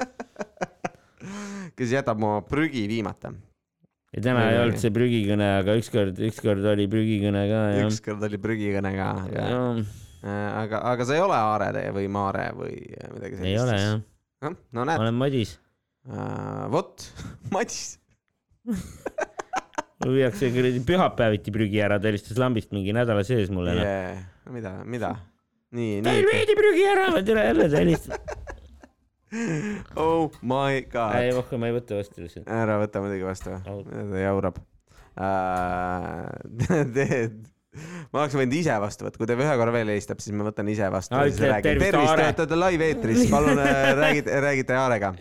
kes 1.77 1.93
jätab 1.93 2.17
oma 2.17 2.41
prügi 2.49 2.87
viimata. 2.89 3.35
ja 4.17 4.23
täna 4.25 4.47
ei 4.49 4.63
olnud 4.63 4.81
see 4.81 4.95
prügikõne, 4.95 5.51
aga 5.61 5.77
ükskord, 5.83 6.17
ükskord 6.31 6.65
oli 6.73 6.89
prügikõne 6.89 7.45
ka 7.51 7.61
ükskord 7.85 8.25
oli 8.31 8.41
prügikõne 8.41 8.95
ka, 8.97 9.11
aga, 10.23 10.83
aga 10.93 11.07
sa 11.09 11.17
ei 11.17 11.23
ole 11.25 11.39
Aare 11.39 11.89
või 11.97 12.07
Maare 12.13 12.51
või 12.55 12.77
midagi 13.15 13.41
sellist? 13.41 13.49
ei 13.51 13.59
ole 13.59 13.79
jah, 13.81 14.01
no 14.43 14.55
ma 14.79 14.87
näed 14.93 15.05
olen 15.07 15.19
Madis. 15.19 15.57
uh,, 16.07 16.69
vot, 16.73 17.09
Madis 17.55 17.99
mul 20.03 20.17
viiakse 20.19 20.51
kuradi 20.55 20.83
pühapäeviti 20.87 21.55
prügi 21.55 21.83
ära, 21.83 21.99
ta 22.03 22.11
helistas 22.11 22.39
lambist 22.41 22.73
mingi 22.75 22.95
nädala 22.95 23.25
sees 23.27 23.51
mulle 23.55 23.77
noh. 23.79 23.87
yeah.. 23.87 24.23
mida, 24.55 24.75
mida? 24.87 25.13
nii, 25.75 26.01
ta 26.05 26.15
ei 26.15 26.23
nii. 26.23 26.31
veedi 26.31 26.59
prügi 26.59 26.85
ära, 26.91 27.09
ma 27.15 27.23
tere 27.27 27.47
jälle 27.51 27.69
ta 27.69 27.83
helistas. 27.83 28.19
Oh 29.97 30.29
my 30.45 30.83
god. 30.93 31.15
ei, 31.17 31.31
rohkem 31.33 31.63
ma 31.63 31.71
ei 31.71 31.73
võta 31.73 31.97
vastu 31.97 32.21
lihtsalt. 32.21 32.51
ära 32.53 32.75
võta 32.83 33.01
muidugi 33.01 33.25
vastu, 33.25 33.55
Au. 33.65 33.79
ta 33.89 34.19
jaurab 34.21 34.59
uh,. 34.61 36.27
teed, 36.93 37.39
ma 38.13 38.23
oleks 38.23 38.37
võinud 38.37 38.57
ise 38.57 38.79
vastu 38.83 39.07
võtta, 39.07 39.21
kui 39.21 39.29
ta 39.29 39.37
ühe 39.37 39.59
korra 39.61 39.75
veel 39.75 39.93
helistab, 39.93 40.23
siis 40.23 40.35
ma 40.37 40.47
võtan 40.49 40.69
ise 40.73 40.89
vastu 40.93 41.17
räägin. 41.17 41.39
tervist, 41.39 41.93
tervist, 41.97 42.37
te 42.37 42.47
olete 42.47 42.59
live 42.61 42.89
eetris, 42.91 43.23
palun 43.33 43.63
äh, 43.63 43.85
räägite, 43.99 44.41
räägite 44.47 44.77
Aarega. 44.81 45.15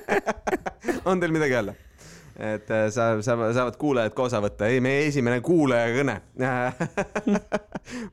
on 1.10 1.22
teil 1.22 1.32
midagi 1.36 1.56
öelda? 1.60 1.76
et 2.40 2.70
äh, 2.72 2.86
sa, 2.88 3.10
sa, 3.24 3.34
saavad 3.52 3.76
kuulajad 3.80 4.14
ka 4.16 4.24
osa 4.28 4.38
võtta, 4.40 4.68
ei, 4.72 4.80
meie 4.84 5.02
esimene 5.10 5.42
kuulajakõne. 5.44 6.14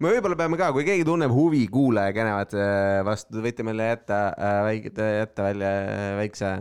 me 0.01 0.11
võib-olla 0.11 0.35
peame 0.39 0.59
ka, 0.59 0.73
kui 0.75 0.83
keegi 0.87 1.05
tunneb 1.07 1.31
huvi 1.31 1.63
kuulajakõnevad 1.71 2.57
vastu, 3.07 3.39
võite 3.43 3.63
meile 3.67 3.91
jätta 3.93 4.19
äh, 4.33 4.59
väike, 4.67 4.91
jätta 5.21 5.47
välja 5.47 5.71
äh, 5.79 6.11
väikse 6.19 6.51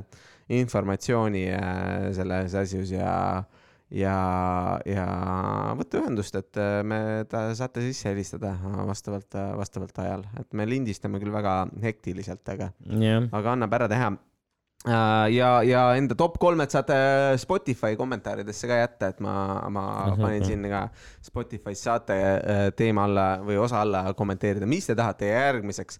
informatsiooni 0.49 1.49
äh, 1.51 2.12
selles 2.14 2.55
asjus 2.55 2.93
ja, 2.95 3.43
ja, 3.95 4.18
ja 4.89 5.07
võtta 5.78 6.01
ühendust, 6.03 6.39
et 6.39 6.61
äh, 6.61 6.80
me 6.87 7.01
ta, 7.30 7.49
saate 7.59 7.84
sisse 7.84 8.11
helistada 8.11 8.55
vastavalt, 8.89 9.37
vastavalt 9.59 9.99
ajal, 10.03 10.24
et 10.41 10.49
me 10.57 10.66
lindistame 10.68 11.20
küll 11.22 11.34
väga 11.34 11.59
hektiliselt, 11.82 12.47
aga 12.55 12.72
jah, 13.01 13.28
aga 13.32 13.55
annab 13.55 13.78
ära 13.78 13.91
teha. 13.93 14.16
Äh, 14.87 15.32
ja, 15.34 15.49
ja 15.66 15.80
enda 15.99 16.14
top 16.14 16.37
kolmed 16.39 16.70
saate 16.70 16.95
Spotify 17.43 17.97
kommentaaridesse 17.99 18.68
ka 18.70 18.76
jätta, 18.78 19.09
et 19.11 19.22
ma, 19.24 19.34
ma 19.72 19.87
panin 20.14 20.45
sinna 20.47 20.70
ka 20.70 20.82
Spotify's 21.26 21.82
saate 21.89 22.18
äh, 22.20 22.68
teema 22.76 23.07
alla 23.09 23.26
või 23.43 23.59
osa 23.59 23.80
alla 23.82 24.05
kommenteerida, 24.14 24.68
mis 24.70 24.87
te 24.87 24.95
tahate 24.99 25.32
järgmiseks, 25.32 25.99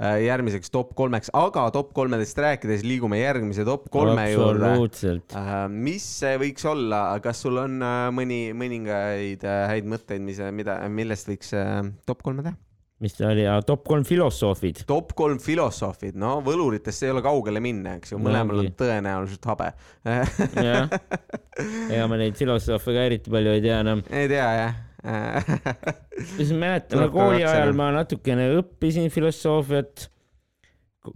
järgmiseks 0.00 0.72
top 0.74 0.90
kolmeks, 0.98 1.30
aga 1.38 1.68
top 1.74 1.92
kolmedest 1.94 2.38
rääkides 2.42 2.82
liigume 2.86 3.20
järgmise 3.20 3.62
top 3.66 3.86
kolme 3.94 4.26
juurde. 4.32 4.66
absoluutselt. 4.66 5.36
mis 5.70 6.06
see 6.18 6.34
võiks 6.42 6.66
olla, 6.66 7.06
kas 7.22 7.44
sul 7.44 7.60
on 7.62 7.78
äh, 7.78 8.08
mõni, 8.14 8.40
mõningaid 8.58 9.46
äh, 9.46 9.64
häid 9.70 9.86
mõtteid, 9.90 10.24
mis, 10.26 10.40
mida, 10.54 10.80
millest 10.90 11.30
võiks 11.30 11.54
äh, 11.54 11.78
top 12.10 12.26
kolme 12.26 12.42
teha? 12.46 12.58
mis 13.04 13.14
ta 13.14 13.28
oli, 13.28 13.44
top 13.66 13.84
kolm 13.86 14.04
filosoofid. 14.08 14.82
top 14.88 15.12
kolm 15.18 15.38
filosoofid, 15.42 16.16
no 16.18 16.38
võluritest 16.46 17.06
ei 17.06 17.12
ole 17.14 17.22
kaugele 17.24 17.62
minna, 17.62 17.98
eks 18.00 18.14
ju, 18.14 18.20
mõlemal 18.22 18.64
on 18.64 18.72
tõenäoliselt 18.78 19.46
habe. 19.50 19.70
jah, 20.06 20.90
ega 21.90 22.08
ma 22.10 22.18
neid 22.18 22.38
filosoofe 22.38 22.96
ka 22.96 23.06
eriti 23.10 23.34
palju 23.34 23.54
ei 23.54 23.62
tea 23.64 23.78
enam. 23.84 24.02
ei 24.10 24.30
tea 24.30 24.50
jah. 24.58 24.82
Siis 26.34 26.52
mäletan, 26.56 27.06
kooli 27.12 27.44
ajal 27.44 27.74
ma 27.76 27.90
natukene 27.94 28.50
õppisin 28.60 29.10
filosoofiat. 29.12 30.10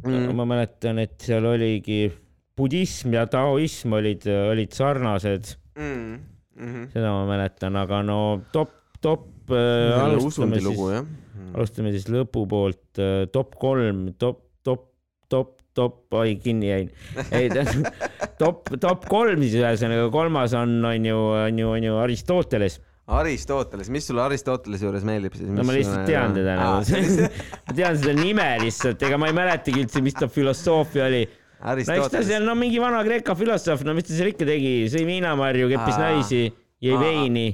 Mm. 0.04 0.34
ma 0.36 0.44
mäletan, 0.44 0.98
et 1.00 1.14
seal 1.24 1.46
oligi 1.48 2.10
budism 2.58 3.14
ja 3.16 3.22
taoism 3.30 3.94
olid, 3.96 4.26
olid 4.28 4.74
sarnased, 4.76 5.54
Mm, 5.78 6.88
seda 6.90 7.12
ma 7.14 7.22
mäletan, 7.28 7.76
aga 7.78 8.00
no 8.02 8.18
top, 8.50 8.72
top 9.04 9.52
äh, 9.54 9.94
alustame 9.94 10.58
siis, 10.58 10.80
jah. 10.90 11.06
alustame 11.54 11.92
siis 11.94 12.08
lõpupoolt, 12.10 12.98
top 13.30 13.54
kolm, 13.62 14.08
top, 14.18 14.40
top, 14.66 14.88
top, 15.30 15.52
top, 15.78 16.00
oi 16.18 16.34
kinni 16.42 16.72
jäin. 16.72 16.90
ei, 17.30 17.46
top, 18.42 18.72
top 18.82 19.06
kolm 19.06 19.44
siis 19.44 19.54
ühesõnaga, 19.60 20.08
kolmas 20.14 20.56
on, 20.58 20.80
on 20.82 21.06
ju, 21.06 21.22
on 21.44 21.62
ju, 21.62 21.70
on 21.76 21.88
ju 21.92 22.02
Aristoteles 22.02 22.80
Aristoteles, 23.08 23.88
mis 23.88 24.04
sulle 24.04 24.20
Aristotelese 24.20 24.84
juures 24.84 25.04
meeldib 25.08 25.36
siis? 25.38 25.48
no 25.48 25.64
ma 25.64 25.72
lihtsalt 25.72 26.04
tean 26.08 26.34
teda 26.36 26.56
nagu, 26.58 27.04
ma 27.68 27.76
tean 27.78 27.96
seda 27.96 28.14
nime 28.18 28.48
lihtsalt, 28.60 29.04
ega 29.08 29.20
ma 29.20 29.30
ei 29.30 29.36
mäletagi 29.36 29.80
üldse, 29.80 30.02
mis 30.04 30.16
ta 30.18 30.28
filosoofia 30.32 31.06
oli. 31.06 31.22
no 31.62 31.76
eks 31.78 32.12
ta 32.12 32.20
seal, 32.26 32.44
no 32.44 32.56
mingi 32.58 32.82
Vana-Kreeka 32.82 33.36
filosoof, 33.38 33.86
no 33.88 33.94
mis 33.96 34.10
ta 34.10 34.12
seal 34.18 34.34
ikka 34.34 34.48
tegi, 34.50 34.74
sõi 34.92 35.06
viinamarju, 35.08 35.70
keppis 35.72 35.96
Aa. 35.96 36.04
naisi, 36.04 36.42
jõi 36.84 37.00
veini, 37.00 37.46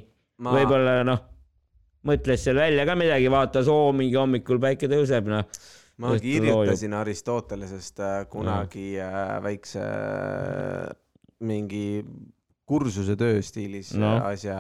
võib-olla 0.43 0.99
noh, 1.07 1.23
mõtles 2.11 2.43
seal 2.49 2.59
välja 2.59 2.89
ka 2.91 2.99
midagi, 2.99 3.31
vaatas, 3.31 3.71
oo 3.71 3.95
mingi 3.95 4.19
hommikul 4.19 4.59
päike 4.63 4.91
tõuseb, 4.91 5.31
noh. 5.31 5.47
ma 6.03 6.17
kirjutasin 6.19 6.99
Aristotelesest 6.99 8.03
äh, 8.03 8.21
kunagi 8.27 8.97
äh, 8.99 9.37
väikse 9.45 9.87
äh, 9.87 10.95
mingi 11.47 12.03
kursuse 12.65 13.13
töö 13.21 13.43
stiilis 13.45 13.93
No. 14.01 14.15
asja. 14.31 14.57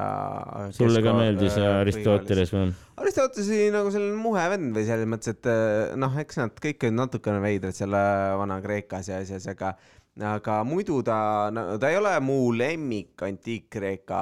sulle 0.77 1.01
ka 1.05 1.15
meeldis 1.17 1.57
äh, 1.57 1.81
Aristoteles 1.81 2.53
või? 2.53 2.69
Aristoteles 3.01 3.49
oli 3.49 3.71
nagu 3.73 3.93
selline 3.95 4.19
muhe 4.21 4.45
vend 4.53 4.77
või 4.77 4.85
selles 4.89 5.09
mõttes, 5.09 5.33
et 5.39 5.49
äh, 5.49 5.95
noh, 5.97 6.17
eks 6.21 6.41
nad 6.43 6.61
kõik 6.61 6.85
olid 6.85 6.99
natukene 7.01 7.41
veidrad 7.45 7.77
seal 7.77 7.97
Vana-Kreekas 8.41 9.09
ja 9.09 9.23
asjas, 9.25 9.49
aga 9.53 9.75
aga 10.23 10.61
muidu 10.69 11.01
ta 11.03 11.51
no,, 11.51 11.73
ta 11.81 11.89
ei 11.91 11.97
ole 11.99 12.13
mu 12.23 12.53
lemmik 12.55 13.25
antiik-Kreeka 13.27 14.21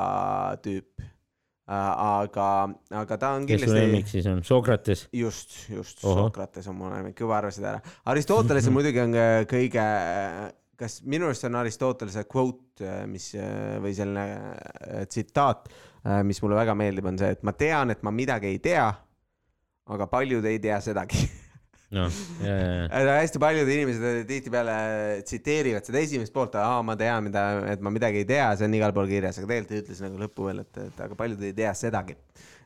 tüüp. 0.65 1.09
aga, 1.73 2.47
aga 3.03 3.17
ta 3.21 3.35
on 3.37 3.45
kes 3.47 3.61
su 3.61 3.67
kindlasti 3.67 3.83
lemmik 3.83 4.09
siis 4.11 4.27
on? 4.29 4.41
Sokrates? 4.45 5.07
just, 5.13 5.55
just. 5.71 6.01
Sokrates 6.01 6.67
on 6.69 6.77
mu 6.81 6.89
lemmik, 6.91 7.19
juba 7.21 7.39
arvasid 7.39 7.65
ära. 7.65 7.81
Aristoteles 8.13 8.71
muidugi 8.75 9.01
on 9.05 9.15
ka 9.17 9.27
kõige, 9.53 9.85
kas 10.83 10.99
minu 11.07 11.29
arust 11.29 11.47
on 11.47 11.61
Aristotelese 11.61 12.25
quote, 12.31 12.91
mis 13.11 13.31
või 13.83 13.95
selline 13.97 14.27
äh, 14.27 15.05
tsitaat, 15.07 15.71
mis 16.27 16.43
mulle 16.43 16.59
väga 16.59 16.75
meeldib, 16.75 17.07
on 17.07 17.21
see, 17.21 17.31
et 17.37 17.45
ma 17.47 17.55
tean, 17.55 17.95
et 17.95 18.03
ma 18.03 18.11
midagi 18.15 18.51
ei 18.51 18.59
tea, 18.63 18.89
aga 19.95 20.09
paljud 20.11 20.47
ei 20.51 20.59
tea 20.63 20.81
sedagi. 20.83 21.21
ja. 21.93 22.07
hästi 23.21 23.41
paljud 23.43 23.69
inimesed 23.69 24.25
tihtipeale 24.29 24.77
tsiteerivad 25.29 25.87
seda 25.87 26.01
esimest 26.01 26.33
poolt, 26.35 26.57
aa, 26.59 26.81
ma 26.87 26.97
tean, 26.99 27.29
mida, 27.29 27.45
et 27.75 27.85
ma 27.85 27.93
midagi 27.93 28.23
ei 28.23 28.29
tea, 28.29 28.49
see 28.57 28.69
on 28.69 28.79
igal 28.79 28.95
pool 28.97 29.11
kirjas, 29.11 29.39
aga 29.39 29.51
tegelikult 29.51 29.75
ta 29.75 29.83
ütles 29.85 30.03
nagu 30.07 30.23
lõppu 30.25 30.49
veel, 30.49 30.65
et, 30.65 30.83
et 30.89 31.05
aga 31.07 31.19
paljud 31.19 31.45
ei 31.47 31.55
tea 31.59 31.75
sedagi. 31.77 32.17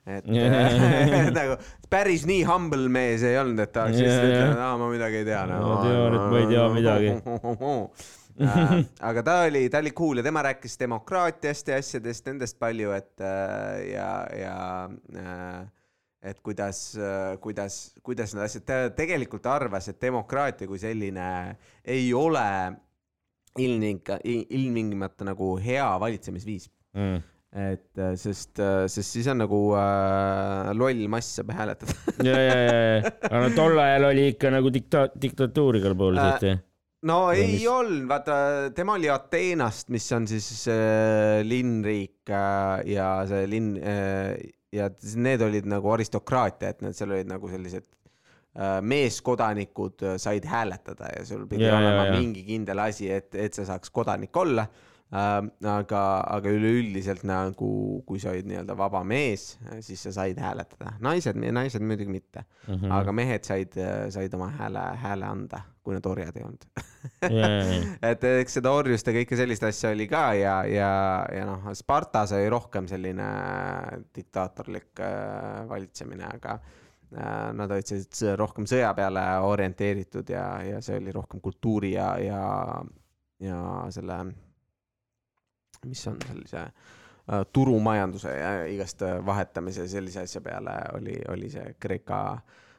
Et 0.06 0.28
nagu 1.38 1.56
päris 1.90 2.26
nii 2.28 2.44
humble 2.48 2.90
mees 2.92 3.24
ei 3.26 3.38
olnud, 3.40 3.62
et 3.64 3.72
ta 3.74 3.86
oleks 3.86 4.02
lihtsalt 4.02 4.28
ütelnud, 4.30 4.62
aa, 4.66 4.76
ma 4.80 4.92
midagi 4.92 5.22
ei 5.22 5.26
tea 5.28 5.42
no,. 5.50 5.58
Ma 5.64 5.80
tean, 5.82 6.20
et 6.20 6.30
ma 6.30 6.44
ei 6.44 6.52
tea 6.52 6.68
midagi. 6.76 7.16
Äh, 8.36 8.72
aga 9.00 9.22
ta 9.24 9.34
oli, 9.46 9.62
ta 9.72 9.80
oli 9.80 9.94
cool 9.96 10.18
ja 10.20 10.22
tema 10.26 10.42
rääkis 10.44 10.74
demokraatiast 10.76 11.70
ja 11.72 11.78
asjadest, 11.80 12.26
nendest 12.28 12.58
palju, 12.60 12.90
et 12.92 13.22
äh, 13.24 13.78
ja, 13.94 14.10
ja 14.36 14.56
äh, 15.16 15.62
et 16.20 16.42
kuidas, 16.44 16.80
kuidas, 17.40 17.78
kuidas 18.04 18.34
need 18.34 18.44
asjad, 18.44 18.66
ta 18.68 18.78
tegelikult 18.92 19.46
arvas, 19.48 19.88
et 19.88 20.00
demokraatia 20.02 20.68
kui 20.68 20.80
selline 20.82 21.28
ei 21.80 22.10
ole 22.12 22.44
ilmning-, 23.62 24.12
ilmtingimata 24.26 25.30
nagu 25.30 25.54
hea 25.62 25.88
valitsemisviis. 26.02 26.68
Mm. 26.96 27.22
Et 27.56 28.00
äh, 28.02 28.14
sest, 28.20 28.60
sest 28.92 29.16
siis 29.16 29.26
on 29.32 29.40
nagu 29.40 29.58
äh, 29.80 30.70
loll 30.76 31.06
mass 31.12 31.38
saab 31.38 31.52
hääletada. 31.56 31.94
ja, 32.28 32.36
ja, 32.36 32.56
ja, 32.60 32.78
ja, 33.00 33.12
aga 33.30 33.42
no 33.46 33.50
tol 33.56 33.80
ajal 33.80 34.08
oli 34.10 34.26
ikka 34.34 34.52
nagu 34.52 34.72
dikta-, 34.74 35.08
diktatuur 35.16 35.80
igal 35.80 35.96
pool 35.98 36.20
Äh, 36.20 36.36
siis, 36.42 36.62
no 37.08 37.18
Või 37.30 37.40
ei 37.40 37.54
mis? 37.54 37.66
olnud, 37.72 38.04
vaata 38.10 38.36
tema 38.76 38.96
oli 38.98 39.08
Ateenast, 39.12 39.88
mis 39.94 40.08
on 40.16 40.28
siis 40.28 40.50
äh, 40.72 41.40
linnriik 41.46 42.28
äh, 42.28 42.84
ja 42.92 43.10
see 43.28 43.48
linn 43.50 43.76
äh, 43.80 44.34
ja 44.76 44.90
need 45.16 45.44
olid 45.46 45.68
nagu 45.70 45.94
aristokraatia, 45.94 46.74
et 46.74 46.82
need 46.84 46.96
seal 46.98 47.14
olid 47.14 47.30
nagu 47.30 47.48
sellised 47.48 47.86
äh, 47.86 48.82
meeskodanikud 48.84 50.04
äh, 50.04 50.18
said 50.20 50.44
hääletada 50.50 51.08
ja 51.14 51.24
sul 51.24 51.46
pidi 51.48 51.64
Ja, 51.64 51.76
ja, 51.76 51.80
olema 51.80 52.10
ja. 52.10 52.18
mingi 52.18 52.44
kindel 52.44 52.84
asi, 52.84 53.08
et, 53.14 53.32
et 53.32 53.56
sa 53.56 53.64
saaks 53.72 53.94
kodanik 53.94 54.36
olla 54.36 54.68
äh,. 54.68 54.85
aga, 55.14 56.02
aga 56.34 56.50
üleüldiselt 56.50 57.22
nagu, 57.28 57.68
kui 58.08 58.18
sa 58.22 58.32
olid 58.32 58.48
nii-öelda 58.50 58.74
vaba 58.78 59.04
mees, 59.06 59.52
siis 59.84 60.02
sa 60.02 60.12
said 60.16 60.38
hääletada, 60.42 60.96
naised, 61.04 61.38
naised 61.38 61.84
muidugi 61.84 62.10
mitte. 62.10 62.44
Mm, 62.66 62.74
-hmm. 62.74 62.92
aga 62.92 63.12
mehed 63.12 63.44
said, 63.44 63.78
said 64.10 64.34
oma 64.34 64.50
hääle, 64.50 64.82
hääle 65.02 65.26
anda, 65.26 65.60
kui 65.82 65.94
nad 65.94 66.06
orjad 66.06 66.36
ei 66.36 66.42
olnud. 66.42 66.66
Ja, 67.30 67.50
et 68.10 68.24
eks 68.24 68.58
seda 68.58 68.72
orjust 68.74 69.06
ja 69.06 69.14
kõike 69.14 69.36
sellist 69.38 69.62
asja 69.62 69.92
oli 69.94 70.08
ka 70.10 70.32
ja, 70.34 70.56
ja, 70.66 70.90
ja 71.32 71.44
noh, 71.46 71.68
Spartas 71.74 72.32
oli 72.32 72.48
rohkem 72.50 72.88
selline 72.90 73.28
diktaatorlik 74.14 75.00
äh, 75.00 75.68
valitsemine, 75.68 76.26
aga 76.26 76.58
äh, 76.58 77.52
nad 77.54 77.70
olid 77.70 77.86
sellised 77.86 78.34
rohkem 78.40 78.66
sõja 78.66 78.90
peale 78.98 79.22
orienteeritud 79.46 80.34
ja, 80.34 80.48
ja 80.66 80.82
see 80.82 80.98
oli 80.98 81.14
rohkem 81.14 81.40
kultuuri 81.40 81.92
ja, 81.94 82.18
ja, 82.18 82.42
ja 83.38 83.62
selle, 83.94 84.18
mis 85.86 86.06
on 86.10 86.18
sellise 86.26 86.62
äh, 86.66 87.42
turumajanduse 87.52 88.34
ja 88.36 88.52
igast 88.70 89.02
äh, 89.02 89.18
vahetamise 89.26 89.88
sellise 89.88 90.24
asja 90.26 90.40
peale 90.44 90.76
oli, 90.98 91.18
oli 91.32 91.50
see 91.50 91.74
Kreeka 91.80 92.20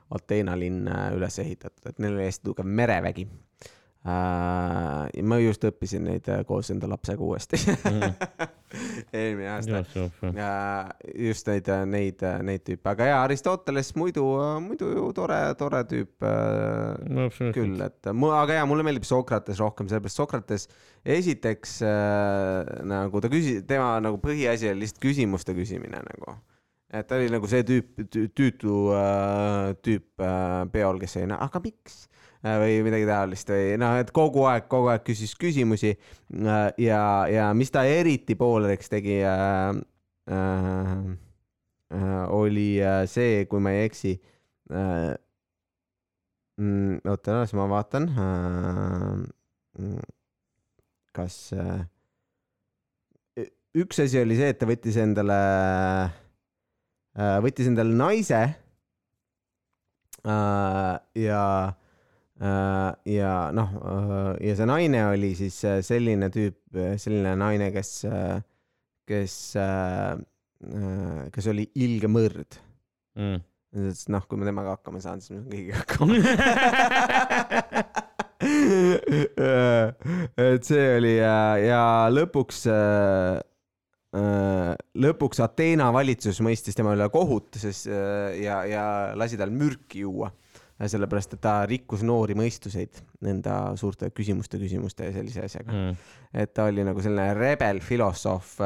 Ateena 0.09 0.55
linn 0.59 0.87
äh, 0.87 1.09
üles 1.15 1.39
ehitatud, 1.43 1.89
et 1.89 1.99
neil 1.99 2.15
oli 2.15 2.29
hästi 2.29 2.47
tugev 2.47 2.69
merevägi 2.79 3.27
äh,. 3.27 5.09
ja 5.13 5.23
ma 5.23 5.39
just 5.43 5.65
õppisin 5.67 6.07
neid 6.07 6.29
äh, 6.31 6.45
koos 6.47 6.71
enda 6.71 6.89
lapsega 6.89 7.23
uuesti 7.23 7.59
eelmine 9.15 9.47
aasta. 9.53 9.81
just 11.27 11.47
neid, 11.47 11.69
neid, 11.87 12.23
neid 12.47 12.63
tüüpe, 12.67 12.89
aga 12.91 13.07
jaa, 13.11 13.21
Aristoteles 13.27 13.93
muidu, 13.99 14.25
muidu 14.63 14.89
ju 14.95 15.05
tore, 15.15 15.37
tore 15.59 15.83
tüüp 15.87 16.25
äh, 16.27 17.07
no 17.07 17.29
küll, 17.55 17.77
et 17.85 18.09
mu- 18.17 18.33
aga 18.35 18.59
jaa, 18.59 18.65
mulle 18.69 18.83
meeldib 18.87 19.07
Sokrates 19.07 19.61
rohkem, 19.63 19.87
sellepärast 19.91 20.19
Sokrates 20.21 20.67
esiteks 21.07 21.77
äh, 21.87 22.83
nagu 22.89 23.21
ta 23.23 23.31
küsis, 23.31 23.63
tema 23.69 23.95
nagu 24.03 24.19
põhiasi 24.23 24.71
oli 24.73 24.83
lihtsalt 24.85 25.01
küsimuste 25.07 25.55
küsimine 25.57 26.03
nagu. 26.03 26.35
et 26.91 27.07
ta 27.07 27.17
oli 27.19 27.27
nagu 27.31 27.47
see 27.51 27.63
tüüp, 27.67 28.05
tüütu 28.35 28.75
äh, 28.95 29.73
tüüp 29.83 30.23
äh, 30.23 30.61
peol, 30.71 30.99
kes 31.03 31.17
oli, 31.23 31.35
aga 31.35 31.59
miks 31.63 32.05
või 32.61 32.79
midagi 32.85 33.07
taolist 33.09 33.51
või 33.51 33.77
noh, 33.81 33.97
et 34.01 34.11
kogu 34.15 34.45
aeg, 34.49 34.67
kogu 34.71 34.91
aeg 34.93 35.05
küsis 35.07 35.33
küsimusi 35.39 35.93
äh, 35.93 36.67
ja, 36.81 37.01
ja 37.31 37.51
mis 37.57 37.71
ta 37.73 37.85
eriti 37.87 38.37
pooleks 38.39 38.91
tegi 38.91 39.19
äh, 39.25 39.79
äh, 40.31 40.93
äh, 41.93 42.25
oli 42.35 42.69
äh, 42.81 43.05
see, 43.09 43.45
kui 43.49 43.63
ma 43.63 43.75
ei 43.75 43.87
eksi 43.87 44.15
äh, 44.71 45.13
mm,. 46.57 47.01
oota, 47.05 47.41
las 47.41 47.53
ma 47.57 47.67
vaatan 47.71 48.09
äh,. 48.13 49.17
kas 51.17 51.35
äh, 51.53 51.85
üks 53.77 53.99
asi 54.01 54.21
oli 54.21 54.37
see, 54.37 54.49
et 54.53 54.59
ta 54.61 54.69
võttis 54.69 54.97
endale 55.01 55.39
äh,, 57.17 57.37
võttis 57.45 57.69
endale 57.69 57.93
naise 57.97 58.41
äh, 60.25 60.95
ja 61.23 61.43
ja 62.37 63.33
noh, 63.55 63.69
ja 64.43 64.55
see 64.57 64.67
naine 64.69 65.05
oli 65.09 65.31
siis 65.37 65.57
äh, 65.65 65.79
selline 65.85 66.29
tüüp, 66.33 66.59
selline 67.01 67.33
naine, 67.39 67.71
kes, 67.73 67.91
kes, 69.09 69.35
kes 71.33 71.49
oli 71.53 71.65
ilge 71.81 72.07
mõrd. 72.11 72.59
mm.. 73.17 73.39
sest 73.87 74.11
noh, 74.13 74.23
kui 74.29 74.37
ma 74.39 74.45
temaga 74.49 74.77
hakkama 74.77 75.01
saan, 75.03 75.21
siis 75.21 75.33
ma 75.33 75.41
saan 75.41 75.51
kõigiga 75.53 75.75
hakkama. 75.81 76.13
et 80.37 80.67
see 80.67 80.87
oli 80.97 81.15
ja, 81.17 81.57
ja 81.61 81.81
lõpuks, 82.13 82.65
lõpuks 84.97 85.41
Ateena 85.43 85.89
valitsus 85.93 86.39
mõistis 86.45 86.77
tema 86.77 86.93
üle 86.95 87.09
kohut, 87.13 87.57
sest 87.59 87.89
äh, 87.91 88.37
ja, 88.43 88.61
ja 88.69 88.83
lasi 89.17 89.39
tal 89.39 89.51
mürki 89.53 90.05
juua. 90.05 90.31
sellepärast, 90.77 91.33
et 91.33 91.41
ta 91.41 91.55
rikkus 91.65 92.03
noori 92.05 92.35
mõistuseid 92.37 92.99
enda 93.25 93.57
suurte 93.79 94.11
küsimuste, 94.13 94.59
küsimuste 94.61 95.07
ja 95.07 95.15
sellise 95.15 95.45
asjaga. 95.47 95.73
Mm. 95.73 95.95
et 96.37 96.53
ta 96.53 96.67
oli 96.69 96.85
nagu 96.85 97.01
selline 97.01 97.33
rebel 97.33 97.81
filosoof, 97.81 98.57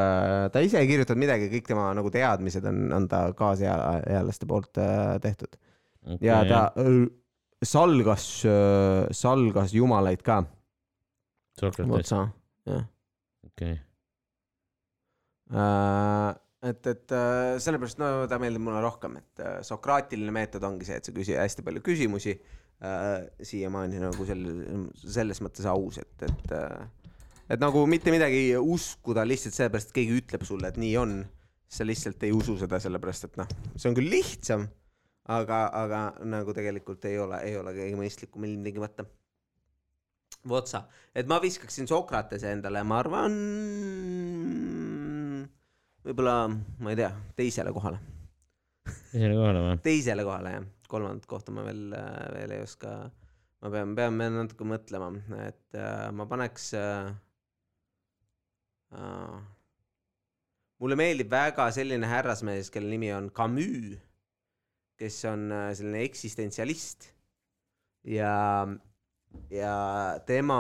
ta 0.51 0.63
ise 0.63 0.81
ei 0.81 0.89
kirjutanud 0.89 1.23
midagi, 1.23 1.47
kõik 1.53 1.71
tema 1.71 1.91
nagu 1.95 2.11
teadmised 2.11 2.67
on, 2.67 2.87
on 2.97 3.07
ta 3.11 3.29
kaasealaste 3.37 4.49
poolt 4.49 4.81
äh, 4.81 5.15
tehtud 5.23 5.55
Okay, 6.01 6.17
ja 6.25 6.39
ta 6.49 6.61
öö, 6.81 7.05
salgas, 7.61 8.25
salgas 9.13 9.73
jumalaid 9.73 10.23
ka, 10.25 10.39
otsa, 11.93 12.23
jah. 12.65 12.87
okei. 13.45 13.75
et, 16.61 16.87
et 16.87 17.13
äh, 17.17 17.57
sellepärast, 17.61 17.99
no 18.01 18.11
ta 18.29 18.39
meeldib 18.41 18.63
mulle 18.65 18.81
rohkem, 18.83 19.19
et 19.21 19.43
äh, 19.43 19.59
sokraatiline 19.65 20.33
meetod 20.35 20.65
ongi 20.67 20.87
see, 20.87 20.99
et 21.01 21.07
sa 21.07 21.13
küsi 21.15 21.37
hästi 21.37 21.65
palju 21.65 21.83
küsimusi 21.85 22.35
äh,. 22.37 23.27
siiamaani 23.45 24.01
nagu 24.01 24.25
sel-, 24.25 24.89
selles 25.01 25.41
mõttes 25.45 25.67
aus, 25.69 26.01
et, 26.01 26.27
et 26.29 26.57
äh, 26.57 26.81
et 27.51 27.59
nagu 27.59 27.83
mitte 27.89 28.13
midagi 28.13 28.51
uskuda 28.55 29.25
lihtsalt 29.27 29.57
sellepärast, 29.57 29.91
et 29.91 29.97
keegi 29.97 30.19
ütleb 30.21 30.45
sulle, 30.47 30.71
et 30.71 30.81
nii 30.81 30.97
on. 31.01 31.21
sa 31.71 31.85
lihtsalt 31.87 32.19
ei 32.27 32.33
usu 32.35 32.57
seda 32.59 32.81
sellepärast, 32.83 33.29
et 33.29 33.37
noh, 33.39 33.51
see 33.79 33.87
on 33.87 33.93
küll 33.95 34.11
lihtsam, 34.11 34.65
aga, 35.31 35.61
aga 35.71 36.01
nagu 36.27 36.51
tegelikult 36.51 37.05
ei 37.07 37.15
ole, 37.23 37.37
ei 37.47 37.55
ole 37.55 37.71
kõige 37.77 37.95
mõistlikum 37.95 38.43
ilmtingimata. 38.43 39.05
Votsa, 40.51 40.81
et 41.15 41.29
ma 41.31 41.37
viskaksin 41.39 41.87
Sokratese 41.87 42.51
endale, 42.51 42.83
ma 42.83 42.99
arvan, 42.99 43.37
võib-olla, 46.05 46.35
ma 46.51 46.93
ei 46.93 46.99
tea, 46.99 47.09
teisele 47.37 47.73
kohale, 47.75 48.01
teisele 49.11 49.37
kohale 49.37 49.63
või? 49.65 49.79
teisele 49.85 50.25
kohale 50.27 50.53
jah, 50.55 50.67
kolmandat 50.91 51.27
kohta 51.29 51.55
ma 51.55 51.65
veel, 51.67 51.95
veel 52.35 52.55
ei 52.57 52.65
oska. 52.65 52.95
ma 53.61 53.73
pean, 53.73 53.95
pean 53.97 54.19
veel 54.19 54.37
natuke 54.39 54.67
mõtlema, 54.67 55.11
et 55.45 55.79
äh, 55.79 56.07
ma 56.15 56.27
paneks 56.29 56.71
äh,. 56.79 57.11
Äh, 58.91 59.35
mulle 60.81 60.97
meeldib 60.99 61.29
väga 61.31 61.69
selline 61.71 62.09
härrasmees, 62.09 62.71
kelle 62.73 62.89
nimi 62.91 63.11
on 63.15 63.29
Camus, 63.31 63.93
kes 64.99 65.19
on 65.29 65.45
äh, 65.53 65.69
selline 65.77 66.01
eksistentsialist 66.09 67.11
ja, 68.03 68.67
ja 69.53 69.75
tema, 70.27 70.59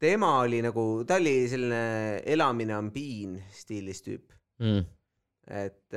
tema 0.00 0.30
oli 0.40 0.62
nagu, 0.64 1.04
ta 1.06 1.18
oli 1.20 1.34
selline 1.50 2.22
elamine 2.32 2.76
on 2.78 2.90
piin 2.94 3.38
stiilis 3.54 4.02
tüüp 4.06 4.36
Mm. 4.60 4.82
et, 5.48 5.94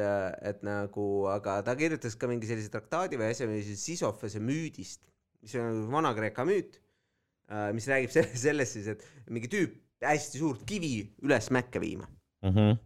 et 0.47 0.62
nagu, 0.64 1.06
aga 1.28 1.58
ta 1.68 1.74
kirjutas 1.76 2.14
ka 2.16 2.30
mingi 2.32 2.47
sellise 2.47 2.70
traktaadi 2.72 3.18
või 3.20 3.34
asja, 3.34 3.43
mis 3.49 3.68
Sisyphose 3.82 4.39
müüdist, 4.39 5.01
mis 5.43 5.56
on 5.60 5.68
nagu 5.68 5.91
Vana-Kreeka 5.91 6.45
müüt, 6.47 6.78
mis 7.76 7.88
räägib 7.91 8.14
selle, 8.16 8.32
sellest 8.45 8.78
siis, 8.78 8.88
et 8.95 9.04
mingi 9.28 9.51
tüüp 9.51 9.76
hästi 10.04 10.39
suurt 10.39 10.64
kivi 10.68 10.93
üles 11.28 11.51
mäkke 11.51 11.80
viima 11.84 12.08
Mhm. 12.47 12.80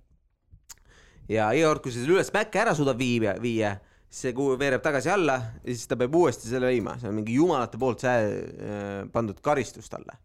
ja 1.30 1.52
iga 1.54 1.70
kord, 1.70 1.84
kui 1.86 1.94
sa 1.94 2.02
selle 2.02 2.18
üles 2.18 2.34
mäkke 2.34 2.62
ära 2.66 2.74
suudad 2.78 2.98
viia, 3.00 3.36
viia, 3.42 3.76
siis 4.10 4.26
see 4.28 4.34
kuhu 4.38 4.58
veereb 4.60 4.82
tagasi 4.86 5.14
alla 5.14 5.38
ja 5.62 5.74
siis 5.74 5.86
ta 5.90 5.98
peab 6.00 6.16
uuesti 6.16 6.50
selle 6.50 6.70
viima, 6.74 6.98
see 6.98 7.10
on 7.10 7.18
mingi 7.22 7.38
jumalate 7.38 7.78
poolt 7.82 8.02
see 8.06 8.18
äh, 8.18 9.06
pandud 9.14 9.40
karistus 9.46 9.90
talle, 9.94 10.18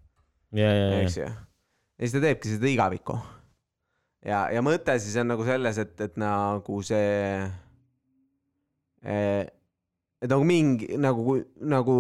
eks, 0.53 1.17
ju. 1.17 1.29
ja 1.29 2.05
siis 2.05 2.15
ta 2.17 2.23
teebki 2.25 2.53
seda 2.53 2.69
igavikku. 2.69 3.17
ja, 4.27 4.45
ja 4.53 4.63
mõte 4.65 4.99
siis 5.01 5.17
on 5.21 5.33
nagu 5.33 5.47
selles, 5.47 5.81
et, 5.81 5.95
et 6.05 6.21
nagu 6.21 6.79
see, 6.87 7.47
et 9.03 10.31
nagu 10.31 10.47
mingi 10.47 10.93
nagu, 11.01 11.39
nagu 11.65 11.97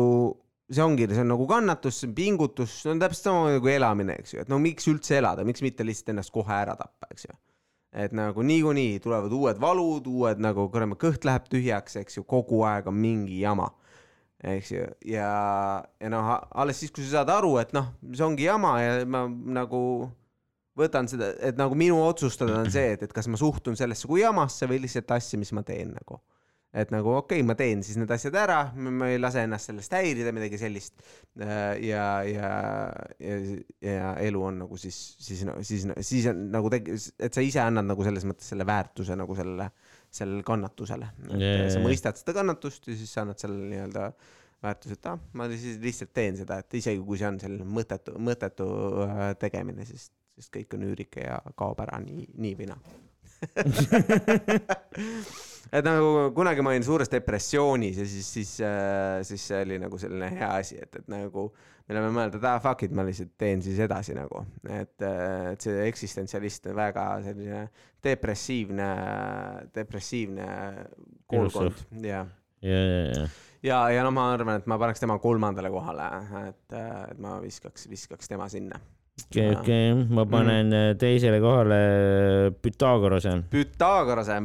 see 0.72 0.84
ongi, 0.84 1.08
see 1.10 1.24
on 1.24 1.32
nagu 1.34 1.46
kannatus, 1.48 2.00
see 2.00 2.10
on 2.10 2.16
pingutus, 2.16 2.76
see 2.82 2.92
on 2.92 3.00
täpselt 3.02 3.30
samamoodi 3.30 3.62
kui 3.64 3.74
elamine, 3.76 4.18
eks 4.20 4.36
ju, 4.36 4.44
et 4.44 4.52
no 4.52 4.60
miks 4.62 4.88
üldse 4.92 5.18
elada, 5.20 5.46
miks 5.48 5.64
mitte 5.64 5.86
lihtsalt 5.86 6.14
ennast 6.14 6.32
kohe 6.34 6.54
ära 6.56 6.76
tappa, 6.78 7.10
eks 7.12 7.28
ju. 7.28 7.36
et 8.04 8.14
nagu 8.16 8.44
niikuinii 8.46 9.00
tulevad 9.04 9.32
uued 9.36 9.60
valud, 9.60 10.06
uued 10.08 10.40
nagu 10.40 10.68
kurat, 10.72 10.96
kõht 11.00 11.26
läheb 11.28 11.48
tühjaks, 11.52 11.98
eks 12.00 12.20
ju, 12.20 12.24
kogu 12.28 12.62
aeg 12.68 12.88
on 12.88 12.96
mingi 13.00 13.42
jama 13.42 13.68
eks 14.42 14.72
ju, 14.72 14.86
ja, 15.06 15.28
ja 16.02 16.10
noh, 16.10 16.32
alles 16.58 16.80
siis, 16.82 16.90
kui 16.94 17.04
sa 17.06 17.20
saad 17.20 17.30
aru, 17.30 17.54
et 17.62 17.70
noh, 17.76 17.92
see 18.10 18.26
ongi 18.26 18.48
jama 18.48 18.74
ja 18.82 18.98
ma 19.06 19.26
nagu 19.30 19.82
võtan 20.78 21.08
seda, 21.10 21.32
et 21.44 21.58
nagu 21.60 21.76
minu 21.78 22.00
otsustada 22.02 22.58
on 22.62 22.70
see, 22.72 22.94
et, 22.96 23.02
et 23.04 23.14
kas 23.14 23.28
ma 23.30 23.40
suhtun 23.40 23.76
sellesse 23.78 24.08
kui 24.08 24.22
jamasse 24.22 24.68
või 24.68 24.80
lihtsalt 24.82 25.10
asja, 25.18 25.40
mis 25.40 25.52
ma 25.56 25.64
teen 25.66 25.92
nagu. 25.94 26.22
et 26.72 26.88
nagu 26.88 27.10
okei 27.12 27.42
okay,, 27.42 27.44
ma 27.44 27.52
teen 27.52 27.82
siis 27.84 27.98
need 28.00 28.10
asjad 28.14 28.36
ära, 28.40 28.58
ma 28.72 29.10
ei 29.12 29.18
lase 29.20 29.42
ennast 29.44 29.68
sellest 29.68 29.92
häirida, 29.92 30.32
midagi 30.32 30.56
sellist. 30.58 30.94
ja, 31.36 32.06
ja, 32.24 32.52
ja, 33.20 33.32
ja 33.84 34.14
elu 34.24 34.44
on 34.48 34.62
nagu 34.64 34.80
siis, 34.80 34.96
siis, 35.20 35.44
siis, 35.60 35.84
siis 36.00 36.30
on 36.32 36.46
nagu 36.54 36.72
teg-, 36.72 36.94
et 36.96 37.34
sa 37.34 37.44
ise 37.44 37.60
annad 37.60 37.90
nagu 37.92 38.08
selles 38.08 38.24
mõttes 38.24 38.48
selle 38.54 38.66
väärtuse 38.66 39.18
nagu 39.20 39.36
sellele, 39.36 39.68
sellele 40.12 40.44
kannatusele. 40.46 41.08
Sa 41.72 41.80
mõistad 41.82 42.18
seda 42.20 42.34
kannatust 42.36 42.88
ja 42.90 42.96
siis 42.98 43.12
sa 43.14 43.24
annad 43.24 43.40
sellele 43.40 43.68
nii-öelda 43.70 44.08
väärtuse, 44.62 44.98
et 44.98 45.06
ah, 45.10 45.22
ma 45.38 45.48
siis 45.50 45.78
lihtsalt 45.82 46.12
teen 46.14 46.36
seda, 46.38 46.60
et 46.62 46.74
isegi 46.78 47.00
kui 47.02 47.18
see 47.18 47.28
on 47.28 47.38
selline 47.42 47.66
mõttetu, 47.66 48.14
mõttetu 48.22 48.66
äh, 49.06 49.22
tegemine, 49.40 49.86
siis, 49.88 50.10
siis 50.36 50.52
kõik 50.54 50.76
on 50.76 50.84
üürike 50.86 51.24
ja 51.24 51.40
kaob 51.58 51.80
ära 51.82 51.98
nii, 52.04 52.28
nii 52.44 52.54
või 52.60 52.68
naa. 52.70 52.82
et 55.76 55.82
nagu 55.82 56.30
kunagi 56.36 56.62
ma 56.62 56.70
olin 56.70 56.86
suures 56.86 57.10
depressioonis 57.10 57.98
ja 57.98 58.06
siis, 58.06 58.28
siis, 58.36 58.52
siis 59.26 59.42
see 59.50 59.64
oli 59.66 59.80
nagu 59.82 59.98
selline 59.98 60.28
hea 60.30 60.50
asi, 60.60 60.78
et, 60.84 60.92
et 61.00 61.08
nagu 61.10 61.48
mille 61.88 62.02
peale 62.02 62.14
mõelda, 62.14 62.38
et 62.38 62.48
ah 62.48 62.60
fuck 62.62 62.84
it, 62.86 62.94
ma 62.96 63.04
lihtsalt 63.06 63.32
teen 63.40 63.62
siis 63.64 63.80
edasi 63.82 64.14
nagu, 64.16 64.44
et, 64.68 64.94
et 65.02 65.64
see 65.64 65.86
eksistentsialist 65.88 66.70
on 66.70 66.78
väga 66.78 67.06
selline 67.26 67.64
depressiivne, 68.04 68.88
depressiivne 69.74 70.48
koolkond 71.30 72.06
ja, 72.06 72.24
ja, 72.62 72.80
ja, 72.80 73.04
ja. 73.10 73.28
ja, 73.66 73.82
ja 73.98 74.06
no 74.06 74.14
ma 74.14 74.30
arvan, 74.34 74.62
et 74.62 74.70
ma 74.70 74.78
paneks 74.80 75.02
tema 75.02 75.18
kolmandale 75.22 75.70
kohale, 75.74 76.08
et, 76.48 76.66
et 76.78 77.22
ma 77.22 77.38
viskaks, 77.42 77.88
viskaks 77.90 78.30
tema 78.30 78.48
sinna. 78.52 78.80
okei, 79.20 79.50
okei, 79.56 79.94
ma 80.08 80.24
panen 80.26 80.66
Mm. 80.72 80.96
teisele 80.98 81.40
kohale 81.40 81.78
Pythagorase. 82.62 83.32
Pythagorase, 83.50 84.38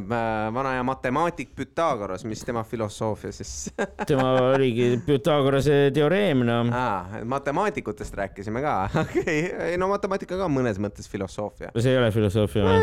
vana 0.54 0.72
hea 0.76 0.82
matemaatik 0.84 1.54
Pythagoras, 1.56 2.24
mis 2.24 2.44
tema 2.44 2.64
filosoofia 2.64 3.32
siis 3.32 3.70
tema 4.10 4.32
oligi 4.52 5.00
Pythagorase 5.06 5.90
teoreem, 5.94 6.44
noh. 6.46 6.68
ah,? 6.72 7.18
matemaatikutest 7.24 8.14
rääkisime 8.14 8.62
ka, 8.62 8.76
okei 9.04 9.22
okay., 9.22 9.68
ei 9.72 9.78
no 9.80 9.88
matemaatika 9.88 10.36
ka 10.40 10.48
mõnes 10.52 10.78
mõttes 10.82 11.08
filosoofia. 11.10 11.72
see 11.78 11.92
ei 11.92 11.98
ole 12.02 12.10
filosoofia 12.12 12.64
või? 12.64 12.80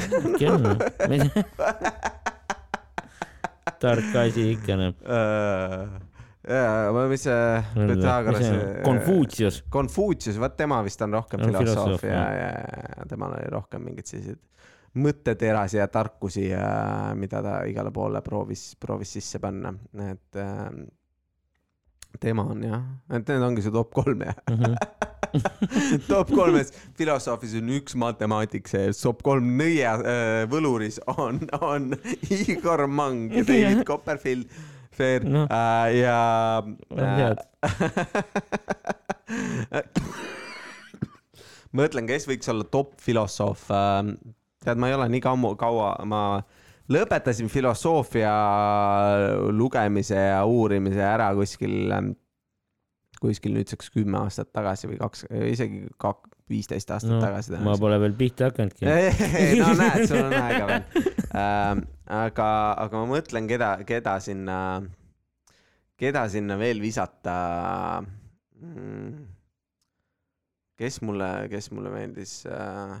äkki 0.00 0.46
on 0.48 0.62
või? 0.70 1.18
tark 3.80 4.16
asi 4.24 4.50
ikka, 4.54 4.76
noh. 4.76 4.94
Mis 7.10 7.24
see 7.26 7.64
Pythagorase. 7.74 8.52
Konfutsius. 8.84 9.62
Konfutsius, 9.70 10.38
vot 10.42 10.56
tema 10.58 10.80
vist 10.86 11.02
on 11.06 11.18
rohkem 11.18 11.42
On 11.44 11.52
filosoof 11.52 11.74
filosoof, 11.74 12.06
ja, 12.10 12.22
ja, 12.34 12.86
ja 12.96 13.10
temal 13.10 13.36
oli 13.38 13.50
rohkem 13.52 13.84
mingeid 13.86 14.10
selliseid 14.10 14.40
mõtteterasi 14.98 15.78
ja 15.78 15.86
tarkusi, 15.90 16.48
mida 17.18 17.42
ta 17.44 17.60
igale 17.70 17.92
poole 17.94 18.22
proovis, 18.26 18.72
proovis 18.80 19.12
sisse 19.18 19.38
panna, 19.42 19.70
et 20.08 20.40
äh, 20.40 20.64
tema 22.18 22.48
on 22.50 22.64
jah, 22.66 22.82
et 23.12 23.30
need 23.30 23.46
ongi 23.46 23.62
su 23.62 23.72
top 23.74 23.94
kolm 23.94 24.26
jah. 24.26 24.40
Mhm. 24.50 24.74
top 26.10 26.32
kolmes 26.34 26.72
filosoofis 26.98 27.52
on 27.60 27.68
üks 27.76 27.94
matemaatik 28.02 28.66
sees, 28.66 28.98
top 28.98 29.22
kolm 29.22 29.52
nõie 29.60 29.86
äh, 29.86 30.42
võluris 30.50 30.98
on, 31.12 31.38
on 31.62 31.92
Igor 32.34 32.88
Mang 32.90 33.30
ja 33.30 33.44
David 33.46 33.84
Copperfield, 33.86 34.50
Fair 34.94 35.24
Noh. 35.24 35.46
äh, 35.46 36.00
ja 36.00 36.62
head. 36.98 37.38
mõtlen, 41.76 42.06
kes 42.08 42.26
võiks 42.28 42.48
olla 42.50 42.64
top 42.66 43.00
filosoof. 43.00 43.68
tead, 44.64 44.78
ma 44.80 44.88
ei 44.90 44.94
ole 44.96 45.08
nii 45.12 45.22
kammu, 45.24 45.54
kaua, 45.60 45.92
ma 46.08 46.20
lõpetasin 46.90 47.48
filosoofia 47.52 48.32
lugemise 49.54 50.18
ja 50.18 50.42
uurimise 50.48 51.02
ära 51.06 51.30
kuskil 51.38 51.92
ähm, 51.94 52.10
kuskil 53.20 53.54
nüüdseks 53.54 53.92
kümme 53.94 54.18
aastat 54.24 54.48
tagasi 54.56 54.84
või 54.90 54.98
kaks, 55.00 55.26
isegi 55.52 55.78
kak-, 56.00 56.28
viisteist 56.50 56.90
aastat 56.90 57.12
no, 57.12 57.20
tagasi 57.22 57.48
ma 57.62 57.76
pole 57.78 57.96
veel 58.02 58.14
pihta 58.18 58.44
hakanudki. 58.50 58.84
no 59.60 59.68
näed, 59.78 60.00
sul 60.10 60.24
on 60.24 60.32
aega 60.40 60.64
veel 60.70 60.82
ähm,. 61.34 61.84
aga, 62.10 62.48
aga 62.84 63.02
ma 63.02 63.10
mõtlen, 63.12 63.46
keda, 63.50 63.74
keda 63.86 64.16
sinna, 64.24 64.56
keda 66.00 66.26
sinna 66.32 66.56
veel 66.58 66.82
visata 66.82 67.36
mm,. 68.58 69.24
kes 70.80 71.00
mulle, 71.06 71.30
kes 71.52 71.70
mulle 71.74 71.94
meeldis 71.94 72.42
äh...? 72.50 73.00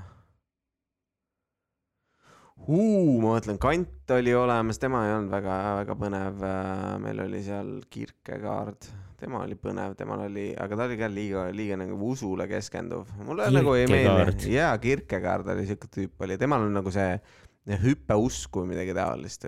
Uh, 2.60 3.16
ma 3.22 3.38
mõtlen, 3.38 3.56
Kant 3.56 4.12
oli 4.12 4.34
olemas, 4.36 4.76
tema 4.80 5.06
ei 5.06 5.14
olnud 5.14 5.32
väga-väga 5.32 5.94
põnev. 5.96 6.42
meil 7.00 7.22
oli 7.24 7.40
seal 7.46 7.70
Kierkegaard, 7.88 8.88
tema 9.20 9.40
oli 9.46 9.56
põnev, 9.56 9.94
temal 9.96 10.26
oli, 10.26 10.50
aga 10.60 10.76
ta 10.76 10.88
oli 10.88 10.98
ka 11.00 11.08
liiga, 11.08 11.46
liiga 11.56 11.78
nagu 11.80 11.96
usule 12.12 12.44
keskenduv. 12.50 13.08
mulle 13.24 13.48
nagu 13.54 13.74
ei 13.78 13.88
meeldi. 13.88 14.52
jaa, 14.58 14.74
Kierkegaard 14.82 15.48
oli 15.54 15.64
siuke 15.70 15.88
tüüp 15.88 16.26
oli, 16.26 16.36
temal 16.40 16.66
on 16.68 16.76
nagu 16.76 16.92
see 16.92 17.16
hüppeusku 17.78 18.64
või 18.64 18.72
midagi 18.74 18.96
taolist. 18.96 19.46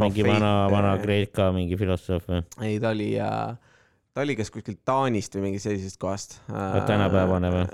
mingi 0.00 0.26
vana, 0.26 0.54
vana 0.72 0.94
Kreeka 1.02 1.50
mingi 1.56 1.78
filosoof 1.80 2.28
või? 2.30 2.42
ei, 2.64 2.78
ta 2.82 2.94
oli, 2.94 3.12
ta 3.18 4.24
oli 4.24 4.36
kas 4.38 4.52
kuskilt 4.54 4.80
Taanist 4.88 5.36
või 5.36 5.50
mingist 5.50 5.68
sellisest 5.68 6.00
kohast. 6.00 6.40
tänapäevane 6.48 7.52
või?? 7.54 7.68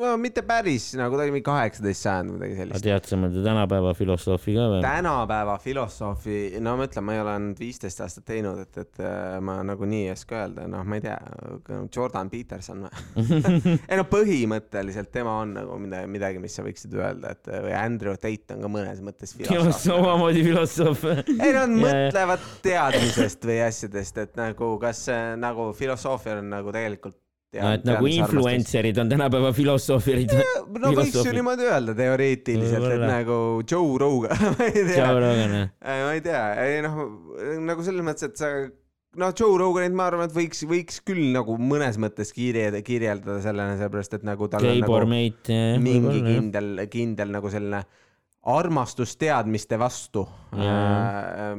No 0.00 0.14
mitte 0.18 0.42
päris, 0.42 0.88
nagu 0.98 1.14
ta 1.14 1.22
oli 1.22 1.34
mingi 1.36 1.46
kaheksateist 1.46 2.06
sajand 2.06 2.32
või 2.32 2.38
midagi 2.40 2.56
sellist. 2.58 2.84
tead 2.86 3.06
sa 3.06 3.18
mõnda 3.20 3.44
tänapäeva 3.46 3.92
filosoofi 3.94 4.54
ka 4.56 4.66
või? 4.72 4.80
tänapäeva 4.82 5.54
filosoofi, 5.62 6.38
no 6.64 6.74
ma 6.80 6.88
ütlen, 6.88 7.06
ma 7.06 7.14
ei 7.14 7.22
ole 7.22 7.34
ainult 7.36 7.62
viisteist 7.62 8.02
aastat 8.02 8.26
teinud, 8.32 8.58
et, 8.64 8.80
et 8.82 9.02
äh, 9.04 9.36
ma 9.44 9.60
nagunii 9.66 10.08
ei 10.08 10.12
oska 10.16 10.40
öelda, 10.40 10.66
noh, 10.70 10.82
ma 10.88 10.98
ei 10.98 11.04
tea, 11.06 11.18
Jordan 11.94 12.32
Peterson 12.32 12.88
või? 12.88 13.38
ei 13.90 14.00
no 14.00 14.06
põhimõtteliselt 14.10 15.12
tema 15.14 15.38
on 15.44 15.54
nagu 15.60 15.78
midagi, 15.84 16.10
midagi, 16.16 16.42
mis 16.42 16.58
sa 16.58 16.66
võiksid 16.66 16.98
öelda, 16.98 17.36
et 17.38 17.52
või 17.54 17.76
Andrew 17.78 18.18
Tate 18.18 18.58
on 18.58 18.66
ka 18.66 18.74
mõnes 18.74 19.02
mõttes 19.06 19.34
filosoof. 19.38 19.86
omamoodi 19.94 20.42
filosoof. 20.48 21.06
ei 21.38 21.54
nad 21.54 21.70
jaa. 21.70 21.82
mõtlevad 21.86 22.50
teadmisest 22.66 23.46
või 23.46 23.62
asjadest, 23.68 24.24
et 24.26 24.34
nagu 24.42 24.74
kas 24.82 25.06
nagu 25.38 25.70
filosoofia 25.78 26.40
on 26.42 26.50
nagu 26.50 26.74
tegelikult 26.74 27.20
no 27.62 27.72
et 27.76 27.84
nagu 27.86 28.08
influencer'id 28.10 29.00
on 29.02 29.10
tänapäeva 29.12 29.50
filosoofirid. 29.56 30.32
no 30.80 30.94
võiks 30.96 31.18
ju 31.20 31.34
niimoodi 31.34 31.68
öelda 31.68 31.96
teoreetiliselt, 31.98 32.88
et 32.96 33.04
nagu 33.08 33.36
Joe 33.62 33.98
Rogan, 34.00 34.46
ma 34.56 34.70
ei 34.70 34.86
tea 34.88 35.02
jah. 35.02 35.12
ma 35.80 36.14
ei 36.14 36.24
tea, 36.24 36.46
ei 36.64 36.80
noh, 36.84 37.04
nagu 37.64 37.86
selles 37.86 38.06
mõttes, 38.06 38.30
et 38.32 38.40
sa 38.40 38.52
no 39.20 39.30
Joe 39.38 39.58
Roganit 39.60 39.94
ma 39.96 40.08
arvan, 40.10 40.28
et 40.28 40.36
võiks, 40.36 40.64
võiks 40.68 41.00
küll 41.06 41.32
nagu 41.34 41.56
mõnes 41.60 41.98
mõttes 42.02 42.32
kirjeldada, 42.34 42.82
kirjeldada 42.86 43.40
sellena, 43.44 43.76
sellepärast 43.78 44.18
et 44.18 44.26
nagu 44.26 44.48
tal 44.52 44.66
on 44.66 44.80
Gabor 44.80 45.06
nagu 45.06 45.12
Mate. 45.14 45.60
mingi 45.82 46.22
kindel, 46.26 46.72
kindel 46.92 47.34
nagu 47.34 47.52
selline 47.52 47.84
armastus 48.44 49.14
teadmiste 49.16 49.78
vastu. 49.80 50.26
Jaa. 50.54 51.54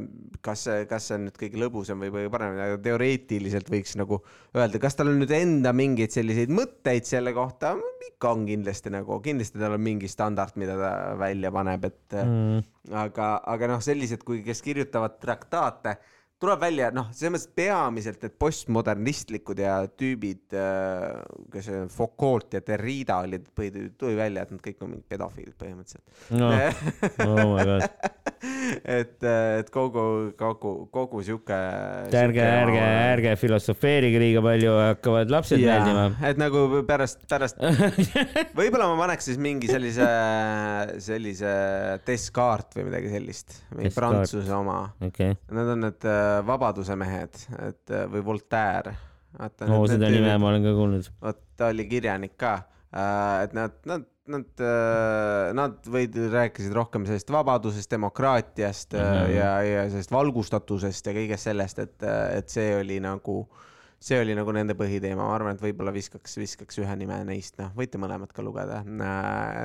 kas 0.46 0.62
see, 0.68 0.84
kas 0.88 1.08
see 1.10 1.18
on 1.18 1.24
nüüd 1.26 1.38
kõige 1.40 1.58
lõbusam 1.60 2.04
või 2.04 2.12
kõige 2.14 2.30
parem, 2.32 2.60
aga 2.62 2.78
teoreetiliselt 2.86 3.72
võiks 3.74 3.96
nagu 3.98 4.20
öelda, 4.56 4.80
kas 4.84 4.96
tal 4.96 5.10
on 5.10 5.18
nüüd 5.20 5.34
enda 5.34 5.74
mingeid 5.76 6.14
selliseid 6.14 6.54
mõtteid 6.54 7.08
selle 7.10 7.34
kohta, 7.36 7.74
ikka 8.06 8.36
on 8.36 8.46
kindlasti 8.48 8.94
nagu, 8.94 9.18
kindlasti 9.26 9.60
tal 9.60 9.76
on 9.80 9.84
mingi 9.84 10.10
standard, 10.12 10.54
mida 10.62 10.78
ta 10.80 10.92
välja 11.20 11.52
paneb, 11.56 11.90
et 11.90 12.18
mm. 12.22 12.62
aga, 13.02 13.32
aga 13.56 13.72
noh, 13.74 13.82
sellised, 13.84 14.22
kui, 14.28 14.44
kes 14.46 14.62
kirjutavad 14.66 15.18
traktaate, 15.24 15.98
tuleb 16.42 16.60
välja, 16.60 16.90
noh, 16.96 17.08
selles 17.16 17.32
mõttes 17.36 17.52
peamiselt, 17.56 18.24
et 18.28 18.36
postmodernistlikud 18.40 19.60
ja 19.64 19.78
tüübid, 19.88 20.56
kes 21.54 21.70
on 21.72 21.92
Foucault 21.94 22.58
ja 22.58 22.64
Derrida 22.66 23.22
olid, 23.24 23.48
tuli 23.56 24.18
välja, 24.18 24.44
et 24.44 24.52
nad 24.52 24.64
kõik 24.64 24.84
on 24.84 24.92
mingid 24.92 25.08
pedofiilid 25.12 25.56
põhimõtteliselt. 25.60 26.04
no 26.36 26.52
oh 27.30 27.54
my 27.56 27.66
god, 27.70 27.86
et, 28.84 29.16
et 29.24 29.72
kogu, 29.74 30.04
kogu, 30.38 30.74
kogu 30.94 31.24
sihuke. 31.26 31.56
ärge, 32.12 32.44
ärge, 32.44 32.84
ärge 32.84 33.36
filosofeerige 33.40 34.20
liiga 34.22 34.44
palju, 34.46 34.76
hakkavad 34.90 35.32
lapsed 35.32 35.64
meeldima. 35.64 36.10
et 36.28 36.42
nagu 36.42 36.66
pärast, 36.88 37.24
pärast, 37.32 37.64
võib-olla 38.60 38.92
ma 38.92 39.00
paneks 39.06 39.32
siis 39.32 39.40
mingi 39.42 39.72
sellise, 39.72 40.12
sellise 41.08 41.56
Descartes 42.06 42.76
või 42.76 42.90
midagi 42.92 43.16
sellist, 43.16 43.62
mingi 43.72 43.88
Descartes. 43.88 44.04
Prantsuse 44.36 44.56
oma. 44.60 44.82
okei, 45.00 45.40
Need 45.56 45.72
on 45.72 45.86
need 45.88 46.12
äh, 46.12 46.24
vabaduse 46.47 46.95
mehed, 46.99 47.38
et 47.67 47.93
äh, 47.93 48.07
või 48.11 48.23
Voltaire. 48.26 48.95
oo 49.67 49.86
seda 49.89 50.09
nime 50.11 50.38
ma 50.39 50.51
olen 50.51 50.63
ka 50.63 50.76
kuulnud. 50.78 51.09
vot 51.21 51.41
ta 51.57 51.71
oli 51.73 51.88
kirjanik 51.88 52.36
ka, 52.39 52.55
et 53.43 53.55
nad, 53.55 53.76
nad, 53.88 54.05
nad, 54.32 54.63
nad 55.55 55.89
võid, 55.91 56.17
rääkisid 56.32 56.73
rohkem 56.76 57.07
sellest 57.07 57.32
vabadusest, 57.32 57.91
demokraatiast 57.91 58.95
mm. 58.95 58.99
-hmm. 58.99 59.36
ja, 59.36 59.51
ja 59.63 59.86
sellest 59.91 60.11
valgustatusest 60.11 61.07
ja 61.07 61.15
kõigest 61.15 61.51
sellest, 61.51 61.80
et, 61.84 62.07
et 62.36 62.51
see 62.51 62.76
oli 62.80 62.99
nagu, 63.03 63.41
see 63.99 64.19
oli 64.21 64.36
nagu 64.38 64.55
nende 64.55 64.76
põhiteema, 64.80 65.23
ma 65.23 65.36
arvan, 65.36 65.55
et 65.55 65.63
võib-olla 65.63 65.93
viskaks, 65.95 66.38
viskaks 66.39 66.80
ühe 66.84 66.95
nime 66.99 67.23
neist, 67.28 67.59
noh, 67.61 67.71
võite 67.76 68.01
mõlemat 68.01 68.36
ka 68.36 68.45
lugeda, 68.45 68.84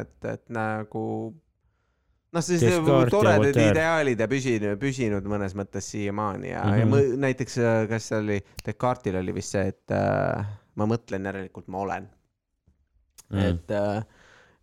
et, 0.00 0.18
et 0.24 0.46
nagu 0.50 1.04
noh, 2.32 2.44
ja 2.62 2.78
toredad 3.10 3.56
ideaalid 3.58 4.20
ja 4.22 4.28
püsinud, 4.30 4.78
püsinud 4.80 5.26
mõnes 5.30 5.54
mõttes 5.58 5.88
siiamaani 5.92 6.52
ja 6.52 6.62
mm, 6.64 6.70
-hmm. 6.70 6.78
ja 6.78 6.86
Mhm. 6.86 6.94
mõ- 6.94 7.20
näiteks 7.26 7.58
äh, 7.58 7.88
kas 7.90 8.08
see 8.08 8.18
oli, 8.22 8.40
Descartesil 8.66 9.18
oli 9.22 9.34
vist 9.34 9.56
see, 9.56 9.66
et 9.74 9.94
äh, 9.96 10.46
ma 10.76 10.86
mõtlen, 10.86 11.26
järelikult 11.30 11.68
ma 11.68 11.78
olen 11.86 12.08
mm., 13.30 13.38
et 13.48 13.70
äh, 13.70 14.02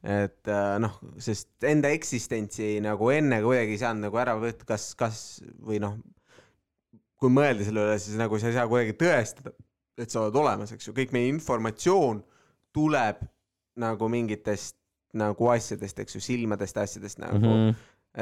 et 0.07 0.47
äh, 0.47 0.77
noh, 0.79 0.93
sest 1.19 1.49
enda 1.67 1.89
eksistentsi 1.89 2.77
nagu 2.85 3.09
enne 3.11 3.41
kuidagi 3.43 3.73
ei 3.75 3.81
saanud 3.81 4.05
nagu 4.07 4.17
ära 4.21 4.35
võtta, 4.39 4.63
kas, 4.69 4.91
kas 4.95 5.21
või 5.59 5.79
noh, 5.83 5.97
kui 7.17 7.31
mõelda 7.33 7.65
selle 7.65 7.83
üle, 7.87 7.97
siis 7.99 8.15
nagu 8.19 8.37
sa 8.39 8.47
ei 8.47 8.53
saa 8.55 8.67
kuidagi 8.69 8.93
tõestada, 8.93 9.51
et 9.97 10.13
sa 10.13 10.21
oled 10.21 10.35
olemas, 10.37 10.71
eks 10.71 10.87
ju, 10.87 10.93
kõik 10.93 11.11
meie 11.15 11.27
informatsioon 11.33 12.21
tuleb 12.77 13.23
nagu 13.81 14.07
mingitest 14.13 14.77
nagu 15.17 15.51
asjadest, 15.53 15.99
eks 16.03 16.17
ju, 16.17 16.23
silmadest, 16.23 16.77
asjadest 16.77 17.21
nagu 17.23 17.39
mm. 17.39 17.53
-hmm. 17.53 17.73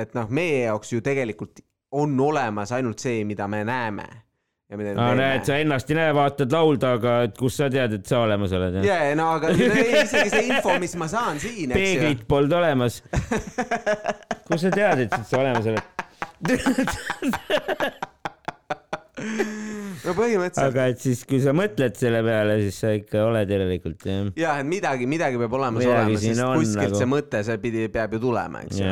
et 0.02 0.14
noh, 0.18 0.30
meie 0.30 0.64
jaoks 0.66 0.93
ju 0.93 1.02
tegelikult 1.02 1.60
on 1.96 2.20
olemas 2.20 2.72
ainult 2.76 3.00
see, 3.00 3.24
mida 3.26 3.48
me 3.48 3.64
näeme. 3.64 4.06
mida 4.70 4.89
me 4.89 4.96
teeme 4.96 5.16
näed, 5.16 5.46
sa 5.46 5.58
ennast 5.62 5.89
ei 5.91 5.96
näe, 5.96 6.14
vaatad 6.16 6.52
laulda, 6.52 6.93
aga 6.98 7.22
et 7.28 7.38
kust 7.38 7.62
sa 7.62 7.70
tead, 7.70 7.93
et 8.00 8.06
sa 8.06 8.20
olemas 8.26 8.52
oled, 8.52 8.80
jah? 8.82 8.86
ja, 8.86 9.16
no 9.16 9.30
aga 9.38 9.50
isegi 9.54 10.30
see 10.30 10.48
info, 10.48 10.80
mis 10.80 10.96
ma 10.96 11.08
saan 11.08 11.39
siin, 11.39 11.72
eks 11.72 11.80
ju. 11.80 12.00
peeglit 12.02 12.28
polnud 12.28 12.58
olemas. 12.58 13.04
kust 14.48 14.66
sa 14.66 14.74
tead, 14.74 15.06
et 15.06 15.16
sa 15.30 15.39
olemas 15.39 15.66
oled? 15.70 15.84
no 19.20 20.13
põhimõtteliselt 20.18 20.66
aga 20.66 20.86
et 20.91 21.01
siis, 21.03 21.22
kui 21.28 21.39
sa 21.43 21.53
mõtled 21.55 21.95
selle 21.99 22.22
peale, 22.26 22.57
siis 22.66 22.80
sa 22.84 22.91
ikka 22.97 23.24
oled 23.30 23.53
järelikult, 23.55 24.05
jah. 24.09 24.32
jah, 24.39 24.59
et 24.61 24.70
midagi, 24.70 25.07
midagi 25.09 25.39
peab 25.41 25.55
olemas 25.59 25.84
Midagi 25.84 26.16
olema, 26.16 26.24
sest 26.26 26.43
on 26.45 26.57
kuskilt 26.59 26.84
nagu- 26.84 26.99
see 27.01 27.09
mõte, 27.13 27.43
see 27.47 27.61
pidi, 27.63 27.86
peab 27.93 28.18
ju 28.18 28.22
tulema, 28.28 28.63
eks 28.68 28.82
ju. 28.82 28.89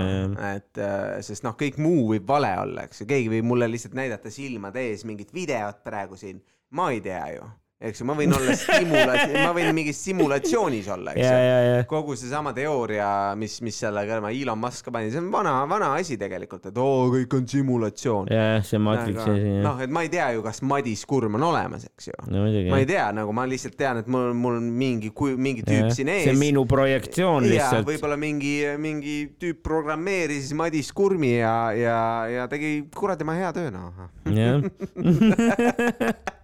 Et 0.54 0.84
äh, 0.84 1.18
sest 1.28 1.46
noh, 1.48 1.58
kõik 1.60 1.80
muu 1.84 2.08
võib 2.14 2.30
vale 2.30 2.54
olla, 2.64 2.88
eks 2.88 3.04
ju, 3.04 3.10
keegi 3.10 3.34
võib 3.36 3.50
mulle 3.52 3.70
lihtsalt 3.72 3.98
näidata 4.00 4.32
silmade 4.34 4.88
ees 4.90 5.04
mingit 5.10 5.34
videot 5.36 5.84
praegu 5.86 6.20
siin, 6.20 6.40
ma 6.74 6.90
ei 6.96 7.04
tea 7.06 7.26
ju, 7.36 7.50
eks 7.84 8.02
ju, 8.02 8.08
ma 8.08 8.16
võin 8.18 8.34
olla 8.36 8.56
stimula-, 8.60 9.16
ma 9.36 9.52
võin 9.56 9.72
mingis 9.76 10.00
simulatsioonis 10.06 10.88
olla, 10.94 11.14
eks 11.16 11.26
ju. 11.26 11.32
ja, 11.32 11.58
ja. 11.68 11.84
kogu 11.90 12.16
seesama 12.20 12.54
teooria, 12.56 13.08
mis, 13.40 13.58
mis 13.66 13.80
selle 13.84 14.06
kõrva 14.08 14.32
Elon 14.34 14.60
Musk 14.62 14.90
pani, 14.94 15.12
see 15.14 15.22
on 15.22 15.30
vana, 15.34 15.56
vana 15.70 15.92
asi 16.00 16.18
tegelikult, 16.20 16.70
et 16.72 16.80
oo, 16.80 17.10
kõik 17.14 17.36
on 17.38 17.48
simulatsioon. 17.54 18.32
jah, 18.32 18.64
see 18.68 18.82
Matrixi 18.84 19.28
asi, 19.36 19.56
noh, 19.66 19.82
et 19.84 19.94
ma 19.94 20.06
ei 20.06 20.12
tea 20.14 20.30
ju, 20.38 20.44
kas 20.46 20.62
Madis 20.68 21.04
Kurm 21.10 21.36
on 21.40 21.48
olemas, 21.50 21.88
eks 21.90 22.12
ju. 22.12 22.18
no 22.32 22.46
ma 22.72 22.80
ei. 22.80 22.88
tea, 22.90 23.08
nagu 23.16 23.36
ma 23.36 23.48
lihtsalt 23.50 23.78
tean, 23.80 24.00
et 24.04 24.12
mul, 24.12 24.32
mul 24.38 24.60
on 24.62 24.70
mingi, 24.84 25.12
mingi 25.36 25.66
tüüp 25.68 25.92
siin 25.96 26.12
ees. 26.14 26.28
see 26.30 26.36
on 26.36 26.42
minu 26.42 26.66
projektsioon 26.70 27.50
lihtsalt. 27.50 27.88
võib-olla 27.90 28.18
mingi, 28.20 28.56
mingi 28.80 29.18
tüüp 29.42 29.64
programmeeris 29.66 30.54
Madis 30.58 30.94
Kurmi 30.96 31.36
ja, 31.36 31.58
ja, 31.76 32.00
ja 32.32 32.48
tegi 32.52 32.76
kuradi 32.96 33.28
ma 33.28 33.36
hea 33.40 33.52
töö, 33.56 33.74
noh. 33.74 34.08
jah 34.32 34.64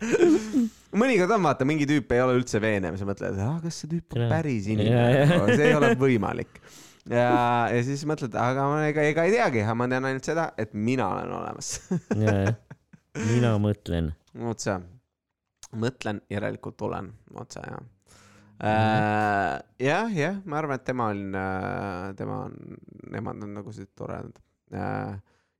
mõnikord 0.96 1.34
on 1.36 1.44
vaata, 1.46 1.66
mingi 1.68 1.86
tüüp 1.88 2.14
ei 2.14 2.22
ole 2.24 2.36
üldse 2.40 2.60
veenev, 2.62 2.96
sa 3.00 3.08
mõtled, 3.08 3.40
kas 3.64 3.82
see 3.82 3.90
tüüp 3.94 4.16
on 4.16 4.26
päris 4.30 4.68
inimene 4.70 5.24
jaa., 5.24 5.42
see 5.52 5.68
ei 5.68 5.76
ole 5.78 5.92
võimalik. 6.00 6.60
ja, 7.10 7.28
ja 7.72 7.82
siis 7.86 8.02
mõtled, 8.08 8.34
aga 8.38 8.66
ma 8.70 8.82
ega, 8.88 9.04
ega 9.12 9.26
ei 9.28 9.36
teagi, 9.36 9.64
ma 9.76 9.88
tean 9.90 10.08
ainult 10.10 10.26
seda, 10.26 10.50
et 10.60 10.74
mina 10.74 11.08
olen 11.14 11.36
olemas. 11.40 11.72
mina 13.30 13.54
mõtlen. 13.62 14.12
vot 14.42 14.66
see, 14.66 14.76
mõtlen, 15.80 16.22
järelikult 16.32 16.86
olen, 16.88 17.14
otse 17.38 17.64
jah. 17.64 17.80
Mhm. 18.60 19.66
jah, 19.80 20.10
jah, 20.12 20.40
ma 20.44 20.58
arvan, 20.60 20.76
et 20.76 20.84
tema 20.84 21.06
on, 21.14 21.20
tema 22.18 22.42
on, 22.44 22.56
nemad 23.14 23.46
on 23.46 23.54
nagu 23.56 23.72
sellised 23.72 23.96
toredad. 23.96 24.36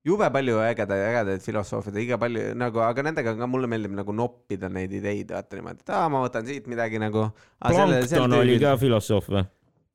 Jube 0.07 0.29
palju 0.33 0.61
ägedaid, 0.65 1.03
ägedaid 1.11 1.43
filosoofiaid, 1.45 1.99
iga 2.05 2.19
palju 2.21 2.55
nagu, 2.59 2.81
aga 2.85 3.05
nendega 3.05 3.35
ka 3.37 3.49
mulle 3.51 3.69
meeldib 3.71 3.97
nagu 3.99 4.15
noppida 4.17 4.71
neid 4.73 4.95
ideid, 4.97 5.33
vaata 5.35 5.59
niimoodi, 5.59 5.85
et 5.85 5.93
aa, 5.97 6.07
ma 6.13 6.23
võtan 6.25 6.47
siit 6.49 6.71
midagi 6.71 7.01
nagu. 7.03 7.27
Plankton 7.67 8.39
oli 8.39 8.57
ka 8.63 8.77
filosoof 8.81 9.29
või? 9.35 9.45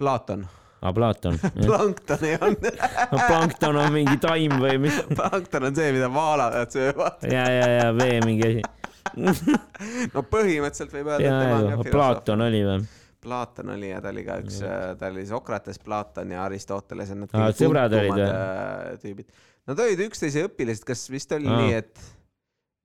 Platon, 0.02 0.44
aa, 0.82 0.94
Platon. 0.94 1.40
plankton 1.66 2.26
ei 2.28 2.36
olnud. 2.38 2.82
Plankton 3.16 3.80
on 3.82 3.94
mingi 3.96 4.18
taim 4.22 4.60
või 4.62 4.78
mis? 4.86 5.00
plankton 5.16 5.72
on 5.72 5.80
see, 5.80 5.94
mida 5.96 6.12
vaalad 6.14 6.60
söövad. 6.74 7.26
ja, 7.32 7.48
ja, 7.50 7.72
ja 7.80 7.90
vee 7.98 8.20
mingi 8.26 8.52
asi. 8.52 8.68
no 10.14 10.22
põhimõtteliselt 10.28 10.94
võib 10.94 11.10
öelda, 11.16 11.26
et 11.26 11.42
tema 11.42 11.58
on 11.58 11.68
ka 11.72 11.82
filosoof. 11.82 11.92
Platon 11.98 12.46
oli 12.46 12.62
või? 12.68 12.86
Platon 13.26 13.72
oli 13.74 13.90
ja 13.90 13.98
ta 14.04 14.12
oli 14.14 14.22
ka 14.22 14.38
üks, 14.44 14.60
ta 15.00 15.08
oli 15.10 15.24
Sokrates, 15.26 15.80
Platon 15.82 16.30
ja 16.36 16.44
Aristoteles 16.46 17.10
on 17.16 17.24
need 17.24 17.32
Aa, 17.34 17.48
kõige 17.50 17.64
tuntumad, 17.64 18.22
äh, 18.22 18.92
tüübid. 19.02 19.32
Nad 19.66 19.80
olid 19.82 20.02
üksteise 20.06 20.46
õpilased, 20.46 20.86
kas 20.86 21.08
vist 21.10 21.32
oli 21.34 21.50
Aa. 21.50 21.62
nii, 21.62 21.78
et, 21.80 22.02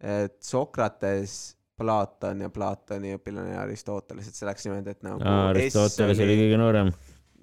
et 0.01 0.37
Sokrates, 0.45 1.35
Platon 1.81 2.41
ja 2.45 2.51
Platoni 2.53 3.15
õpilane 3.17 3.55
ja 3.55 3.63
Aristoteles, 3.65 4.29
et 4.29 4.37
see 4.37 4.49
läks 4.49 4.67
niimoodi, 4.67 4.95
et 4.97 5.05
nagu. 5.07 5.25
Aristoteles 5.25 6.21
oli 6.25 6.37
kõige 6.41 6.61
noorem. 6.61 6.93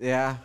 jah, 0.01 0.37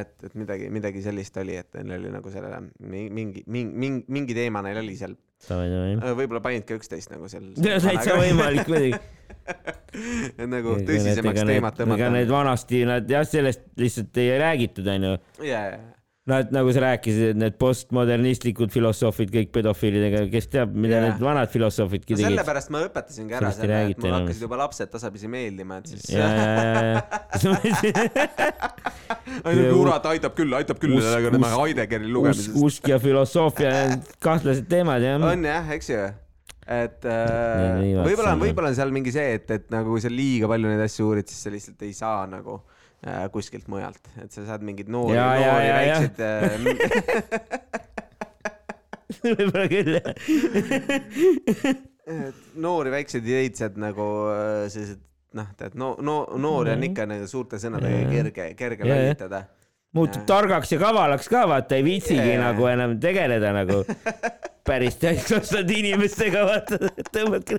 et, 0.00 0.14
et 0.26 0.32
midagi, 0.38 0.70
midagi 0.74 1.02
sellist 1.04 1.36
oli, 1.42 1.54
et 1.58 1.78
neil 1.82 2.00
oli 2.00 2.10
nagu 2.14 2.32
sellele 2.34 2.58
mi- 2.82 3.10
mingi, 3.14 3.44
mingi, 3.46 3.76
mingi, 3.84 4.04
mingi 4.10 4.34
teema 4.38 4.62
neil 4.66 4.80
oli 4.82 4.96
seal. 4.98 5.14
davai. 5.48 5.68
võib-olla 6.18 6.42
panid 6.42 6.66
ka 6.66 6.78
üksteist 6.78 7.10
nagu 7.14 7.30
seal. 7.30 7.50
täitsa 7.86 8.18
võimalik 8.18 8.70
muidugi. 8.70 8.98
et 10.42 10.46
nagu 10.50 10.76
tõsisemaks 10.86 11.42
teemat 11.46 11.78
ega 11.78 11.82
tõmmata. 11.82 12.12
need 12.14 12.30
vanasti, 12.30 12.84
nad 12.86 13.10
jah, 13.10 13.26
sellest 13.26 13.66
lihtsalt 13.78 14.22
ei 14.22 14.36
räägitud, 14.42 14.86
onju. 14.94 15.16
ja, 15.46 15.64
ja, 15.74 15.80
Nad 16.30 16.52
nagu 16.54 16.70
sa 16.70 16.84
rääkisid, 16.84 17.32
et 17.32 17.38
need 17.40 17.56
postmodernistlikud 17.58 18.70
filosoofid 18.70 19.32
kõik 19.34 19.48
pedofiilidega, 19.56 20.20
kes 20.30 20.44
teab, 20.52 20.70
mida 20.70 21.00
Jaa. 21.00 21.06
need 21.08 21.18
vanad 21.24 21.50
filosoofid 21.50 22.04
no 22.04 22.06
tegid. 22.12 22.22
sellepärast 22.28 22.70
ma 22.70 22.82
õpetasingi 22.86 23.34
ära 23.34 23.50
selle, 23.56 23.80
et 23.90 23.98
mul 24.04 24.14
hakkasid 24.14 24.44
juba 24.46 24.60
lapsed 24.60 24.92
tasapisi 24.92 25.26
meeldima, 25.32 25.80
et 25.82 25.90
siis 25.90 26.04
ainult 29.50 29.74
kurat 29.74 30.06
aitab 30.12 30.38
küll, 30.38 30.54
aitab 30.60 30.78
küll 30.78 30.94
usk, 31.00 31.10
lugemisest. 32.06 32.54
usk 32.68 32.86
ja 32.92 33.02
filosoofia, 33.02 33.72
kahtlased 34.28 34.70
teemad 34.70 35.02
jah. 35.02 35.18
on 35.26 35.42
jah, 35.48 35.74
eks 35.74 35.90
ju. 35.90 36.04
et 36.70 37.02
äh, 37.02 37.82
võib-olla, 37.98 38.38
võib-olla 38.38 38.70
on 38.70 38.78
seal 38.78 38.94
mingi 38.94 39.10
see, 39.18 39.40
et, 39.40 39.50
et 39.58 39.66
nagu 39.74 39.90
kui 39.90 40.06
sa 40.06 40.14
liiga 40.14 40.46
palju 40.54 40.70
neid 40.70 40.86
asju 40.86 41.10
uurid, 41.10 41.26
siis 41.26 41.42
sa 41.48 41.50
lihtsalt 41.50 41.82
ei 41.82 41.98
saa 41.98 42.30
nagu 42.30 42.62
kuskilt 43.34 43.66
mujalt, 43.72 44.04
et 44.22 44.30
sa 44.34 44.44
saad 44.46 44.62
mingeid 44.66 44.90
noori, 44.92 45.16
Ja, 45.16 45.28
ja, 45.34 45.52
noori 45.52 45.66
ja, 45.66 45.76
ja. 45.82 45.96
väikseid 46.00 46.18
äh, 46.22 46.52
võib-olla 49.22 49.66
küll 49.70 49.92
jah. 49.98 50.14
noori 52.62 52.92
väikseid 52.94 53.26
ideid 53.26 53.58
saad 53.58 53.74
nagu 53.80 54.06
äh, 54.32 54.68
sellised 54.72 55.02
noh, 55.38 55.48
tead 55.58 55.74
no, 55.78 55.94
no 56.04 56.16
noori 56.40 56.74
on 56.74 56.86
ikka 56.90 57.06
nagu 57.08 57.26
suurte 57.30 57.60
sõnadega 57.62 58.06
kerge, 58.10 58.48
kerge 58.58 58.88
lollitada. 58.88 59.44
muutub 59.96 60.26
targaks 60.28 60.72
ja 60.74 60.78
kavalaks 60.82 61.30
ka, 61.32 61.46
vaata, 61.50 61.78
ei 61.78 61.86
viitsigi 61.86 62.34
jaa. 62.34 62.42
nagu 62.48 62.68
enam 62.70 62.98
tegeleda 63.02 63.52
nagu 63.56 63.82
päris 64.68 64.98
täiskasvanud 65.02 65.72
inimestega, 65.74 66.44
vaata, 66.46 66.78
tõmbadki. 67.10 67.58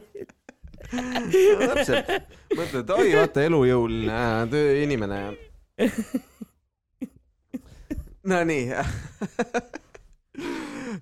No, 0.94 1.70
täpselt, 1.74 2.12
mõtled, 2.58 2.96
oi 2.98 3.14
vaata 3.18 3.46
elujõuline 3.48 4.20
tööinimene. 4.54 5.22
Nonii 8.24 8.68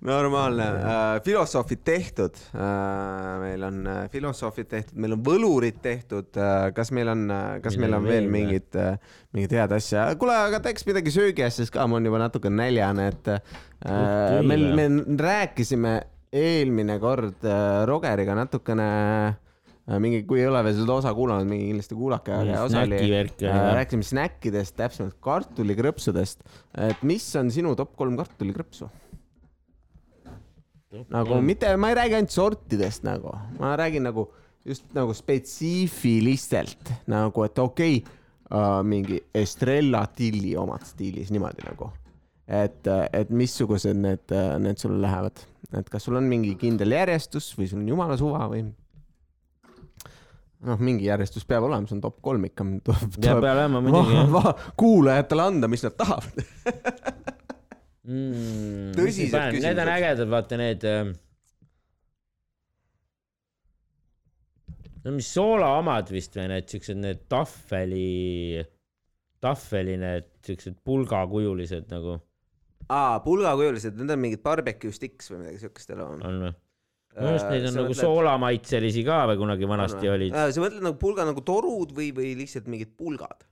normaalne. 0.02 0.64
Äh,, 0.64 1.22
filosoofid 1.24 1.80
tehtud. 1.84 2.36
Äh,, 2.56 3.39
meil 3.39 3.64
on 3.64 3.88
äh, 3.88 4.10
filosoofid 4.10 4.70
tehtud, 4.70 4.98
meil 5.02 5.16
on 5.16 5.24
võlurid 5.26 5.82
tehtud. 5.82 6.32
Äh,, 6.38 6.72
kas 6.76 6.92
meil 6.96 7.12
on 7.12 7.28
äh,, 7.32 7.60
kas 7.64 7.78
meil 7.82 7.94
on 7.98 8.08
veel 8.08 8.30
mingit 8.32 8.78
äh,, 8.80 8.98
mingit 9.36 9.54
head 9.58 9.76
asja, 9.78 10.08
kuule, 10.20 10.36
aga 10.50 10.62
teeks 10.66 10.88
midagi 10.89 11.14
söögiasjast 11.14 11.74
ka, 11.74 11.86
ma 11.88 12.00
olen 12.00 12.10
juba 12.10 12.24
natuke 12.24 12.52
näljane, 12.54 13.12
et 13.14 13.32
äh, 13.36 13.62
küll, 13.86 14.50
meil, 14.50 14.68
me 14.80 15.22
rääkisime 15.22 15.96
eelmine 16.32 16.98
kord 17.04 17.46
äh, 17.46 17.86
Rogeriga 17.89 18.36
natukene 18.38 18.89
äh, 19.30 19.39
mingi, 20.00 20.24
kui 20.30 20.39
ei 20.39 20.48
ole 20.48 20.62
veel 20.64 20.76
seda 20.78 20.96
osa 21.02 21.14
kuulanud, 21.18 21.48
mingi 21.50 21.72
kindlasti 21.72 21.98
kuulake, 21.98 22.34
aga 22.36 22.66
osa 22.68 22.84
oli 22.86 23.00
äh, 23.02 23.62
rääkisime 23.80 24.06
snäkkidest, 24.08 24.76
täpsemalt 24.78 25.18
kartulikrõpsudest, 25.24 26.46
et 26.89 27.02
mis 27.08 27.26
on 27.39 27.52
sinu 27.54 27.74
top 27.80 27.96
kolm 28.00 28.20
kartulikrõpsu? 28.20 28.89
nagu 31.12 31.38
mitte, 31.39 31.70
ma 31.80 31.92
ei 31.92 31.96
räägi 32.02 32.18
ainult 32.18 32.34
sortidest 32.36 33.06
nagu, 33.08 33.32
ma 33.60 33.76
räägin 33.80 34.04
nagu 34.10 34.28
just 34.68 34.89
nagu 34.96 35.14
spetsiifiliselt 35.16 36.92
nagu, 37.12 37.46
et 37.48 37.60
okei 37.60 38.02
okay, 38.02 38.18
uh,, 38.52 38.82
mingi 38.84 39.22
Estrella 39.34 40.04
Tilli 40.16 40.54
omad 40.60 40.84
stiilis 40.86 41.32
niimoodi 41.32 41.66
nagu. 41.70 41.92
et, 42.52 42.88
et 43.16 43.30
missugused 43.32 43.96
need, 43.96 44.34
need 44.60 44.80
sul 44.82 44.98
lähevad, 45.02 45.39
et 45.80 45.89
kas 45.89 46.04
sul 46.04 46.20
on 46.20 46.28
mingi 46.28 46.58
kindel 46.60 46.92
järjestus 46.92 47.54
või 47.56 47.70
sul 47.72 47.80
on 47.80 47.92
jumala 47.94 48.18
suva 48.20 48.50
või? 48.52 48.66
noh, 50.68 50.78
mingi 50.84 51.07
järjestus 51.09 51.45
peab 51.49 51.66
olema, 51.68 51.88
see 51.89 51.97
on 51.97 52.03
top 52.03 52.20
kolm 52.26 52.45
ikka. 52.49 52.66
ja 53.24 53.34
peab 53.36 53.41
olema 53.43 53.82
muidugi 53.84 54.43
kuulajatele 54.82 55.47
anda, 55.49 55.70
mis 55.72 55.84
nad 55.88 55.97
tahavad. 55.97 56.41
mm,. 58.05 58.93
Tõsised 58.97 59.34
Need 59.34 59.41
on 59.41 59.55
küsimused. 59.57 59.93
ägedad, 59.97 60.32
vaata 60.32 60.59
need 60.62 60.88
ähm,. 60.89 61.14
no 65.05 65.16
mis 65.16 65.30
soola 65.34 65.72
omad 65.80 66.12
vist 66.14 66.36
või 66.38 66.49
need 66.51 66.68
siuksed, 66.70 66.99
need 67.01 67.24
tahveli, 67.32 68.66
tahveli 69.41 69.95
need 70.01 70.28
siuksed 70.45 70.78
pulgakujulised 70.86 71.89
nagu 71.93 72.20
aa, 72.91 73.22
pulgakujulised, 73.26 73.97
need 73.97 74.14
on 74.14 74.22
mingid 74.22 74.43
barbecue 74.45 74.93
sticks 74.93 75.32
või 75.32 75.43
midagi 75.45 75.64
siukest 75.66 75.93
elu 75.95 76.05
on. 76.05 76.22
on 76.28 76.39
või? 76.45 76.53
Minu 77.18 77.32
arust 77.34 77.49
neid 77.51 77.70
on 77.70 77.80
nagu 77.82 77.95
soolamaitselisi 77.97 79.05
ka 79.07 79.24
või 79.32 79.39
kunagi 79.41 79.70
vanasti 79.70 80.12
olid. 80.12 80.36
sa 80.36 80.64
mõtled 80.64 80.86
nagu 80.86 80.99
pulga 81.01 81.28
nagu 81.28 81.43
torud 81.45 81.95
või, 81.95 82.12
või 82.16 82.36
lihtsalt 82.39 82.70
mingid 82.72 82.93
pulgad? 82.97 83.47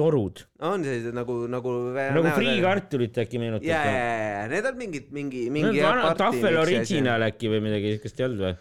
torud. 0.00 0.44
on 0.64 0.84
sellised 0.86 1.16
nagu, 1.16 1.36
nagu. 1.50 1.72
nagu 1.96 2.34
friikartulit 2.36 3.18
äkki 3.24 3.40
meenutab 3.42 3.68
ja, 3.68 3.80
ja, 3.84 4.04
ja 4.40 4.44
need 4.52 4.68
on 4.70 4.78
mingid, 4.80 5.08
mingi, 5.14 5.46
mingi. 5.52 5.82
Tahvel 6.20 6.60
original 6.62 7.26
äkki 7.28 7.50
või 7.52 7.64
midagi 7.66 7.96
siukest 7.96 8.22
ei 8.22 8.28
olnud 8.28 8.46
või? 8.46 8.54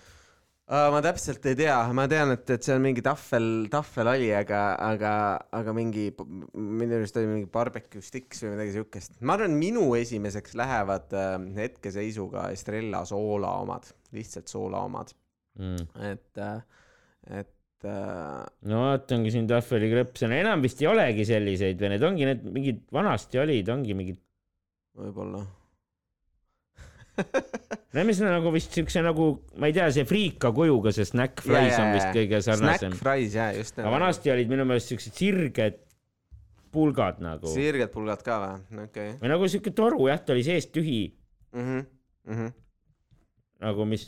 Ma 0.69 0.99
täpselt 1.01 1.45
ei 1.49 1.55
tea, 1.57 1.77
ma 1.97 2.05
tean, 2.11 2.33
et, 2.35 2.49
et 2.53 2.65
see 2.65 2.75
on 2.75 2.83
mingi 2.83 3.01
tahvel, 3.05 3.47
tahvel 3.73 4.11
oli, 4.11 4.27
aga, 4.37 4.59
aga, 4.85 5.13
aga 5.57 5.73
mingi, 5.73 6.09
minu 6.53 6.99
arust 6.99 7.17
oli 7.17 7.31
mingi 7.31 7.49
barbecue 7.49 8.03
sticks 8.05 8.43
või 8.45 8.53
midagi 8.53 8.75
siukest. 8.77 9.17
ma 9.25 9.37
arvan, 9.37 9.55
minu 9.57 9.87
esimeseks 9.97 10.53
lähevad 10.59 11.15
äh, 11.17 11.31
hetkeseisuga 11.57 12.49
Estrella 12.53 13.01
soola 13.09 13.55
omad, 13.63 13.89
lihtsalt 14.15 14.51
soola 14.51 14.83
omad, 14.89 15.15
Mm. 15.59 15.81
et, 16.07 16.39
et 17.35 17.85
äh, 17.89 18.43
no 18.69 18.83
vaatangi 18.85 19.31
siin 19.33 19.47
tahvelikrõpse, 19.49 20.29
no 20.29 20.37
enam 20.37 20.61
vist 20.63 20.79
ei 20.79 20.87
olegi 20.87 21.25
selliseid 21.27 21.81
või 21.81 21.89
need 21.91 22.05
ongi 22.07 22.27
need 22.29 22.45
mingid, 22.55 22.83
vanasti 22.95 23.41
olid, 23.41 23.67
ongi 23.73 23.97
mingid, 23.97 24.21
võib-olla. 24.95 25.41
mis 28.09 28.21
on 28.21 28.31
nagu 28.31 28.53
vist 28.53 28.75
siukse 28.75 29.03
nagu, 29.05 29.29
ma 29.59 29.69
ei 29.69 29.75
tea, 29.75 29.89
see 29.95 30.07
friika 30.09 30.51
kujuga, 30.55 30.93
see 30.95 31.07
snack 31.09 31.43
fries 31.45 31.77
on 31.81 31.93
vist 31.95 32.09
kõige 32.15 32.41
sarnasem 32.45 32.93
Snack. 32.93 33.03
fries 33.03 33.37
jah, 33.37 33.53
just. 33.57 33.79
aga 33.79 33.93
vanasti 33.93 34.33
olid 34.33 34.51
minu 34.51 34.65
meelest 34.69 34.93
siuksed 34.93 35.15
sirged 35.19 35.79
pulgad 36.73 37.21
nagu 37.23 37.49
sirged 37.49 37.89
pulgad 37.93 38.21
ka 38.25 38.39
või? 38.43 38.83
okei. 38.85 39.13
või 39.21 39.31
nagu 39.33 39.49
siuke 39.51 39.73
toru 39.75 40.09
jah, 40.11 40.21
ta 40.21 40.35
oli 40.35 40.45
seest 40.47 40.73
tühi 40.75 41.01
Mhm, 41.49 42.51
nagu 43.63 43.85
mis, 43.89 44.03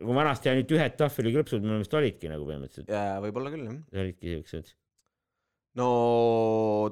nagu 0.00 0.14
vanasti 0.16 0.50
ainult 0.50 0.72
ühed 0.74 0.96
tahvelikrõpsud 0.98 1.62
minu 1.62 1.76
meelest 1.76 1.94
olidki 1.94 2.30
nagu 2.32 2.46
põhimõtteliselt, 2.48 2.90
ja 2.90 3.20
võib-olla 3.22 3.52
küll 3.54 3.68
jah. 3.68 3.76
olidki 4.02 4.32
siuksed. 4.34 4.72
no 5.78 5.86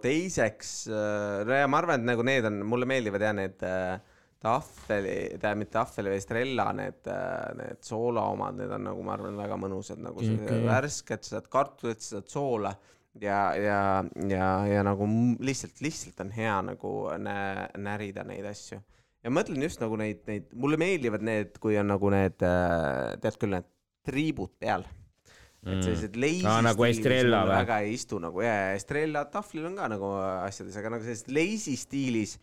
teiseks 0.04 0.70
äh,, 0.86 1.50
ja 1.64 1.66
ma 1.66 1.80
arvan, 1.82 1.98
et 2.04 2.12
nagu 2.12 2.22
need 2.26 2.46
on, 2.46 2.60
mulle 2.70 2.86
meeldivad 2.86 3.26
jah 3.26 3.34
need 3.34 3.66
äh, 3.66 3.98
tahveli, 4.42 5.14
tähendab 5.34 5.62
mitte 5.62 5.74
tahveli, 5.74 6.12
vaid 6.12 6.22
Estrella 6.22 6.68
need 6.76 7.08
äh,, 7.10 7.48
need 7.58 7.80
soola 7.86 8.28
omad, 8.32 8.58
need 8.60 8.74
on 8.74 8.86
nagu 8.90 9.06
ma 9.06 9.16
arvan, 9.16 9.38
väga 9.40 9.58
mõnusad 9.60 10.02
nagu 10.02 10.22
okay, 10.22 10.60
värsked, 10.66 11.26
sa 11.26 11.38
saad 11.38 11.48
kartulit, 11.52 12.04
sa 12.04 12.18
saad 12.18 12.30
soola 12.32 12.74
ja, 13.20 13.40
ja, 13.58 13.80
ja, 14.28 14.50
ja 14.66 14.84
nagu 14.86 15.08
lihtsalt, 15.42 15.80
lihtsalt 15.84 16.22
on 16.24 16.30
hea 16.34 16.60
nagu 16.70 16.92
nä-, 17.18 17.66
närida 17.82 18.24
neid 18.28 18.46
asju. 18.48 18.78
ja 19.24 19.32
mõtlen 19.34 19.64
just 19.66 19.82
nagu 19.82 19.98
neid, 19.98 20.22
neid, 20.30 20.46
mulle 20.54 20.78
meeldivad 20.80 21.24
need, 21.26 21.58
kui 21.62 21.78
on 21.80 21.90
nagu 21.90 22.14
need, 22.14 22.38
tead 22.38 23.40
küll, 23.40 23.56
need 23.56 23.68
triibud 24.08 24.54
peal 24.60 24.86
et 25.66 25.82
sellised 25.82 26.14
lazy 26.20 26.46
Aa, 26.46 26.60
nagu 26.62 26.84
Estrella 26.86 27.42
või? 27.42 27.56
väga 27.58 27.80
ei 27.84 27.96
istu 27.96 28.20
nagu 28.22 28.42
ja, 28.44 28.52
ja 28.52 28.76
Estrella 28.78 29.24
tahvlil 29.32 29.66
on 29.68 29.74
ka 29.78 29.88
nagu 29.90 30.12
asjades, 30.46 30.76
aga 30.78 30.92
nagu 30.94 31.06
sellises 31.06 31.26
lazy 31.34 31.74
stiilis, 31.78 32.36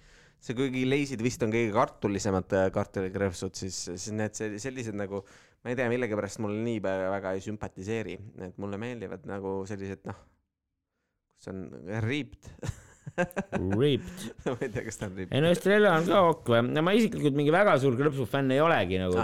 see 0.46 0.54
kuigi 0.58 0.84
leisid 0.86 1.22
vist 1.26 1.42
on 1.46 1.50
kõige 1.54 1.72
kartulisemad 1.74 2.54
äh, 2.54 2.68
kartulikrõpsud, 2.76 3.56
siis, 3.58 3.80
siis 3.90 4.12
need 4.14 4.36
sel- 4.38 4.60
sellised 4.62 4.94
nagu, 4.98 5.24
ma 5.66 5.72
ei 5.74 5.78
tea, 5.80 5.88
millegipärast 5.90 6.42
mulle 6.44 6.60
nii 6.68 6.80
pä- 6.86 6.96
väga 7.16 7.32
ei 7.38 7.42
sümpatiseeri, 7.46 8.18
et 8.50 8.58
mulle 8.62 8.78
meeldivad 8.82 9.26
nagu 9.30 9.58
sellised 9.70 10.06
noh, 10.10 10.20
kus 11.40 11.50
on 11.54 11.64
riipt 12.06 12.52
Ripped. 13.80 14.24
ma 14.50 14.56
ei 14.66 14.70
tea, 14.74 14.82
kas 14.88 14.98
ta 15.02 15.06
on 15.10 15.18
riipt. 15.18 15.34
ei 15.34 15.42
no 15.44 15.50
Estrella 15.54 15.92
on 15.98 16.08
ka 16.10 16.22
ok 16.32 16.50
või, 16.54 16.62
no 16.74 16.82
ma 16.86 16.94
isiklikult 16.98 17.38
mingi 17.38 17.54
väga 17.54 17.76
suur 17.82 17.98
krõpsufänn 18.00 18.54
ei 18.56 18.62
olegi 18.66 18.98
nagu, 19.02 19.18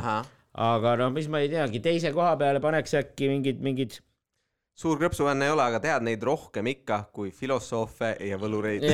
aga 0.61 0.95
noh, 1.01 1.09
mis 1.15 1.30
ma 1.34 1.41
ei 1.41 1.49
teagi, 1.53 1.82
teise 1.84 2.11
koha 2.15 2.34
peale 2.41 2.61
paneks 2.63 2.93
äkki 3.01 3.30
mingid, 3.32 3.61
mingid 3.65 3.97
suur 4.82 4.97
krõpsuvänn 5.01 5.43
ei 5.45 5.51
ole, 5.53 5.65
aga 5.65 5.82
tead 5.84 6.05
neid 6.07 6.24
rohkem 6.26 6.69
ikka 6.72 7.03
kui 7.13 7.30
filosoofe 7.36 8.15
ja 8.26 8.38
võlureid. 8.41 8.86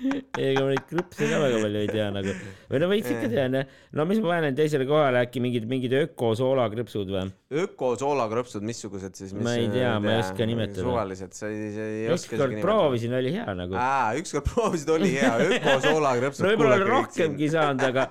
ega 0.00 0.62
ma 0.64 0.70
neid 0.72 0.84
krõpse 0.88 1.26
ka 1.28 1.38
väga 1.42 1.58
palju 1.62 1.80
ei 1.82 1.88
tea 1.90 2.06
nagu, 2.14 2.34
või 2.70 2.80
no 2.82 2.88
veits 2.90 3.10
ikka 3.12 3.28
tean 3.32 3.56
jah. 3.58 3.74
no 3.98 4.06
mis 4.08 4.20
ma 4.22 4.32
panen 4.34 4.56
teisele 4.56 4.86
kohale 4.88 5.22
äkki 5.26 5.42
mingid, 5.44 5.66
mingid 5.70 5.94
öko-soolakrõpsud 6.00 7.12
või? 7.12 7.26
ökosoolakrõpsud, 7.64 8.64
missugused 8.66 9.18
siis? 9.18 9.34
Ma 9.36 9.54
ei 9.60 9.68
tea, 9.72 9.92
ma 10.02 10.14
ei 10.16 10.22
oska 10.24 10.48
nimetada. 10.48 10.84
suvalised, 10.86 11.36
sa 11.36 11.50
ei, 11.52 11.70
sa 11.74 11.86
ei 11.86 12.06
oska 12.14 12.36
ükskord. 12.38 12.58
proovisin, 12.64 13.16
oli 13.20 13.34
hea 13.36 13.56
nagu. 13.58 13.76
aa, 13.76 14.12
ükskord 14.20 14.48
proovisid, 14.48 14.92
oli 14.96 15.12
hea, 15.18 15.32
ökosoolakrõpsud. 15.58 16.46
no 16.46 16.52
võib-olla 16.54 16.78
olen 16.80 16.92
rohkemgi 16.94 17.50
saanud, 17.52 17.84
aga 17.90 18.08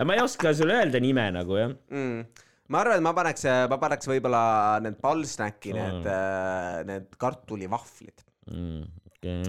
aga 0.00 0.08
ma 0.08 0.16
ei 0.16 0.24
oska 0.24 0.54
sulle 0.56 0.78
öelda 0.80 1.02
nime 1.04 1.26
nagu 1.36 1.60
jah. 1.60 1.74
mm.. 1.92 2.24
ma 2.72 2.80
arvan, 2.84 3.02
et 3.02 3.04
ma 3.04 3.12
paneks, 3.20 3.44
ma 3.68 3.80
paneks 3.82 4.08
võib-olla 4.08 4.42
need 4.84 4.96
Ballsnacki, 5.04 5.76
need 5.76 6.08
Mm., 6.08 6.86
need 6.88 7.12
kartulivahvlid, 7.20 8.24
Mm, 8.50 8.86
okei, 9.06 9.42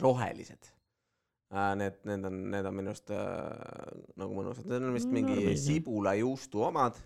rohelised. 0.00 0.71
Need, 1.52 1.98
need 2.08 2.24
on, 2.24 2.36
need 2.48 2.64
on 2.64 2.76
minu 2.78 2.92
arust 2.94 3.10
äh, 3.12 3.96
nagu 4.16 4.32
mõnusad, 4.32 4.64
need 4.70 4.86
on 4.88 4.94
vist 4.96 5.10
Mm, 5.10 5.18
mingi 5.18 5.56
sibulajuustu 5.60 6.62
omad. 6.64 6.96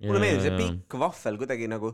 mulle 0.00 0.22
meeldib 0.22 0.54
see. 0.54 0.56
pikk 0.56 0.94
vahvel 0.96 1.36
kuidagi 1.36 1.66
nagu, 1.68 1.90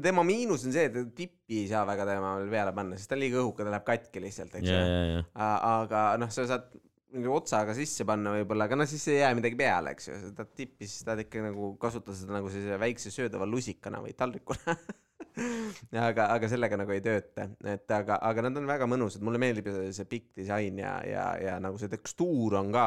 tema 0.00 0.22
miinus 0.24 0.62
on 0.64 0.72
see, 0.72 0.86
et 0.88 0.94
tippi 1.12 1.58
ei 1.60 1.66
saa 1.68 1.82
väga 1.84 2.06
tema 2.08 2.30
peale 2.48 2.72
panna, 2.72 2.96
sest 2.96 3.10
ta 3.10 3.18
on 3.18 3.20
liiga 3.20 3.42
õhuke, 3.42 3.66
ta 3.66 3.74
läheb 3.74 3.84
katki 3.84 4.22
lihtsalt, 4.24 4.54
eks 4.56 4.70
ju. 4.70 4.78
ja, 4.78 5.02
ja, 5.18 5.50
aga 5.68 6.06
noh, 6.22 6.32
sa 6.32 6.46
saad 6.48 6.70
mingi 7.12 7.28
otsaga 7.28 7.74
sisse 7.76 8.06
panna 8.08 8.32
võib-olla, 8.38 8.64
aga 8.64 8.78
noh, 8.80 8.88
siis 8.88 9.04
ei 9.10 9.18
jää 9.20 9.34
midagi 9.36 9.58
peale, 9.60 9.92
eks 9.92 10.08
ju, 10.08 10.16
seda 10.30 10.46
tippi 10.46 10.88
siis 10.88 11.04
tahad 11.04 11.24
ikka 11.26 11.44
nagu 11.50 11.74
kasutada 11.82 12.16
seda 12.16 12.38
nagu 12.38 12.48
sellise 12.52 12.80
väikse 12.80 13.12
söödava 13.12 13.48
lusikana 13.50 14.00
või 14.00 14.16
taldrikuna. 14.16 14.76
aga, 16.08 16.28
aga 16.34 16.50
sellega 16.50 16.78
nagu 16.80 16.94
ei 16.94 17.02
tööta, 17.04 17.46
et 17.70 17.94
aga, 17.94 18.18
aga 18.26 18.44
nad 18.46 18.60
on 18.60 18.68
väga 18.68 18.88
mõnusad, 18.90 19.24
mulle 19.24 19.40
meeldib 19.42 19.70
see, 19.94 20.06
pikk 20.10 20.30
disain 20.42 20.78
ja, 20.80 20.94
ja, 21.06 21.26
ja 21.40 21.58
nagu 21.62 21.80
see 21.80 21.90
tekstuur 21.92 22.58
on 22.60 22.72
ka. 22.74 22.86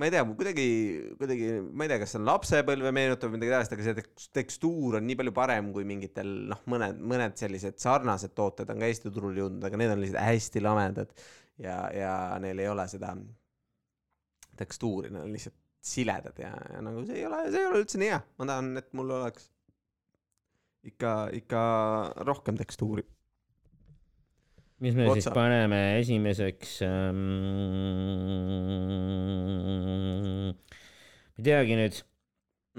Ma 0.00 0.06
ei 0.08 0.12
tea, 0.14 0.22
kuidagi, 0.24 0.66
kuidagi, 1.20 1.48
ma 1.76 1.84
ei 1.84 1.90
tea, 1.92 1.98
kas 2.00 2.14
see 2.14 2.20
on 2.22 2.28
lapsepõlve 2.30 2.92
meenutav 2.96 3.28
või 3.28 3.36
midagi 3.36 3.52
taolist, 3.52 3.74
aga 3.76 3.84
see 3.84 3.96
tekst- 3.98 4.30
tekstuur 4.38 4.96
on 4.96 5.04
nii 5.04 5.18
palju 5.20 5.34
parem 5.36 5.68
kui 5.74 5.84
mingitel 5.88 6.30
noh, 6.48 6.62
mõned, 6.72 7.02
mõned 7.12 7.36
sellised 7.40 7.76
sarnased 7.82 8.32
tooted 8.38 8.72
on 8.72 8.80
ka 8.80 8.88
Eesti 8.88 9.12
turule 9.12 9.42
jõudnud, 9.42 9.66
aga 9.68 9.80
need 9.80 9.92
on 9.92 10.00
lihtsalt 10.00 10.24
hästi 10.24 10.64
lamedad. 10.64 11.12
Ja, 11.60 11.82
ja 11.92 12.14
neil 12.40 12.62
ei 12.62 12.70
ole 12.72 12.86
seda 12.88 13.12
tekstuuri, 14.56 15.12
nad 15.12 15.26
on 15.26 15.34
lihtsalt 15.36 15.58
siledad 15.84 16.36
ja, 16.40 16.52
ja 16.74 16.80
nagu 16.84 17.04
see 17.08 17.20
ei 17.20 17.26
ole, 17.28 17.44
see 17.52 17.60
ei 17.60 17.68
ole 17.68 17.80
üldse 17.84 18.00
nii 18.00 18.10
hea, 18.12 18.20
ma 18.40 18.46
tahan, 18.48 18.72
et 18.80 18.88
mul 18.96 19.12
oleks 19.16 19.50
ikka, 20.86 21.14
ikka 21.36 21.62
rohkem 22.26 22.56
tekstuuri. 22.60 23.04
mis 24.80 24.94
me 24.96 25.10
siis 25.12 25.26
Otsa. 25.26 25.34
paneme 25.36 25.80
esimeseks 26.00 26.78
ähm,? 26.86 27.18
ei 31.36 31.44
teagi 31.44 31.76
nüüd, 31.76 31.98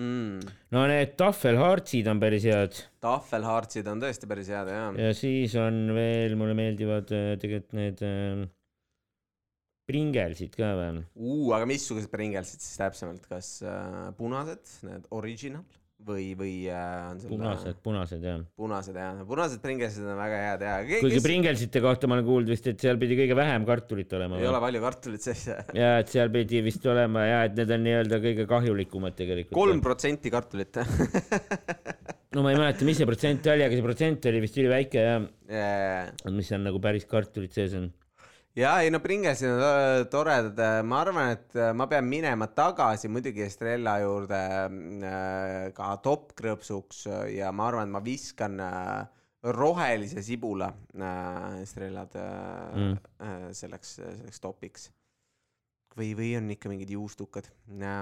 mm.. 0.01 0.39
no 0.73 0.85
need 0.89 1.13
tahvelhartsid 1.19 2.09
on 2.09 2.23
päris 2.23 2.47
head 2.49 2.79
tahvelhartsid 3.05 3.85
on 3.91 4.01
tõesti 4.01 4.29
päris 4.31 4.49
head 4.49 4.67
jaa. 4.73 4.89
ja 4.97 5.11
siis 5.17 5.53
on 5.61 5.93
veel, 5.93 6.33
mulle 6.39 6.57
meeldivad 6.57 7.13
äh, 7.13 7.35
tegelikult 7.41 7.77
need 7.77 8.01
ähm, 8.07 8.49
Pringelsid 9.91 10.53
ka 10.55 10.69
või? 10.77 11.01
Uh, 11.19 11.51
aga 11.57 11.65
missugused 11.67 12.09
Pringelsid 12.13 12.61
siis 12.63 12.77
täpsemalt, 12.79 13.25
kas 13.29 13.59
äh, 13.65 14.09
punased, 14.17 14.65
need 14.87 15.05
original 15.17 15.65
või, 16.05 16.31
või 16.37 16.53
äh, 16.71 17.11
on 17.11 17.19
seal 17.21 17.31
punased, 17.31 17.77
punased 17.85 18.25
jah. 18.25 18.41
punased 18.57 18.97
jah, 18.97 19.21
punased 19.27 19.61
Pringelsid 19.63 20.05
on 20.05 20.19
väga 20.19 20.39
head 20.45 20.65
ja. 20.65 20.75
kuigi 21.03 21.21
Pringelsite 21.23 21.81
kohta 21.83 22.09
ma 22.09 22.17
olen 22.17 22.27
kuulnud 22.27 22.53
vist, 22.53 22.67
et 22.71 22.81
seal 22.81 22.99
pidi 23.01 23.17
kõige 23.19 23.37
vähem 23.37 23.65
kartulit 23.67 24.15
olema. 24.17 24.39
ei 24.41 24.49
ole 24.49 24.61
palju 24.63 24.83
kartulit 24.83 25.27
sees. 25.27 25.45
ja 25.81 25.93
et 26.01 26.11
seal 26.11 26.31
pidi 26.33 26.63
vist 26.65 26.85
olema 26.89 27.25
ja 27.27 27.39
et 27.49 27.57
need 27.59 27.75
on 27.77 27.85
nii-öelda 27.87 28.21
kõige 28.25 28.47
kahjulikumad 28.49 29.17
tegelikult. 29.19 29.57
kolm 29.57 29.83
protsenti 29.83 30.33
kartulit 30.33 30.81
no 32.35 32.45
ma 32.45 32.53
ei 32.53 32.59
mäleta, 32.59 32.87
mis 32.87 32.99
see 33.01 33.09
protsent 33.09 33.47
oli, 33.53 33.65
aga 33.65 33.77
see 33.77 33.85
protsent 33.85 34.29
oli 34.31 34.43
vist 34.43 34.59
üliväike 34.61 35.07
ja 35.07 35.17
yeah.. 35.51 36.13
mis 36.31 36.51
on 36.55 36.65
nagu 36.69 36.81
päris 36.83 37.07
kartulid 37.09 37.53
sees 37.55 37.75
on. 37.77 37.91
Ja 38.55 38.73
ei 38.83 38.91
no 38.91 38.99
Pringelsid 38.99 39.49
on 39.49 39.59
to- 39.61 40.05
toredad, 40.17 40.59
ma 40.83 41.01
arvan, 41.05 41.31
et 41.37 41.55
äh, 41.55 41.71
ma 41.73 41.87
pean 41.87 42.05
minema 42.09 42.47
tagasi 42.51 43.07
muidugi 43.11 43.45
Estrella 43.45 43.97
juurde 44.03 44.39
äh, 44.67 45.73
ka 45.77 45.93
toppkrõpsuks 46.03 47.05
äh, 47.07 47.25
ja 47.37 47.51
ma 47.55 47.67
arvan, 47.71 47.87
et 47.87 47.95
ma 47.95 48.01
viskan 48.05 48.57
rohelise 49.41 50.21
sibula 50.21 50.67
Estrellad 51.61 52.13
Mm. 52.15 52.97
selleks, 53.57 53.95
selleks 53.99 54.39
topiks. 54.43 54.89
või, 55.97 56.13
või 56.15 56.29
on 56.37 56.45
ikka 56.53 56.69
mingid 56.71 56.89
juustukad, 56.93 57.49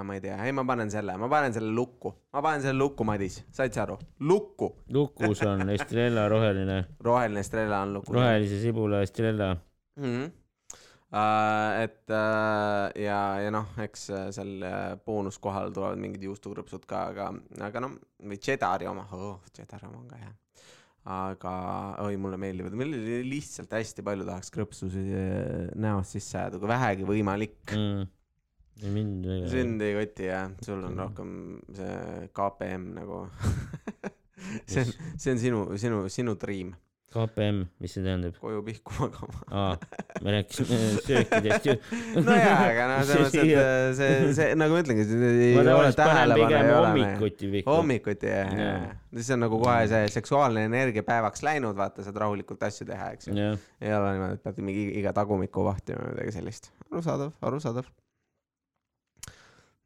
ma 0.06 0.14
ei 0.14 0.22
tea, 0.22 0.36
ei 0.46 0.52
ma 0.54 0.62
panen 0.68 0.92
selle, 0.94 1.16
ma 1.18 1.26
panen 1.32 1.56
selle 1.56 1.72
lukku, 1.74 2.12
ma 2.36 2.42
panen 2.46 2.62
selle 2.62 2.78
lukku, 2.78 3.02
Madis, 3.08 3.40
said 3.50 3.74
sa 3.74 3.82
aru, 3.88 3.96
lukku, 4.30 4.68
lukus 4.94 5.42
on 5.50 5.70
Estrella 5.74 6.28
roheline, 6.30 6.84
roheline 7.02 7.42
Estrella 7.42 7.80
on 7.82 7.96
lukus. 7.98 8.14
rohelise 8.14 8.60
sibula 8.62 9.02
Estrella. 9.02 9.56
mm. 10.00 10.12
-hmm. 10.12 10.36
Uh, 11.10 11.72
et 11.82 12.12
uh, 12.14 12.86
ja, 13.02 13.42
ja 13.42 13.50
noh, 13.50 13.72
eks 13.82 14.04
äh, 14.14 14.28
seal 14.30 14.62
boonuskohal 15.02 15.72
tulevad 15.74 15.98
mingid 15.98 16.22
juustukrõpsud 16.28 16.86
ka, 16.86 17.08
aga, 17.10 17.32
aga 17.66 17.82
noh, 17.82 17.96
või 18.22 18.38
Chedari 18.38 18.86
oma 18.86 19.08
oh,, 19.18 19.40
Chedari 19.50 19.88
oma 19.88 20.04
on 20.04 20.06
ka 20.12 20.20
hea. 20.22 20.36
aga 21.10 21.54
oi, 22.06 22.14
mulle 22.22 22.38
meeldivad, 22.38 22.78
meil 22.78 22.94
lihtsalt 23.26 23.74
hästi 23.74 24.06
palju 24.06 24.28
tahaks 24.30 24.54
krõpsusi 24.54 25.02
äh, 25.18 25.74
näost 25.82 26.14
sisse 26.14 26.38
ajada, 26.44 26.62
kui 26.62 26.70
vähegi 26.70 27.10
võimalik. 27.10 27.58
mm.. 27.74 28.06
mind 28.94 29.26
väga. 29.34 29.50
sind 29.56 29.82
ei 29.82 29.98
koti 29.98 30.30
jah, 30.30 30.54
sul 30.62 30.86
on 30.92 31.06
rohkem 31.08 31.34
see 31.74 32.30
KPM 32.38 32.92
nagu 33.02 33.24
see 34.66 34.82
on, 34.82 34.94
see 35.18 35.32
on 35.32 35.40
sinu, 35.40 35.78
sinu, 35.78 36.10
sinu 36.10 36.36
dream, 36.40 36.74
KPM, 37.10 37.64
mis 37.82 37.94
see 37.96 38.04
tähendab? 38.06 38.36
koju 38.42 38.62
pihku 38.66 38.94
magama. 39.00 39.40
aa, 39.50 39.78
me 40.26 40.34
rääkisime 40.36 40.80
söökidest 41.06 41.70
ju. 41.70 41.76
nojah, 42.22 42.64
aga 42.66 42.88
noh, 42.92 43.04
selles 43.10 43.34
mõttes, 43.34 43.54
et 43.56 43.98
see, 44.00 44.34
see 44.38 44.58
nagu 44.60 44.78
ma 44.78 44.84
ütlengi, 44.84 45.06
ei 45.30 45.56
ole 45.60 45.92
tähelepanu, 45.98 46.60
ei 46.60 46.74
ole. 46.76 46.92
hommikuti 46.92 47.52
pihku. 47.56 47.74
hommikuti 47.74 48.30
jah, 48.30 48.54
jah. 48.62 48.86
siis 49.16 49.32
on 49.36 49.44
nagu 49.46 49.62
kohe 49.64 49.88
see 49.92 50.12
seksuaalne 50.20 50.68
energia 50.70 51.06
päevaks 51.08 51.46
läinud, 51.46 51.78
vaata, 51.80 52.06
saad 52.06 52.20
rahulikult 52.26 52.68
asju 52.70 52.88
teha, 52.90 53.14
eks 53.18 53.32
ju. 53.32 53.50
ei 53.82 53.96
ole 53.96 54.14
niimoodi, 54.16 54.38
et 54.38 54.46
pead 54.46 54.62
mingi 54.70 54.86
iga 55.02 55.16
tagumikku 55.18 55.66
vahtima 55.66 56.06
või 56.06 56.14
midagi 56.18 56.38
sellist. 56.38 56.72
arusaadav, 56.92 57.34
arusaadav. 57.50 57.90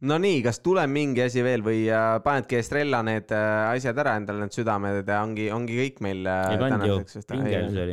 No 0.10 0.18
nii, 0.22 0.39
kas 0.45 0.60
tuleb 0.64 0.91
mingi 0.91 1.24
asi 1.24 1.43
veel 1.45 1.64
või 1.66 1.86
äh, 1.88 2.18
panedki 2.24 2.58
Estrella 2.60 2.99
need 3.06 3.32
äh, 3.36 3.72
asjad 3.72 3.99
ära 4.04 4.16
endale, 4.20 4.43
need 4.43 4.56
südamed 4.56 5.08
ja 5.08 5.20
ongi, 5.24 5.47
ongi 5.56 5.80
kõik 5.80 6.01
meil 6.06 6.28
äh, 6.30 6.56
ju. 6.88 6.97
vist-. 7.04 7.34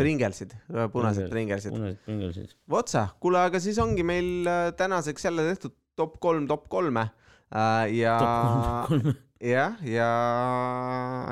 Pringelsid, 0.01 0.55
punased 0.95 1.31
Pringelsid. 1.31 1.77
punased 1.77 2.03
pingelsid. 2.09 2.55
Votsa, 2.71 3.07
kuule, 3.23 3.45
aga 3.51 3.63
siis 3.63 3.79
ongi 3.83 4.07
meil 4.07 4.49
tänaseks 4.79 5.29
jälle 5.29 5.47
tehtud 5.53 5.77
top 5.99 6.19
kolm 6.23 6.49
top 6.51 6.69
kolme 6.73 7.07
ja 7.51 8.17
jah, 9.55 9.77
ja 9.85 10.09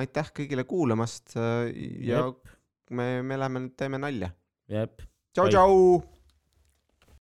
aitäh 0.03 0.31
kõigile 0.35 0.67
kuulamast 0.69 1.39
ja 1.39 2.27
me, 2.91 3.11
me 3.23 3.41
läheme 3.41 3.67
nüüd 3.67 3.75
teeme 3.79 4.03
nalja. 4.03 4.31
jep. 4.71 5.03
tšau-tšau. 5.35 6.18